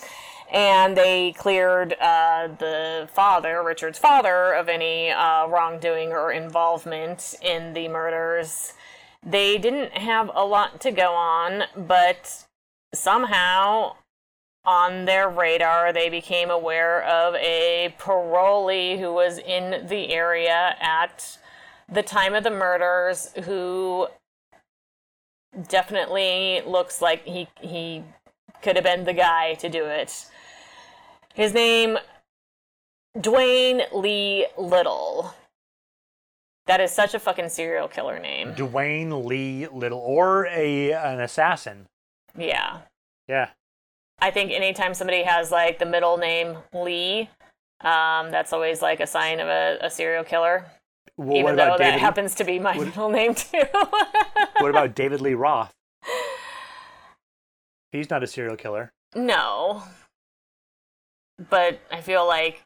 And 0.50 0.96
they 0.96 1.32
cleared 1.32 1.92
uh, 2.00 2.48
the 2.58 3.08
father, 3.12 3.62
Richard's 3.62 3.98
father, 3.98 4.54
of 4.54 4.68
any 4.70 5.10
uh, 5.10 5.46
wrongdoing 5.46 6.12
or 6.12 6.32
involvement 6.32 7.34
in 7.42 7.74
the 7.74 7.88
murders. 7.88 8.72
They 9.22 9.58
didn't 9.58 9.92
have 9.92 10.30
a 10.34 10.46
lot 10.46 10.80
to 10.82 10.90
go 10.90 11.12
on, 11.12 11.64
but 11.76 12.46
somehow 12.94 13.96
on 14.68 15.06
their 15.06 15.30
radar, 15.30 15.94
they 15.94 16.10
became 16.10 16.50
aware 16.50 17.02
of 17.04 17.34
a 17.36 17.94
parolee 17.98 18.98
who 18.98 19.14
was 19.14 19.38
in 19.38 19.86
the 19.88 20.12
area 20.12 20.76
at 20.78 21.38
the 21.90 22.02
time 22.02 22.34
of 22.34 22.44
the 22.44 22.50
murders 22.50 23.32
who 23.44 24.06
definitely 25.68 26.60
looks 26.66 27.00
like 27.00 27.24
he 27.24 27.48
he 27.62 28.04
could 28.60 28.76
have 28.76 28.84
been 28.84 29.04
the 29.04 29.14
guy 29.14 29.54
to 29.54 29.70
do 29.70 29.86
it. 29.86 30.26
His 31.34 31.54
name 31.54 31.96
Dwayne 33.16 33.90
Lee 33.94 34.48
Little. 34.58 35.32
That 36.66 36.82
is 36.82 36.92
such 36.92 37.14
a 37.14 37.18
fucking 37.18 37.48
serial 37.48 37.88
killer 37.88 38.18
name. 38.18 38.52
Dwayne 38.52 39.24
Lee 39.24 39.66
Little, 39.68 40.00
or 40.00 40.46
a 40.48 40.92
an 40.92 41.20
assassin. 41.20 41.86
Yeah. 42.36 42.80
Yeah, 43.26 43.48
I 44.20 44.30
think 44.30 44.50
anytime 44.52 44.94
somebody 44.94 45.22
has 45.22 45.50
like 45.50 45.78
the 45.78 45.86
middle 45.86 46.16
name 46.16 46.58
Lee, 46.74 47.30
Um, 47.80 48.30
that's 48.32 48.52
always 48.52 48.82
like 48.82 48.98
a 49.00 49.06
sign 49.06 49.38
of 49.40 49.46
a, 49.48 49.78
a 49.82 49.90
serial 49.90 50.24
killer, 50.24 50.66
Well, 51.16 51.32
even 51.36 51.44
what 51.44 51.56
though 51.56 51.64
about 51.66 51.78
that 51.78 52.00
happens 52.00 52.34
to 52.36 52.44
be 52.44 52.58
my 52.58 52.76
what- 52.76 52.86
middle 52.88 53.10
name 53.10 53.34
too. 53.34 53.62
what 54.58 54.70
about 54.70 54.94
David 54.96 55.20
Lee 55.20 55.34
Roth? 55.34 55.72
He's 57.92 58.10
not 58.10 58.22
a 58.22 58.26
serial 58.26 58.56
killer, 58.56 58.92
no, 59.14 59.82
but 61.48 61.80
I 61.90 62.00
feel 62.02 62.26
like, 62.26 62.62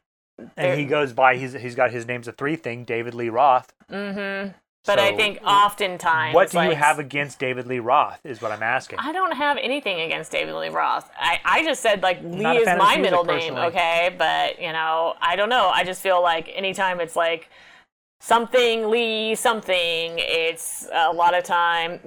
and 0.57 0.81
he 0.81 0.85
goes 0.87 1.13
by. 1.13 1.37
He's 1.37 1.53
he's 1.53 1.75
got 1.77 1.93
his 1.93 2.07
name's 2.07 2.27
a 2.27 2.33
three 2.33 2.57
thing. 2.57 2.85
David 2.85 3.15
Lee 3.15 3.29
Roth. 3.29 3.73
hmm 3.89 4.49
But 4.85 4.99
I 4.99 5.15
think 5.15 5.39
oftentimes, 5.47 6.35
What 6.35 6.51
do 6.51 6.61
you 6.63 6.75
have 6.75 6.99
against 6.99 7.39
David 7.39 7.67
Lee 7.69 7.79
Roth? 7.79 8.19
Is 8.25 8.43
what 8.43 8.51
I'm 8.51 8.63
asking. 8.65 8.99
I 8.99 9.13
don't 9.13 9.33
have 9.37 9.57
anything 9.57 10.01
against 10.01 10.33
David 10.33 10.55
Lee 10.55 10.71
Roth. 10.71 11.09
I, 11.17 11.39
I 11.45 11.65
just 11.65 11.83
said 11.83 12.03
like 12.03 12.21
Lee 12.23 12.45
is 12.59 12.67
my 12.67 12.97
middle 12.97 13.25
name, 13.25 13.39
personally. 13.55 13.67
okay? 13.69 14.15
But 14.19 14.61
you 14.61 14.73
know, 14.73 15.15
I 15.21 15.37
don't 15.37 15.49
know. 15.49 15.71
I 15.73 15.85
just 15.85 16.03
feel 16.03 16.21
like 16.21 16.51
anytime 16.55 16.99
it's 17.01 17.15
like 17.15 17.49
something 18.21 18.89
Lee 18.91 19.35
something, 19.37 20.15
it's 20.19 20.89
a 20.93 21.13
lot 21.13 21.35
of 21.35 21.45
time. 21.45 22.01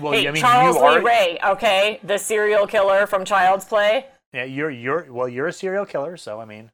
Well, 0.00 0.12
hey, 0.14 0.26
I 0.26 0.30
mean, 0.32 0.40
Charles 0.40 0.76
you 0.76 0.82
Lee 0.82 0.88
are- 0.96 1.02
Ray, 1.02 1.38
okay, 1.44 2.00
the 2.02 2.18
serial 2.18 2.66
killer 2.66 3.06
from 3.06 3.24
Child's 3.26 3.66
Play. 3.66 4.06
Yeah, 4.32 4.44
you're 4.44 4.70
you're 4.70 5.12
well, 5.12 5.28
you're 5.28 5.48
a 5.48 5.52
serial 5.52 5.84
killer, 5.84 6.16
so 6.16 6.40
I 6.40 6.46
mean, 6.46 6.70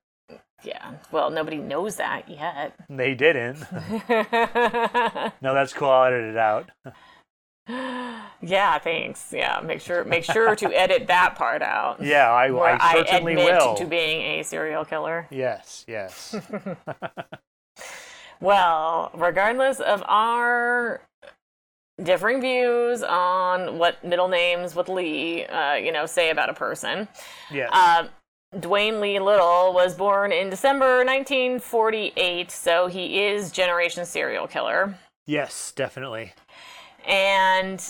Yeah, 0.65 0.95
well, 1.13 1.31
nobody 1.31 1.59
knows 1.59 1.97
that 1.97 2.29
yet. 2.29 2.75
they 2.89 3.15
didn't. 3.15 3.61
no, 5.41 5.55
that's 5.55 5.73
cool. 5.73 5.89
I'll 5.89 6.07
edit 6.07 6.25
it 6.25 6.37
out. 6.37 6.71
yeah, 8.43 8.79
thanks. 8.79 9.33
Yeah, 9.33 9.61
make 9.65 9.81
sure 9.81 10.05
make 10.05 10.25
sure 10.25 10.57
to 10.57 10.73
edit 10.73 11.07
that 11.09 11.35
part 11.37 11.63
out. 11.63 12.03
Yeah, 12.03 12.31
I, 12.31 12.49
I 12.79 13.05
certainly 13.05 13.35
admit 13.35 13.59
will. 13.59 13.75
to 13.77 13.85
being 13.85 14.41
a 14.41 14.43
serial 14.43 14.85
killer. 14.85 15.29
Yes, 15.31 15.85
yes. 15.87 16.35
Well, 18.41 19.11
regardless 19.15 19.81
of 19.81 20.03
our 20.07 21.03
differing 22.03 22.41
views 22.41 23.03
on 23.03 23.79
what 23.79 24.03
middle 24.05 24.29
names 24.29 24.77
with 24.77 24.89
Lee, 24.89 25.45
uh, 25.47 25.75
you 25.75 25.91
know, 25.91 26.07
say 26.07 26.31
about 26.31 26.49
a 26.49 26.55
person, 26.55 27.09
yes. 27.51 27.69
uh, 27.73 28.07
Dwayne 28.55 29.01
Lee 29.01 29.19
Little 29.19 29.75
was 29.75 29.95
born 29.95 30.33
in 30.33 30.49
December 30.49 31.05
1948, 31.05 32.51
so 32.51 32.87
he 32.87 33.25
is 33.25 33.53
Generation 33.53 34.07
Serial 34.07 34.47
Killer. 34.47 34.99
yes, 35.27 35.71
definitely. 35.73 36.33
And 37.07 37.83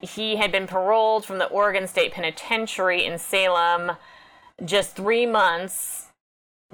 he 0.00 0.36
had 0.36 0.52
been 0.52 0.66
paroled 0.66 1.24
from 1.24 1.38
the 1.38 1.46
Oregon 1.46 1.86
State 1.86 2.12
Penitentiary 2.12 3.04
in 3.04 3.18
Salem 3.18 3.92
just 4.64 4.94
three 4.94 5.24
months 5.24 6.08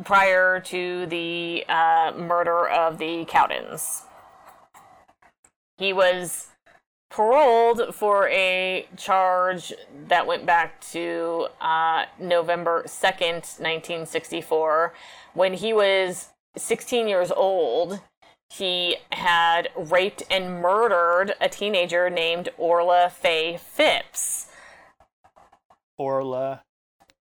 prior 0.04 0.60
to 0.60 1.06
the 1.06 1.64
uh, 1.68 2.12
murder 2.16 2.68
of 2.68 2.98
the 2.98 3.24
Cowdens. 3.26 4.02
He 5.78 5.92
was 5.92 6.48
paroled 7.10 7.94
for 7.94 8.28
a 8.28 8.86
charge 8.96 9.72
that 10.08 10.26
went 10.26 10.46
back 10.46 10.80
to 10.92 11.48
uh, 11.60 12.04
November 12.18 12.84
2nd, 12.86 13.58
1964. 13.60 14.94
When 15.34 15.54
he 15.54 15.72
was 15.72 16.30
16 16.56 17.08
years 17.08 17.30
old, 17.30 18.00
he 18.48 18.96
had 19.12 19.68
raped 19.76 20.22
and 20.30 20.60
murdered 20.60 21.34
a 21.40 21.48
teenager 21.48 22.08
named 22.10 22.48
Orla 22.56 23.10
Faye 23.10 23.58
Phipps. 23.58 24.46
Orla 25.98 26.62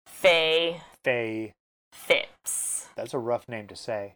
Faye 0.06 0.82
Faye. 1.04 1.52
Phipps. 1.92 2.88
That's 2.96 3.14
a 3.14 3.18
rough 3.18 3.48
name 3.48 3.66
to 3.68 3.76
say. 3.76 4.14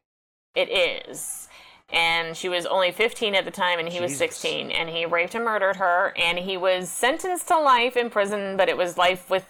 It 0.54 0.68
is. 0.68 1.48
And 1.93 2.36
she 2.36 2.49
was 2.49 2.64
only 2.64 2.90
15 2.90 3.34
at 3.34 3.45
the 3.45 3.51
time, 3.51 3.78
and 3.78 3.88
he 3.88 4.01
was 4.01 4.16
16. 4.16 4.70
And 4.70 4.88
he 4.88 5.05
raped 5.05 5.34
and 5.34 5.45
murdered 5.45 5.76
her, 5.76 6.14
and 6.16 6.38
he 6.38 6.57
was 6.57 6.88
sentenced 6.90 7.49
to 7.49 7.59
life 7.59 7.97
in 7.97 8.09
prison, 8.09 8.57
but 8.57 8.68
it 8.68 8.76
was 8.76 8.97
life 8.97 9.28
with 9.28 9.47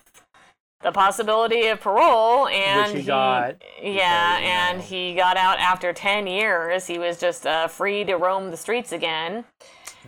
the 0.82 0.90
possibility 0.92 1.68
of 1.68 1.80
parole. 1.80 2.48
And 2.48 2.96
he 2.98 3.04
got 3.04 3.62
yeah, 3.80 4.38
and 4.40 4.78
know. 4.78 4.84
he 4.84 5.14
got 5.14 5.36
out 5.36 5.58
after 5.60 5.92
10 5.92 6.26
years. 6.26 6.86
He 6.86 6.98
was 6.98 7.18
just 7.18 7.46
uh, 7.46 7.68
free 7.68 8.04
to 8.04 8.16
roam 8.16 8.50
the 8.50 8.56
streets 8.56 8.92
again. 8.92 9.44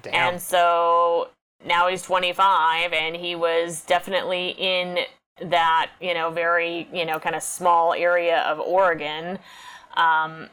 Damn. 0.02 0.14
And 0.14 0.42
so 0.42 1.28
now 1.64 1.88
he's 1.88 2.02
25, 2.02 2.92
and 2.92 3.16
he 3.16 3.34
was 3.34 3.82
definitely 3.82 4.50
in 4.58 4.98
that, 5.40 5.90
you 6.00 6.14
know, 6.14 6.30
very, 6.30 6.88
you 6.92 7.04
know, 7.04 7.18
kind 7.18 7.34
of 7.34 7.42
small 7.42 7.92
area 7.94 8.40
of 8.42 8.58
Oregon. 8.60 9.38
Um, 9.96 10.48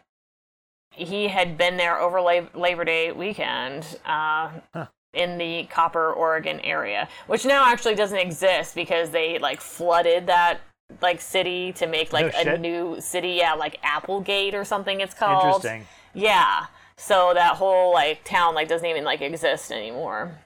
he 1.04 1.28
had 1.28 1.58
been 1.58 1.78
there 1.78 2.00
over 2.00 2.22
Labor 2.22 2.86
Day 2.86 3.12
weekend 3.12 3.86
uh, 4.06 4.50
Huh. 4.74 4.86
in 5.14 5.38
the 5.38 5.66
Copper, 5.70 6.12
Oregon 6.14 6.60
area, 6.62 7.08
which 7.28 7.46
now 7.46 7.66
actually 7.66 7.96
doesn't 7.96 8.18
exist 8.18 8.76
because 8.76 9.10
they 9.10 9.40
like 9.40 9.62
flooded 9.62 10.28
that 10.28 10.62
like 11.02 11.22
city 11.22 11.72
to 11.74 11.88
make 11.88 12.12
like 12.14 12.34
No 12.46 12.54
a 12.54 12.58
new 12.58 13.02
city. 13.02 13.30
Yeah, 13.30 13.54
like 13.54 13.78
Applegate 13.84 14.54
or 14.56 14.66
something 14.66 15.02
it's 15.02 15.14
called. 15.14 15.56
Interesting. 15.64 15.86
Yeah. 16.14 16.66
So 16.98 17.32
that 17.34 17.56
whole 17.56 17.94
like 17.94 18.24
town 18.24 18.54
like 18.56 18.68
doesn't 18.68 18.86
even 18.88 19.04
like 19.04 19.22
exist 19.22 19.72
anymore. 19.72 20.38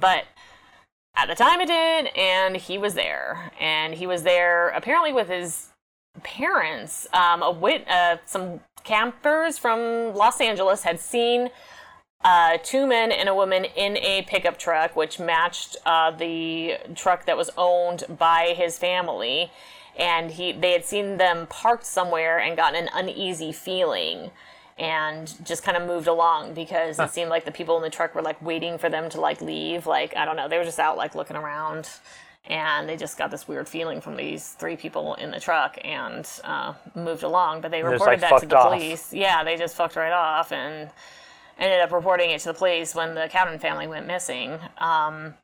But 0.00 0.24
at 1.16 1.28
the 1.28 1.34
time 1.34 1.60
it 1.60 1.66
did, 1.66 2.16
and 2.16 2.56
he 2.56 2.78
was 2.78 2.94
there, 2.94 3.52
and 3.60 3.94
he 3.94 4.06
was 4.06 4.22
there 4.22 4.68
apparently 4.70 5.12
with 5.12 5.28
his 5.28 5.68
parents. 6.22 7.06
Um, 7.12 7.42
a 7.42 7.50
wit, 7.50 7.86
uh, 7.88 8.16
some 8.24 8.60
campers 8.84 9.58
from 9.58 10.14
Los 10.14 10.40
Angeles 10.40 10.82
had 10.82 11.00
seen 11.00 11.50
uh, 12.22 12.56
two 12.62 12.86
men 12.86 13.12
and 13.12 13.28
a 13.28 13.34
woman 13.34 13.64
in 13.64 13.96
a 13.98 14.22
pickup 14.22 14.58
truck, 14.58 14.96
which 14.96 15.18
matched 15.18 15.76
uh, 15.84 16.10
the 16.10 16.78
truck 16.94 17.26
that 17.26 17.36
was 17.36 17.50
owned 17.56 18.04
by 18.08 18.54
his 18.56 18.78
family. 18.78 19.50
And 19.96 20.30
he, 20.30 20.52
they 20.52 20.72
had 20.72 20.84
seen 20.84 21.18
them 21.18 21.46
parked 21.48 21.86
somewhere 21.86 22.38
and 22.38 22.56
gotten 22.56 22.84
an 22.84 22.90
uneasy 22.94 23.52
feeling, 23.52 24.32
and 24.76 25.32
just 25.44 25.62
kind 25.62 25.76
of 25.76 25.86
moved 25.86 26.08
along 26.08 26.54
because 26.54 26.98
it 26.98 27.10
seemed 27.10 27.30
like 27.30 27.44
the 27.44 27.52
people 27.52 27.76
in 27.76 27.82
the 27.82 27.90
truck 27.90 28.12
were 28.12 28.22
like 28.22 28.42
waiting 28.42 28.76
for 28.76 28.88
them 28.88 29.08
to 29.10 29.20
like 29.20 29.40
leave. 29.40 29.86
Like 29.86 30.16
I 30.16 30.24
don't 30.24 30.34
know, 30.34 30.48
they 30.48 30.58
were 30.58 30.64
just 30.64 30.80
out 30.80 30.96
like 30.96 31.14
looking 31.14 31.36
around, 31.36 31.88
and 32.46 32.88
they 32.88 32.96
just 32.96 33.16
got 33.16 33.30
this 33.30 33.48
weird 33.48 33.68
feeling 33.68 34.00
from 34.00 34.16
these 34.16 34.50
three 34.50 34.76
people 34.76 35.14
in 35.14 35.30
the 35.30 35.40
truck 35.40 35.78
and 35.82 36.28
uh, 36.44 36.74
moved 36.94 37.22
along. 37.22 37.62
But 37.62 37.70
they 37.70 37.80
just, 37.80 37.92
reported 37.92 38.20
like, 38.20 38.30
that 38.30 38.40
to 38.40 38.46
the 38.46 38.56
off. 38.58 38.72
police. 38.72 39.12
Yeah, 39.12 39.44
they 39.44 39.56
just 39.56 39.74
fucked 39.76 39.96
right 39.96 40.12
off 40.12 40.52
and 40.52 40.90
ended 41.58 41.80
up 41.80 41.92
reporting 41.92 42.30
it 42.30 42.40
to 42.40 42.48
the 42.48 42.54
police 42.54 42.94
when 42.94 43.14
the 43.14 43.28
Cowden 43.30 43.58
family 43.58 43.86
went 43.86 44.06
missing. 44.06 44.58
Um, 44.78 45.34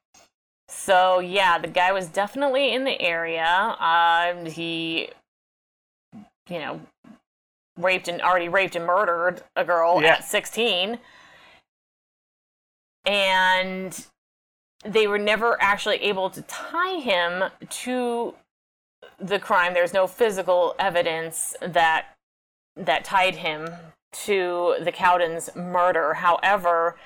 so 0.69 1.21
yeah, 1.21 1.59
the 1.59 1.69
guy 1.69 1.93
was 1.93 2.07
definitely 2.07 2.73
in 2.73 2.85
the 2.85 3.01
area. 3.01 3.47
Um, 3.47 4.45
he, 4.45 5.09
you 6.49 6.59
know, 6.59 6.81
raped 7.79 8.09
and 8.09 8.21
already 8.21 8.49
raped 8.49 8.77
and 8.77 8.85
murdered 8.85 9.43
a 9.57 9.65
girl 9.65 10.03
Yeah. 10.03 10.15
at 10.15 10.25
16. 10.25 10.99
And 13.07 14.07
they 14.85 15.07
were 15.07 15.19
never 15.19 15.61
actually 15.61 15.97
able 15.97 16.31
to 16.31 16.43
tie 16.43 16.99
him 16.99 17.45
to 17.69 18.35
the 19.19 19.39
crime. 19.39 19.75
There's 19.75 19.93
no 19.93 20.07
physical 20.07 20.75
evidence 20.79 21.55
that 21.61 22.17
that 22.77 23.05
tied 23.05 23.37
him 23.37 23.69
to 24.13 24.77
the 24.83 24.93
Cowdens 24.93 25.55
murder. 25.55 26.15
However, 26.15 26.97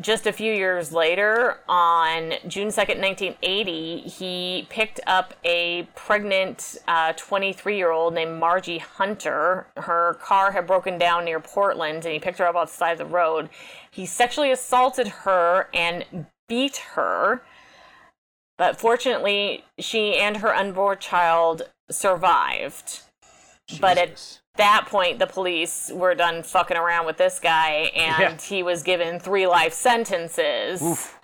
just 0.00 0.28
a 0.28 0.32
few 0.32 0.52
years 0.52 0.92
later, 0.92 1.58
on 1.68 2.34
June 2.46 2.68
2nd, 2.68 3.00
1980, 3.00 4.02
he 4.02 4.66
picked 4.70 5.00
up 5.08 5.34
a 5.44 5.88
pregnant 5.96 6.76
uh, 6.86 7.12
23 7.16 7.76
year 7.76 7.90
old 7.90 8.14
named 8.14 8.38
Margie 8.38 8.78
Hunter. 8.78 9.66
Her 9.76 10.14
car 10.22 10.52
had 10.52 10.68
broken 10.68 10.98
down 10.98 11.24
near 11.24 11.40
Portland, 11.40 12.04
and 12.04 12.12
he 12.12 12.20
picked 12.20 12.38
her 12.38 12.46
up 12.46 12.54
off 12.54 12.70
the 12.70 12.76
side 12.76 12.92
of 12.92 12.98
the 12.98 13.12
road. 13.12 13.50
He 13.90 14.06
sexually 14.06 14.52
assaulted 14.52 15.08
her 15.08 15.68
and 15.74 16.26
beat 16.48 16.78
her. 16.94 17.42
But 18.56 18.78
fortunately, 18.80 19.64
she 19.78 20.16
and 20.16 20.38
her 20.38 20.52
unborn 20.54 20.98
child 20.98 21.62
survived. 21.90 23.02
But 23.80 23.98
at 23.98 24.40
that 24.56 24.86
point, 24.88 25.18
the 25.20 25.26
police 25.26 25.90
were 25.94 26.14
done 26.14 26.42
fucking 26.42 26.76
around 26.76 27.06
with 27.06 27.18
this 27.18 27.38
guy, 27.38 27.92
and 27.94 28.40
Yeah. 28.40 28.46
he 28.46 28.62
was 28.62 28.82
given 28.82 29.20
three 29.20 29.46
life 29.46 29.72
sentences. 29.74 30.82
Oof. 30.82 31.14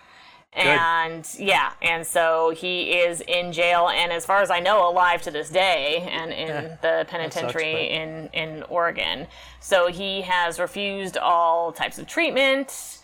And 0.53 1.29
yeah, 1.37 1.72
and 1.83 2.07
so 2.07 2.51
he 2.51 2.93
is 2.93 3.20
in 3.22 3.53
jail, 3.53 3.89
and 3.89 4.12
as 4.12 4.25
far 4.25 4.41
as 4.41 4.51
I 4.53 4.61
know, 4.61 4.89
alive 4.89 5.20
to 5.22 5.33
this 5.33 5.49
day, 5.49 6.07
and 6.09 6.33
in 6.33 6.47
Yeah, 6.47 6.77
the 6.81 7.07
penitentiary 7.09 7.72
but- 7.72 7.81
in 7.81 8.31
in 8.33 8.62
Oregon. 8.68 9.27
So 9.59 9.89
he 9.89 10.20
has 10.22 10.61
refused 10.61 11.16
all 11.18 11.72
types 11.72 11.99
of 11.99 12.07
treatment, 12.07 12.99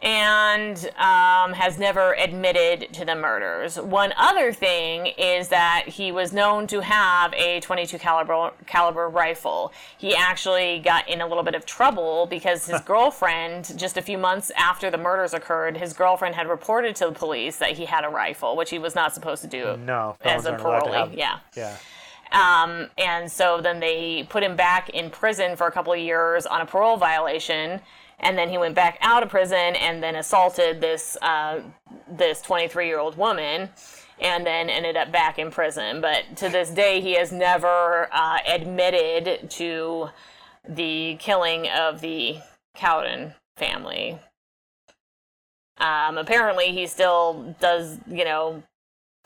and 0.00 0.78
um, 0.96 1.52
has 1.54 1.76
never 1.76 2.14
admitted 2.14 2.92
to 2.92 3.04
the 3.04 3.16
murders. 3.16 3.80
One 3.80 4.12
other 4.16 4.52
thing 4.52 5.06
is 5.18 5.48
that 5.48 5.88
he 5.88 6.12
was 6.12 6.32
known 6.32 6.68
to 6.68 6.80
have 6.80 7.34
a 7.34 7.58
22 7.60 7.98
caliber 7.98 8.52
caliber 8.66 9.08
rifle. 9.08 9.72
He 9.96 10.14
actually 10.14 10.78
got 10.78 11.08
in 11.08 11.20
a 11.20 11.26
little 11.26 11.42
bit 11.42 11.56
of 11.56 11.66
trouble 11.66 12.26
because 12.26 12.66
his 12.66 12.80
girlfriend, 12.86 13.76
just 13.76 13.96
a 13.96 14.02
few 14.02 14.18
months 14.18 14.52
after 14.56 14.88
the 14.88 14.98
murders 14.98 15.34
occurred, 15.34 15.76
his 15.76 15.92
girlfriend 15.92 16.36
had 16.36 16.48
reported 16.48 16.94
to 16.96 17.06
the 17.06 17.12
police 17.12 17.56
that 17.56 17.72
he 17.72 17.84
had 17.84 18.04
a 18.04 18.08
rifle, 18.08 18.56
which 18.56 18.70
he 18.70 18.78
was 18.78 18.94
not 18.94 19.12
supposed 19.12 19.42
to 19.42 19.48
do 19.48 19.76
No, 19.78 20.16
as 20.20 20.46
a 20.46 20.52
aren't 20.52 20.62
allowed 20.62 20.80
to 20.80 20.90
parolee. 20.90 21.16
Yeah. 21.16 21.38
Yeah. 21.56 21.76
Um, 22.30 22.88
and 22.98 23.30
so 23.32 23.60
then 23.60 23.80
they 23.80 24.26
put 24.28 24.42
him 24.42 24.54
back 24.54 24.90
in 24.90 25.10
prison 25.10 25.56
for 25.56 25.66
a 25.66 25.72
couple 25.72 25.92
of 25.92 25.98
years 25.98 26.46
on 26.46 26.60
a 26.60 26.66
parole 26.66 26.96
violation. 26.96 27.80
And 28.20 28.36
then 28.36 28.48
he 28.48 28.58
went 28.58 28.74
back 28.74 28.98
out 29.00 29.22
of 29.22 29.28
prison 29.28 29.76
and 29.76 30.02
then 30.02 30.16
assaulted 30.16 30.80
this 30.80 31.16
uh, 31.22 31.60
this 32.10 32.40
23 32.42 32.86
year 32.86 32.98
old 32.98 33.16
woman, 33.16 33.70
and 34.20 34.44
then 34.44 34.68
ended 34.68 34.96
up 34.96 35.12
back 35.12 35.38
in 35.38 35.50
prison. 35.50 36.00
But 36.00 36.36
to 36.36 36.48
this 36.48 36.70
day, 36.70 37.00
he 37.00 37.14
has 37.14 37.30
never 37.30 38.08
uh, 38.12 38.38
admitted 38.46 39.50
to 39.50 40.08
the 40.68 41.16
killing 41.20 41.68
of 41.68 42.00
the 42.00 42.38
Cowden 42.74 43.34
family. 43.56 44.18
Um, 45.78 46.18
apparently, 46.18 46.72
he 46.72 46.86
still 46.86 47.54
does, 47.60 47.98
you 48.08 48.24
know, 48.24 48.62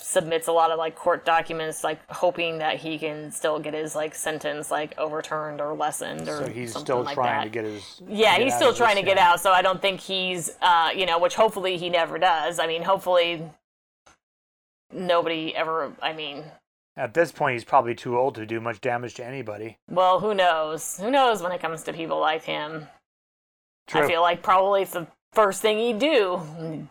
submits 0.03 0.48
a 0.48 0.53
lot 0.53 0.70
of 0.70 0.78
like 0.78 0.94
court 0.96 1.24
documents, 1.24 1.84
like 1.84 2.00
hoping 2.11 2.59
that 2.59 2.76
he 2.78 2.98
can 2.98 3.30
still 3.30 3.59
get 3.59 3.72
his 3.74 3.94
like 3.94 4.14
sentence 4.14 4.70
like 4.70 4.98
overturned 4.98 5.61
or 5.61 5.74
lessened 5.74 6.28
or 6.28 6.38
So 6.38 6.48
he's 6.48 6.72
something 6.72 6.86
still 6.86 7.03
like 7.03 7.14
trying 7.14 7.38
that. 7.38 7.44
to 7.44 7.50
get 7.50 7.64
his. 7.64 8.03
Yeah, 8.09 8.36
get 8.36 8.44
he's 8.44 8.55
still 8.57 8.74
trying 8.74 8.96
to 8.96 9.03
get 9.03 9.18
out, 9.18 9.40
so 9.40 9.53
I 9.53 9.62
don't 9.62 9.80
think 9.80 10.00
he's, 10.00 10.50
uh, 10.61 10.90
you 10.94 11.07
know, 11.07 11.18
which 11.18 11.34
hopefully 11.34 11.76
he 11.78 11.88
never 11.88 12.18
does. 12.18 12.59
I 12.59 12.66
mean, 12.66 12.82
hopefully 12.82 13.42
nobody 14.92 15.55
ever, 15.57 15.92
I 16.03 16.12
mean, 16.12 16.44
At 16.96 17.14
this 17.14 17.32
point, 17.32 17.55
he's 17.55 17.64
probably 17.64 17.94
too 17.94 18.18
old 18.18 18.34
to 18.34 18.44
do 18.46 18.61
much 18.61 18.80
damage 18.80 19.14
to 19.14 19.24
anybody. 19.24 19.78
well, 19.88 20.20
who 20.20 20.34
knows? 20.34 20.98
Who 20.98 21.11
knows 21.11 21.42
when 21.42 21.53
it 21.53 21.61
comes 21.61 21.82
to 21.84 21.92
people 21.92 22.20
like 22.20 22.42
him? 22.44 22.86
True. 23.86 24.03
I 24.03 24.07
feel 24.07 24.20
like 24.20 24.42
probably 24.42 24.82
it's 24.82 24.92
the 24.92 25.07
first 25.32 25.62
thing 25.62 25.78
he'd 25.78 25.98
do. 25.98 26.88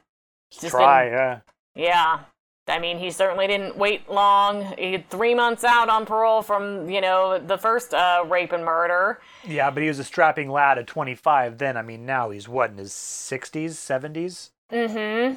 Just 0.51 0.71
Try, 0.71 1.03
didn't- 1.05 1.17
yeah. 1.17 1.39
Yeah. 1.75 2.19
I 2.67 2.79
mean, 2.79 2.99
he 2.99 3.11
certainly 3.11 3.47
didn't 3.47 3.75
wait 3.75 4.09
long. 4.09 4.73
He 4.77 4.93
had 4.93 5.09
three 5.09 5.33
months 5.33 5.63
out 5.63 5.89
on 5.89 6.05
parole 6.05 6.41
from, 6.41 6.89
you 6.89 7.01
know, 7.01 7.39
the 7.39 7.57
first 7.57 7.93
uh, 7.93 8.23
rape 8.27 8.51
and 8.51 8.63
murder. 8.63 9.19
Yeah, 9.43 9.71
but 9.71 9.81
he 9.81 9.89
was 9.89 9.99
a 9.99 10.03
strapping 10.03 10.49
lad 10.49 10.77
at 10.77 10.87
25 10.87 11.57
then. 11.57 11.75
I 11.75 11.81
mean, 11.81 12.05
now 12.05 12.29
he's 12.29 12.47
what, 12.47 12.69
in 12.69 12.77
his 12.77 12.91
60s, 12.91 13.71
70s? 13.71 14.51
Mm-hmm. 14.71 15.33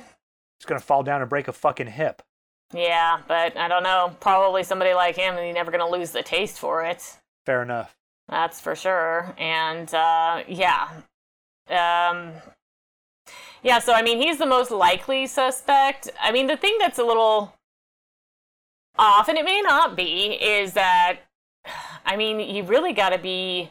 He's 0.58 0.66
going 0.66 0.80
to 0.80 0.86
fall 0.86 1.02
down 1.02 1.22
and 1.22 1.30
break 1.30 1.48
a 1.48 1.52
fucking 1.52 1.88
hip. 1.88 2.22
Yeah, 2.72 3.20
but 3.26 3.56
I 3.56 3.68
don't 3.68 3.82
know. 3.82 4.16
Probably 4.20 4.62
somebody 4.62 4.94
like 4.94 5.16
him, 5.16 5.36
and 5.36 5.46
he's 5.46 5.54
never 5.54 5.70
going 5.70 5.84
to 5.84 5.98
lose 5.98 6.10
the 6.10 6.22
taste 6.22 6.58
for 6.58 6.84
it. 6.84 7.18
Fair 7.46 7.62
enough. 7.62 7.96
That's 8.28 8.60
for 8.60 8.74
sure. 8.74 9.34
And 9.38 9.92
uh, 9.94 10.42
yeah, 10.48 10.88
um, 11.68 12.32
yeah. 13.64 13.80
So 13.80 13.92
I 13.92 14.02
mean, 14.02 14.22
he's 14.22 14.38
the 14.38 14.46
most 14.46 14.70
likely 14.70 15.26
suspect. 15.26 16.10
I 16.22 16.30
mean, 16.30 16.46
the 16.46 16.56
thing 16.56 16.76
that's 16.78 17.00
a 17.00 17.04
little 17.04 17.54
off, 18.96 19.28
and 19.28 19.36
it 19.36 19.44
may 19.44 19.60
not 19.60 19.96
be, 19.96 20.38
is 20.40 20.74
that 20.74 21.18
I 22.06 22.16
mean, 22.16 22.38
you 22.38 22.62
really 22.62 22.92
got 22.92 23.10
to 23.10 23.18
be 23.18 23.70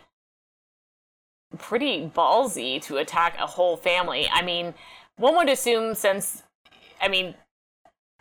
pretty 1.57 2.11
ballsy 2.13 2.81
to 2.81 2.97
attack 2.97 3.37
a 3.39 3.45
whole 3.45 3.77
family. 3.77 4.27
I 4.29 4.41
mean, 4.41 4.73
one 5.17 5.35
would 5.35 5.49
assume 5.49 5.95
since 5.95 6.43
I 7.01 7.07
mean, 7.07 7.35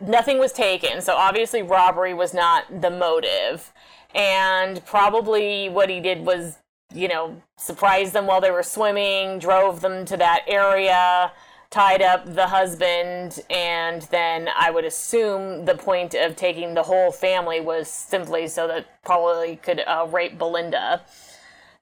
nothing 0.01 0.39
was 0.39 0.51
taken, 0.51 1.01
so 1.01 1.15
obviously 1.15 1.61
robbery 1.61 2.13
was 2.13 2.33
not 2.33 2.81
the 2.81 2.89
motive. 2.89 3.71
And 4.13 4.85
probably 4.85 5.69
what 5.69 5.89
he 5.89 5.99
did 5.99 6.25
was, 6.25 6.59
you 6.93 7.07
know, 7.07 7.41
surprise 7.57 8.11
them 8.11 8.27
while 8.27 8.41
they 8.41 8.51
were 8.51 8.63
swimming, 8.63 9.39
drove 9.39 9.81
them 9.81 10.05
to 10.05 10.17
that 10.17 10.43
area, 10.47 11.31
tied 11.73 12.03
up 12.03 12.35
the 12.35 12.45
husband, 12.45 13.39
and 13.49 14.03
then 14.03 14.47
I 14.55 14.69
would 14.69 14.85
assume 14.85 15.65
the 15.65 15.73
point 15.73 16.13
of 16.13 16.35
taking 16.35 16.75
the 16.75 16.83
whole 16.83 17.11
family 17.11 17.59
was 17.59 17.87
simply 17.87 18.47
so 18.47 18.67
that 18.67 18.85
probably 19.03 19.55
could 19.55 19.79
uh, 19.79 20.07
rape 20.11 20.37
Belinda. 20.37 21.01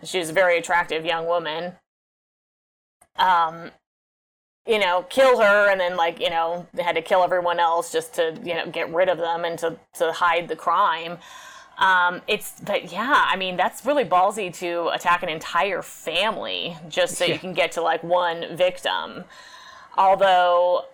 She 0.02 0.18
was 0.18 0.30
a 0.30 0.34
very 0.34 0.58
attractive 0.58 1.04
young 1.04 1.28
woman. 1.28 1.74
Um, 3.18 3.72
you 4.66 4.80
know, 4.80 5.06
kill 5.10 5.42
her 5.42 5.70
and 5.70 5.78
then 5.78 5.98
like, 5.98 6.22
you 6.22 6.30
know, 6.30 6.68
they 6.74 6.84
had 6.84 6.96
to 6.96 7.02
kill 7.02 7.22
everyone 7.22 7.60
else 7.60 7.92
just 7.92 8.14
to, 8.14 8.40
you 8.46 8.54
know, 8.54 8.68
get 8.68 8.94
rid 8.94 9.10
of 9.10 9.18
them 9.18 9.44
and 9.44 9.60
to, 9.60 9.78
to 9.96 10.14
hide 10.14 10.48
the 10.48 10.56
crime. 10.56 11.18
Um, 11.78 12.22
it's, 12.28 12.62
but 12.62 12.94
yeah, 12.94 13.26
I 13.28 13.36
mean, 13.36 13.58
that's 13.58 13.86
really 13.86 14.06
ballsy 14.06 14.54
to 14.60 14.88
attack 14.94 15.22
an 15.22 15.28
entire 15.28 15.82
family 15.82 16.78
just 16.88 17.16
so 17.16 17.26
you 17.26 17.38
can 17.38 17.54
get 17.54 17.74
to 17.74 17.82
like 17.82 18.04
one 18.04 18.56
victim. 18.56 19.26
Although, 19.98 20.86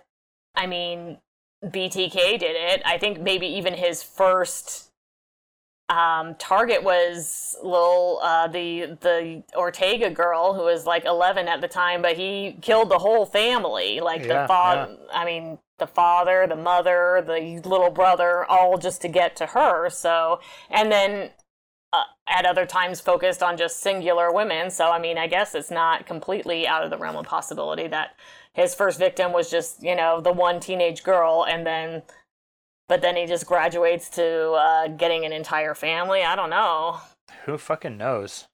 I 0.54 0.66
mean, 0.66 1.18
BTK 1.64 2.38
did 2.38 2.56
it. 2.56 2.82
I 2.84 2.98
think 2.98 3.20
maybe 3.20 3.46
even 3.46 3.74
his 3.74 4.02
first 4.02 4.88
um, 5.88 6.34
target 6.34 6.82
was 6.82 7.56
little 7.62 8.20
uh, 8.22 8.46
the 8.46 8.98
the 9.00 9.42
Ortega 9.56 10.10
girl 10.10 10.52
who 10.52 10.64
was 10.64 10.84
like 10.84 11.04
11 11.04 11.48
at 11.48 11.60
the 11.60 11.68
time, 11.68 12.02
but 12.02 12.16
he 12.16 12.58
killed 12.60 12.90
the 12.90 12.98
whole 12.98 13.24
family, 13.24 14.00
like 14.00 14.22
Yeah, 14.22 14.42
the 14.42 14.48
father. 14.48 14.96
I 15.12 15.24
mean, 15.24 15.58
the 15.78 15.86
father, 15.86 16.46
the 16.46 16.56
mother, 16.56 17.22
the 17.26 17.62
little 17.64 17.90
brother, 17.90 18.44
all 18.44 18.76
just 18.76 19.00
to 19.02 19.08
get 19.08 19.34
to 19.36 19.46
her. 19.46 19.88
So, 19.88 20.40
and 20.70 20.92
then 20.92 21.30
uh, 21.92 22.04
at 22.28 22.46
other 22.46 22.66
times 22.66 23.00
focused 23.00 23.42
on 23.42 23.56
just 23.56 23.80
singular 23.80 24.32
women. 24.32 24.70
So, 24.70 24.90
I 24.90 24.98
mean, 24.98 25.18
I 25.18 25.26
guess 25.26 25.54
it's 25.54 25.70
not 25.70 26.06
completely 26.06 26.66
out 26.66 26.84
of 26.84 26.90
the 26.90 26.98
realm 26.98 27.16
of 27.16 27.26
possibility 27.26 27.86
that 27.88 28.14
his 28.52 28.74
first 28.74 28.98
victim 28.98 29.32
was 29.32 29.50
just 29.50 29.82
you 29.82 29.94
know 29.94 30.20
the 30.20 30.32
one 30.32 30.60
teenage 30.60 31.02
girl, 31.02 31.46
and 31.48 31.66
then 31.66 32.02
but 32.88 33.02
then 33.02 33.16
he 33.16 33.26
just 33.26 33.46
graduates 33.46 34.08
to 34.10 34.50
uh, 34.52 34.88
getting 34.88 35.24
an 35.24 35.32
entire 35.32 35.74
family. 35.74 36.22
I 36.22 36.34
don't 36.36 36.50
know. 36.50 37.00
Who 37.44 37.58
fucking 37.58 37.96
knows? 37.96 38.48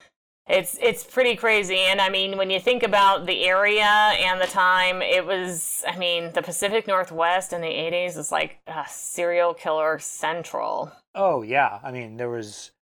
It's 0.47 0.77
it's 0.83 1.05
pretty 1.05 1.37
crazy, 1.37 1.79
and 1.79 2.03
I 2.03 2.11
mean, 2.11 2.37
when 2.37 2.51
you 2.51 2.61
think 2.61 2.83
about 2.83 3.25
the 3.25 3.47
area 3.47 3.85
and 3.87 4.39
the 4.39 4.47
time, 4.47 5.01
it 5.01 5.25
was. 5.25 5.83
I 5.89 5.97
mean, 5.97 6.33
the 6.35 6.43
Pacific 6.43 6.87
Northwest 6.87 7.55
in 7.55 7.63
the 7.63 7.67
'80s 7.67 8.19
is 8.19 8.31
like 8.31 8.59
uh, 8.67 8.85
serial 8.85 9.55
killer 9.55 9.99
central. 9.99 10.93
Oh, 11.15 11.41
yeah. 11.41 11.79
I 11.83 11.93
mean, 11.93 12.19
there 12.19 12.29
was. 12.29 12.73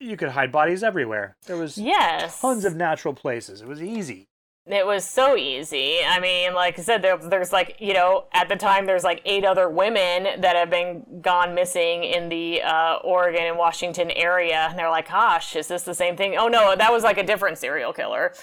You 0.00 0.16
could 0.16 0.30
hide 0.30 0.52
bodies 0.52 0.82
everywhere. 0.82 1.36
There 1.46 1.56
was 1.56 1.76
Yes, 1.76 2.40
tons 2.40 2.64
of 2.64 2.76
natural 2.76 3.14
places. 3.14 3.60
It 3.60 3.68
was 3.68 3.82
easy. 3.82 4.28
It 4.66 4.86
was 4.86 5.04
so 5.04 5.34
easy. 5.34 5.96
I 6.06 6.20
mean, 6.20 6.52
like 6.52 6.78
I 6.78 6.82
said, 6.82 7.00
there, 7.00 7.16
there's 7.16 7.52
like 7.52 7.76
you 7.80 7.94
know, 7.94 8.26
at 8.32 8.48
the 8.48 8.56
time, 8.56 8.84
there's 8.86 9.02
like 9.02 9.22
eight 9.24 9.44
other 9.44 9.68
women 9.68 10.40
that 10.40 10.56
have 10.56 10.68
been 10.68 11.20
gone 11.22 11.54
missing 11.54 12.04
in 12.04 12.28
the 12.28 12.62
uh, 12.62 12.96
Oregon 12.96 13.44
and 13.44 13.56
Washington 13.56 14.10
area, 14.10 14.66
and 14.68 14.78
they're 14.78 14.90
like, 14.90 15.08
"Gosh, 15.08 15.56
is 15.56 15.68
this 15.68 15.82
the 15.82 15.94
same 15.94 16.16
thing?" 16.16 16.36
Oh 16.36 16.48
no, 16.48 16.76
that 16.76 16.92
was 16.92 17.02
like 17.02 17.16
a 17.18 17.24
different 17.24 17.56
serial 17.58 17.92
killer. 17.92 18.34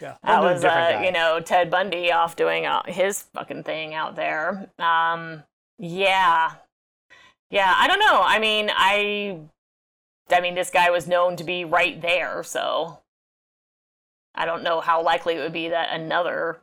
Yeah. 0.00 0.16
That 0.22 0.42
was, 0.42 0.64
uh, 0.64 1.02
you 1.04 1.12
know, 1.12 1.40
Ted 1.40 1.70
Bundy 1.70 2.10
off 2.10 2.34
doing 2.36 2.64
uh, 2.66 2.82
his 2.86 3.22
fucking 3.34 3.64
thing 3.64 3.92
out 3.94 4.16
there. 4.16 4.70
Um, 4.78 5.42
yeah, 5.78 6.52
yeah. 7.50 7.74
I 7.76 7.86
don't 7.86 7.98
know. 7.98 8.22
I 8.22 8.38
mean, 8.38 8.70
I, 8.74 9.40
I 10.32 10.40
mean, 10.40 10.54
this 10.54 10.70
guy 10.70 10.90
was 10.90 11.06
known 11.06 11.36
to 11.36 11.44
be 11.44 11.64
right 11.64 12.00
there, 12.00 12.42
so 12.42 13.00
I 14.34 14.44
don't 14.44 14.62
know 14.62 14.80
how 14.80 15.02
likely 15.02 15.34
it 15.34 15.40
would 15.40 15.52
be 15.52 15.68
that 15.68 15.88
another 15.92 16.60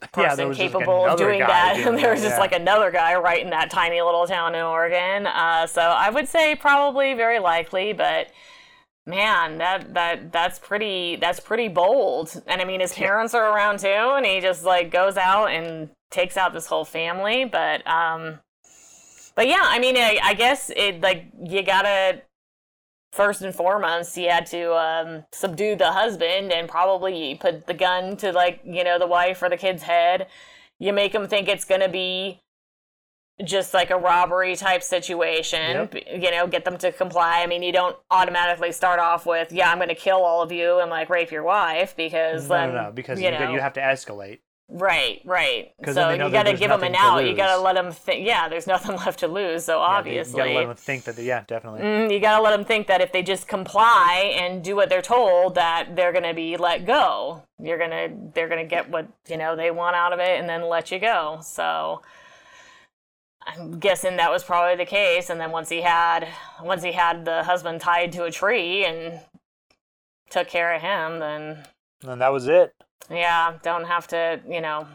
person 0.12 0.22
yeah, 0.22 0.36
just, 0.36 0.38
like, 0.38 0.56
capable 0.56 1.06
of 1.06 1.18
doing 1.18 1.40
that. 1.40 1.76
doing 1.76 1.96
there 2.00 2.12
was 2.12 2.22
just 2.22 2.34
yeah. 2.34 2.40
like 2.40 2.52
another 2.52 2.90
guy 2.90 3.14
right 3.16 3.42
in 3.42 3.50
that 3.50 3.70
tiny 3.70 4.00
little 4.00 4.26
town 4.26 4.54
in 4.54 4.62
Oregon. 4.62 5.26
Uh, 5.26 5.66
so 5.66 5.82
I 5.82 6.10
would 6.10 6.28
say 6.28 6.54
probably 6.54 7.14
very 7.14 7.38
likely, 7.38 7.92
but 7.92 8.30
man, 9.06 9.58
that 9.58 9.94
that 9.94 10.32
that's 10.32 10.58
pretty 10.58 11.16
that's 11.16 11.40
pretty 11.40 11.68
bold. 11.68 12.40
And 12.46 12.60
I 12.60 12.64
mean, 12.64 12.80
his 12.80 12.92
parents 12.92 13.34
are 13.34 13.54
around 13.54 13.80
too, 13.80 13.88
and 13.88 14.24
he 14.24 14.40
just 14.40 14.64
like 14.64 14.90
goes 14.90 15.16
out 15.16 15.46
and 15.46 15.90
takes 16.10 16.36
out 16.36 16.52
this 16.52 16.66
whole 16.66 16.84
family. 16.84 17.44
But 17.44 17.86
um, 17.86 18.38
but 19.34 19.48
yeah, 19.48 19.62
I 19.62 19.78
mean, 19.78 19.96
I, 19.96 20.18
I 20.22 20.34
guess 20.34 20.70
it 20.74 21.00
like 21.00 21.26
you 21.42 21.62
gotta 21.62 22.22
first 23.12 23.42
and 23.42 23.54
foremost, 23.54 24.14
he 24.14 24.24
had 24.24 24.46
to 24.46 24.74
um, 24.74 25.24
subdue 25.32 25.76
the 25.76 25.92
husband 25.92 26.52
and 26.52 26.68
probably 26.68 27.36
put 27.40 27.66
the 27.66 27.74
gun 27.74 28.16
to 28.18 28.32
like 28.32 28.60
you 28.64 28.84
know 28.84 28.98
the 28.98 29.06
wife 29.06 29.42
or 29.42 29.48
the 29.48 29.56
kid's 29.56 29.82
head. 29.82 30.26
You 30.78 30.92
make 30.92 31.14
him 31.14 31.26
think 31.26 31.48
it's 31.48 31.64
gonna 31.64 31.88
be 31.88 32.40
just 33.44 33.72
like 33.72 33.90
a 33.90 33.96
robbery 33.96 34.56
type 34.56 34.82
situation. 34.82 35.88
You 36.12 36.30
know, 36.30 36.46
get 36.46 36.64
them 36.64 36.78
to 36.78 36.92
comply. 36.92 37.42
I 37.42 37.46
mean, 37.46 37.62
you 37.62 37.72
don't 37.72 37.96
automatically 38.10 38.72
start 38.72 39.00
off 39.00 39.26
with 39.26 39.52
"Yeah, 39.52 39.70
I'm 39.70 39.78
gonna 39.78 39.94
kill 39.94 40.22
all 40.22 40.42
of 40.42 40.52
you 40.52 40.80
and 40.80 40.90
like 40.90 41.08
rape 41.08 41.30
your 41.30 41.44
wife" 41.44 41.96
because 41.96 42.48
No, 42.48 42.56
then 42.56 42.74
no, 42.74 42.82
no, 42.84 42.92
because 42.92 43.20
you 43.20 43.26
you, 43.26 43.38
know 43.38 43.52
you 43.52 43.60
have 43.60 43.74
to 43.74 43.80
escalate. 43.80 44.40
Right, 44.70 45.22
right. 45.24 45.72
So 45.86 45.94
they 45.94 46.22
you 46.22 46.30
got 46.30 46.42
to 46.42 46.52
give 46.52 46.68
them 46.68 46.82
an 46.82 46.94
out. 46.94 47.24
You 47.24 47.34
got 47.34 47.56
to 47.56 47.62
let 47.62 47.74
them 47.74 47.90
think. 47.90 48.26
Yeah, 48.26 48.48
there's 48.48 48.66
nothing 48.74 48.96
left 48.96 49.20
to 49.20 49.28
lose. 49.28 49.64
So 49.64 49.78
Yeah, 49.78 49.84
obviously, 49.84 50.32
you 50.32 50.46
gotta 50.46 50.58
let 50.58 50.66
them 50.66 50.76
think 50.76 51.04
that. 51.04 51.18
Yeah, 51.18 51.44
definitely. 51.46 51.80
Mm, 51.80 52.12
you 52.12 52.20
gotta 52.20 52.42
let 52.42 52.50
them 52.50 52.66
think 52.66 52.86
that 52.88 53.00
if 53.00 53.10
they 53.10 53.22
just 53.22 53.48
comply 53.48 54.34
and 54.38 54.62
do 54.62 54.76
what 54.76 54.90
they're 54.90 55.00
told, 55.00 55.54
that 55.54 55.96
they're 55.96 56.12
gonna 56.12 56.34
be 56.34 56.58
let 56.58 56.84
go. 56.84 57.42
You're 57.58 57.78
gonna, 57.78 58.08
they're 58.34 58.48
gonna 58.48 58.66
get 58.66 58.90
what 58.90 59.08
you 59.26 59.38
know 59.38 59.56
they 59.56 59.70
want 59.70 59.96
out 59.96 60.12
of 60.12 60.20
it, 60.20 60.38
and 60.38 60.46
then 60.46 60.68
let 60.68 60.90
you 60.90 60.98
go. 60.98 61.38
So, 61.42 62.02
I'm 63.46 63.78
guessing 63.78 64.16
that 64.16 64.30
was 64.30 64.44
probably 64.44 64.76
the 64.76 64.88
case. 64.88 65.30
And 65.30 65.40
then 65.40 65.50
once 65.50 65.70
he 65.70 65.80
had, 65.80 66.28
once 66.62 66.82
he 66.82 66.92
had 66.92 67.24
the 67.24 67.42
husband 67.44 67.80
tied 67.80 68.12
to 68.12 68.24
a 68.24 68.30
tree 68.30 68.84
and 68.84 69.20
took 70.30 70.48
care 70.48 70.74
of 70.74 70.82
him, 70.82 71.20
then 71.20 71.64
And 72.06 72.20
that 72.20 72.32
was 72.32 72.46
it. 72.48 72.74
Yeah, 73.10 73.54
don't 73.62 73.86
have 73.86 74.06
to, 74.08 74.40
you 74.48 74.60
know. 74.60 74.86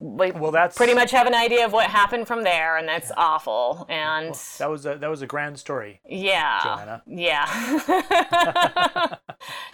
We 0.00 0.32
Well, 0.32 0.50
that's 0.50 0.76
pretty 0.76 0.92
much 0.92 1.12
have 1.12 1.26
an 1.26 1.34
idea 1.34 1.64
of 1.64 1.72
what 1.72 1.88
happened 1.88 2.26
from 2.26 2.42
there, 2.42 2.76
and 2.76 2.86
that's 2.86 3.10
awful. 3.16 3.86
And 3.88 4.34
That 4.58 4.68
was 4.68 4.84
a 4.84 4.96
that 4.96 5.08
was 5.08 5.22
a 5.22 5.26
grand 5.26 5.58
story. 5.58 6.00
yeah. 6.04 6.60
Joanna. 6.62 7.02
Yeah. 7.06 7.46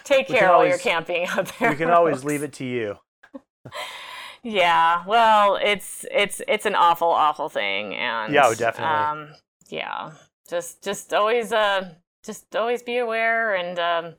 Take 0.03 0.27
care 0.27 0.49
while 0.49 0.65
you're 0.65 0.77
camping 0.77 1.25
out 1.27 1.51
there. 1.59 1.71
We 1.71 1.75
can 1.75 1.89
always 1.89 2.23
leave 2.23 2.43
it 2.43 2.53
to 2.53 2.65
you. 2.65 2.97
Yeah. 4.43 5.03
Well, 5.05 5.55
it's 5.61 6.03
it's 6.09 6.41
it's 6.47 6.65
an 6.65 6.73
awful, 6.73 7.09
awful 7.09 7.47
thing, 7.47 7.93
and 7.93 8.33
Yeah, 8.33 8.47
oh, 8.47 8.55
definitely. 8.55 8.95
Um, 8.95 9.35
yeah. 9.69 10.13
Just 10.49 10.83
just 10.83 11.13
always 11.13 11.53
uh 11.53 11.91
just 12.23 12.55
always 12.55 12.81
be 12.81 12.97
aware, 12.97 13.53
and 13.53 13.77
um, 13.77 14.15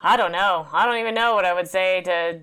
I 0.00 0.16
don't 0.16 0.32
know. 0.32 0.66
I 0.72 0.86
don't 0.86 0.98
even 0.98 1.14
know 1.14 1.34
what 1.34 1.44
I 1.44 1.52
would 1.52 1.68
say 1.68 2.02
to 2.02 2.40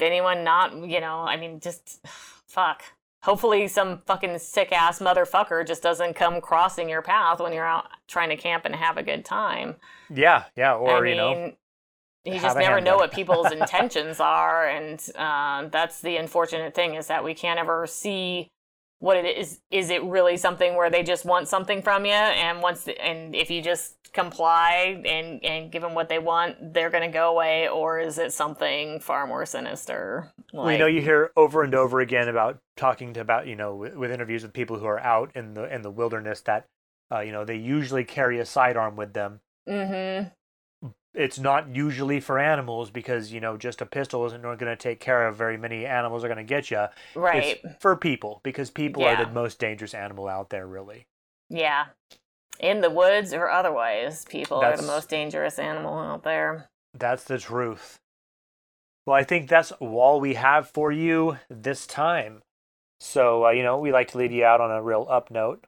anyone 0.00 0.44
not. 0.44 0.74
You 0.74 1.00
know, 1.00 1.20
I 1.20 1.36
mean, 1.36 1.60
just 1.60 2.00
fuck. 2.46 2.82
Hopefully, 3.22 3.68
some 3.68 4.02
fucking 4.04 4.36
sick 4.38 4.72
ass 4.72 4.98
motherfucker 4.98 5.64
just 5.64 5.80
doesn't 5.82 6.14
come 6.14 6.40
crossing 6.40 6.88
your 6.88 7.02
path 7.02 7.38
when 7.38 7.52
you're 7.52 7.64
out 7.64 7.86
trying 8.08 8.30
to 8.30 8.36
camp 8.36 8.64
and 8.64 8.74
have 8.74 8.96
a 8.96 9.02
good 9.02 9.24
time. 9.24 9.76
Yeah, 10.12 10.44
yeah. 10.56 10.74
Or 10.74 10.98
I 10.98 11.00
mean, 11.00 11.10
you 11.10 11.16
know, 11.16 11.52
you 12.24 12.40
just 12.40 12.56
never 12.56 12.80
know 12.80 12.96
what 12.96 13.12
people's 13.12 13.52
intentions 13.52 14.18
are, 14.18 14.66
and 14.66 15.00
uh, 15.16 15.68
that's 15.68 16.00
the 16.00 16.16
unfortunate 16.16 16.74
thing 16.74 16.94
is 16.94 17.06
that 17.06 17.22
we 17.22 17.32
can't 17.32 17.60
ever 17.60 17.86
see 17.86 18.50
what 19.02 19.16
it 19.16 19.36
is. 19.36 19.58
Is 19.72 19.90
it 19.90 20.04
really 20.04 20.36
something 20.36 20.76
where 20.76 20.88
they 20.88 21.02
just 21.02 21.24
want 21.24 21.48
something 21.48 21.82
from 21.82 22.06
you, 22.06 22.12
and 22.12 22.62
once 22.62 22.88
and 23.00 23.34
if 23.34 23.50
you 23.50 23.60
just 23.60 23.96
comply 24.12 25.02
and 25.04 25.44
and 25.44 25.72
give 25.72 25.82
them 25.82 25.92
what 25.92 26.08
they 26.08 26.20
want, 26.20 26.72
they're 26.72 26.88
going 26.88 27.02
to 27.02 27.12
go 27.12 27.30
away, 27.30 27.68
or 27.68 27.98
is 27.98 28.16
it 28.16 28.32
something 28.32 29.00
far 29.00 29.26
more 29.26 29.44
sinister? 29.44 30.32
Well, 30.52 30.70
you 30.70 30.78
know, 30.78 30.86
you 30.86 31.02
hear 31.02 31.32
over 31.36 31.64
and 31.64 31.74
over 31.74 31.98
again 31.98 32.28
about 32.28 32.60
talking 32.76 33.12
to 33.14 33.20
about 33.20 33.48
you 33.48 33.56
know 33.56 33.74
with, 33.74 33.96
with 33.96 34.12
interviews 34.12 34.44
with 34.44 34.52
people 34.52 34.78
who 34.78 34.86
are 34.86 35.00
out 35.00 35.32
in 35.34 35.54
the 35.54 35.64
in 35.74 35.82
the 35.82 35.90
wilderness 35.90 36.40
that 36.42 36.68
uh, 37.10 37.20
you 37.20 37.32
know 37.32 37.44
they 37.44 37.56
usually 37.56 38.04
carry 38.04 38.38
a 38.38 38.46
sidearm 38.46 38.94
with 38.94 39.14
them. 39.14 39.40
Mm-hmm. 39.68 40.28
It's 41.14 41.38
not 41.38 41.74
usually 41.74 42.20
for 42.20 42.38
animals 42.38 42.90
because 42.90 43.32
you 43.32 43.40
know 43.40 43.56
just 43.56 43.82
a 43.82 43.86
pistol 43.86 44.24
isn't 44.26 44.42
going 44.42 44.58
to 44.58 44.76
take 44.76 44.98
care 44.98 45.26
of 45.26 45.36
very 45.36 45.58
many 45.58 45.84
animals 45.84 46.24
are 46.24 46.28
going 46.28 46.38
to 46.38 46.44
get 46.44 46.70
you. 46.70 46.86
Right. 47.14 47.60
It's 47.62 47.76
for 47.80 47.96
people 47.96 48.40
because 48.42 48.70
people 48.70 49.04
are 49.04 49.22
the 49.22 49.30
most 49.30 49.58
dangerous 49.58 49.94
animal 49.94 50.26
out 50.28 50.50
there, 50.50 50.66
really. 50.66 51.06
Yeah. 51.50 51.86
In 52.60 52.80
the 52.80 52.90
woods 52.90 53.32
or 53.32 53.50
otherwise, 53.50 54.24
people 54.24 54.58
are 54.58 54.76
the 54.76 54.82
most 54.82 55.08
dangerous 55.08 55.58
animal 55.58 55.98
out 55.98 56.22
there. 56.22 56.68
That's 56.94 57.24
the 57.24 57.38
truth. 57.38 57.98
Well, 59.06 59.16
I 59.16 59.24
think 59.24 59.48
that's 59.48 59.72
all 59.72 60.20
we 60.20 60.34
have 60.34 60.68
for 60.68 60.92
you 60.92 61.38
this 61.50 61.86
time. 61.86 62.42
So, 63.00 63.46
uh, 63.46 63.50
you 63.50 63.64
know, 63.64 63.78
we 63.78 63.90
like 63.90 64.08
to 64.12 64.18
lead 64.18 64.32
you 64.32 64.44
out 64.44 64.60
on 64.60 64.70
a 64.70 64.82
real 64.82 65.06
up 65.10 65.30
note. 65.30 65.66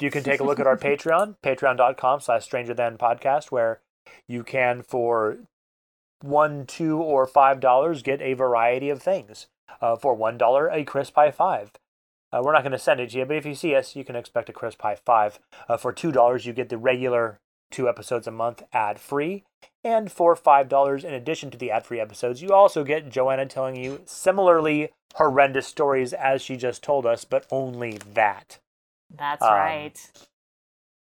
You 0.00 0.10
can 0.10 0.22
take 0.22 0.40
a 0.40 0.44
look 0.44 0.60
at 0.60 0.66
our 0.66 0.76
Patreon, 0.78 1.36
patreon.com 1.42 2.20
slash 2.20 2.44
stranger 2.44 2.74
than 2.74 2.98
podcast, 2.98 3.46
where 3.46 3.80
you 4.26 4.44
can, 4.44 4.82
for 4.82 5.38
one, 6.22 6.66
two, 6.66 6.98
or 6.98 7.26
five 7.26 7.60
dollars, 7.60 8.02
get 8.02 8.20
a 8.20 8.34
variety 8.34 8.90
of 8.90 9.02
things. 9.02 9.46
Uh, 9.80 9.96
for 9.96 10.14
one 10.14 10.36
dollar, 10.38 10.68
a 10.68 10.82
crisp 10.84 11.14
high 11.14 11.30
five. 11.30 11.70
Uh, 12.32 12.40
we're 12.42 12.52
not 12.52 12.62
going 12.62 12.72
to 12.72 12.78
send 12.78 13.00
it 13.00 13.10
to 13.10 13.18
you, 13.18 13.24
but 13.24 13.36
if 13.36 13.46
you 13.46 13.54
see 13.54 13.74
us, 13.74 13.94
you 13.96 14.04
can 14.04 14.16
expect 14.16 14.48
a 14.48 14.52
crisp 14.52 14.82
high 14.82 14.96
five. 14.96 15.38
Uh, 15.68 15.76
for 15.76 15.92
two 15.92 16.10
dollars, 16.12 16.46
you 16.46 16.52
get 16.52 16.68
the 16.68 16.78
regular 16.78 17.38
two 17.70 17.88
episodes 17.88 18.26
a 18.26 18.30
month 18.30 18.62
ad 18.72 18.98
free. 18.98 19.44
And 19.84 20.10
for 20.10 20.34
$5 20.34 21.04
in 21.04 21.14
addition 21.14 21.50
to 21.50 21.58
the 21.58 21.70
ad 21.70 21.84
free 21.86 22.00
episodes, 22.00 22.42
you 22.42 22.52
also 22.52 22.84
get 22.84 23.10
Joanna 23.10 23.46
telling 23.46 23.76
you 23.76 24.00
similarly 24.06 24.90
horrendous 25.14 25.66
stories 25.66 26.12
as 26.12 26.42
she 26.42 26.56
just 26.56 26.82
told 26.82 27.06
us, 27.06 27.24
but 27.24 27.46
only 27.50 27.98
that. 28.14 28.58
That's 29.14 29.42
Um, 29.42 29.52
right. 29.52 30.10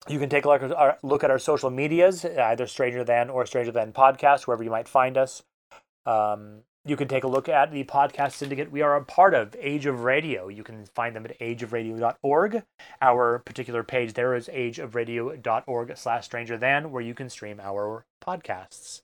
You 0.09 0.19
can 0.19 0.29
take 0.29 0.45
a 0.45 0.49
look 0.49 0.61
at 0.61 0.71
our, 0.73 0.97
look 1.01 1.23
at 1.23 1.31
our 1.31 1.39
social 1.39 1.69
medias, 1.69 2.25
either 2.25 2.67
Stranger 2.67 3.03
Than 3.03 3.29
or 3.29 3.45
Stranger 3.45 3.71
Than 3.71 3.93
Podcast, 3.93 4.47
wherever 4.47 4.63
you 4.63 4.69
might 4.69 4.87
find 4.87 5.17
us. 5.17 5.43
Um, 6.05 6.63
you 6.85 6.97
can 6.97 7.07
take 7.07 7.23
a 7.23 7.27
look 7.27 7.47
at 7.47 7.71
the 7.71 7.85
podcast 7.85 8.33
syndicate 8.33 8.69
we 8.69 8.81
are 8.81 8.97
a 8.97 9.05
part 9.05 9.33
of, 9.33 9.55
Age 9.57 9.85
of 9.85 10.01
Radio. 10.01 10.49
You 10.49 10.63
can 10.63 10.85
find 10.87 11.15
them 11.15 11.25
at 11.25 11.39
ageofradio.org. 11.39 12.63
Our 13.01 13.39
particular 13.39 13.83
page 13.83 14.13
there 14.13 14.35
is 14.35 14.49
ageofradio.org 14.49 15.97
slash 15.97 16.25
stranger 16.25 16.57
than, 16.57 16.91
where 16.91 17.01
you 17.01 17.13
can 17.13 17.29
stream 17.29 17.61
our 17.61 18.05
podcasts. 18.21 19.01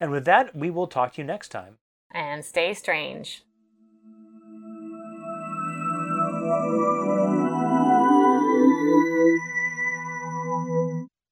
And 0.00 0.10
with 0.10 0.24
that, 0.24 0.56
we 0.56 0.70
will 0.70 0.86
talk 0.86 1.14
to 1.14 1.20
you 1.20 1.26
next 1.26 1.50
time. 1.50 1.76
And 2.10 2.42
stay 2.42 2.72
strange. 2.72 3.42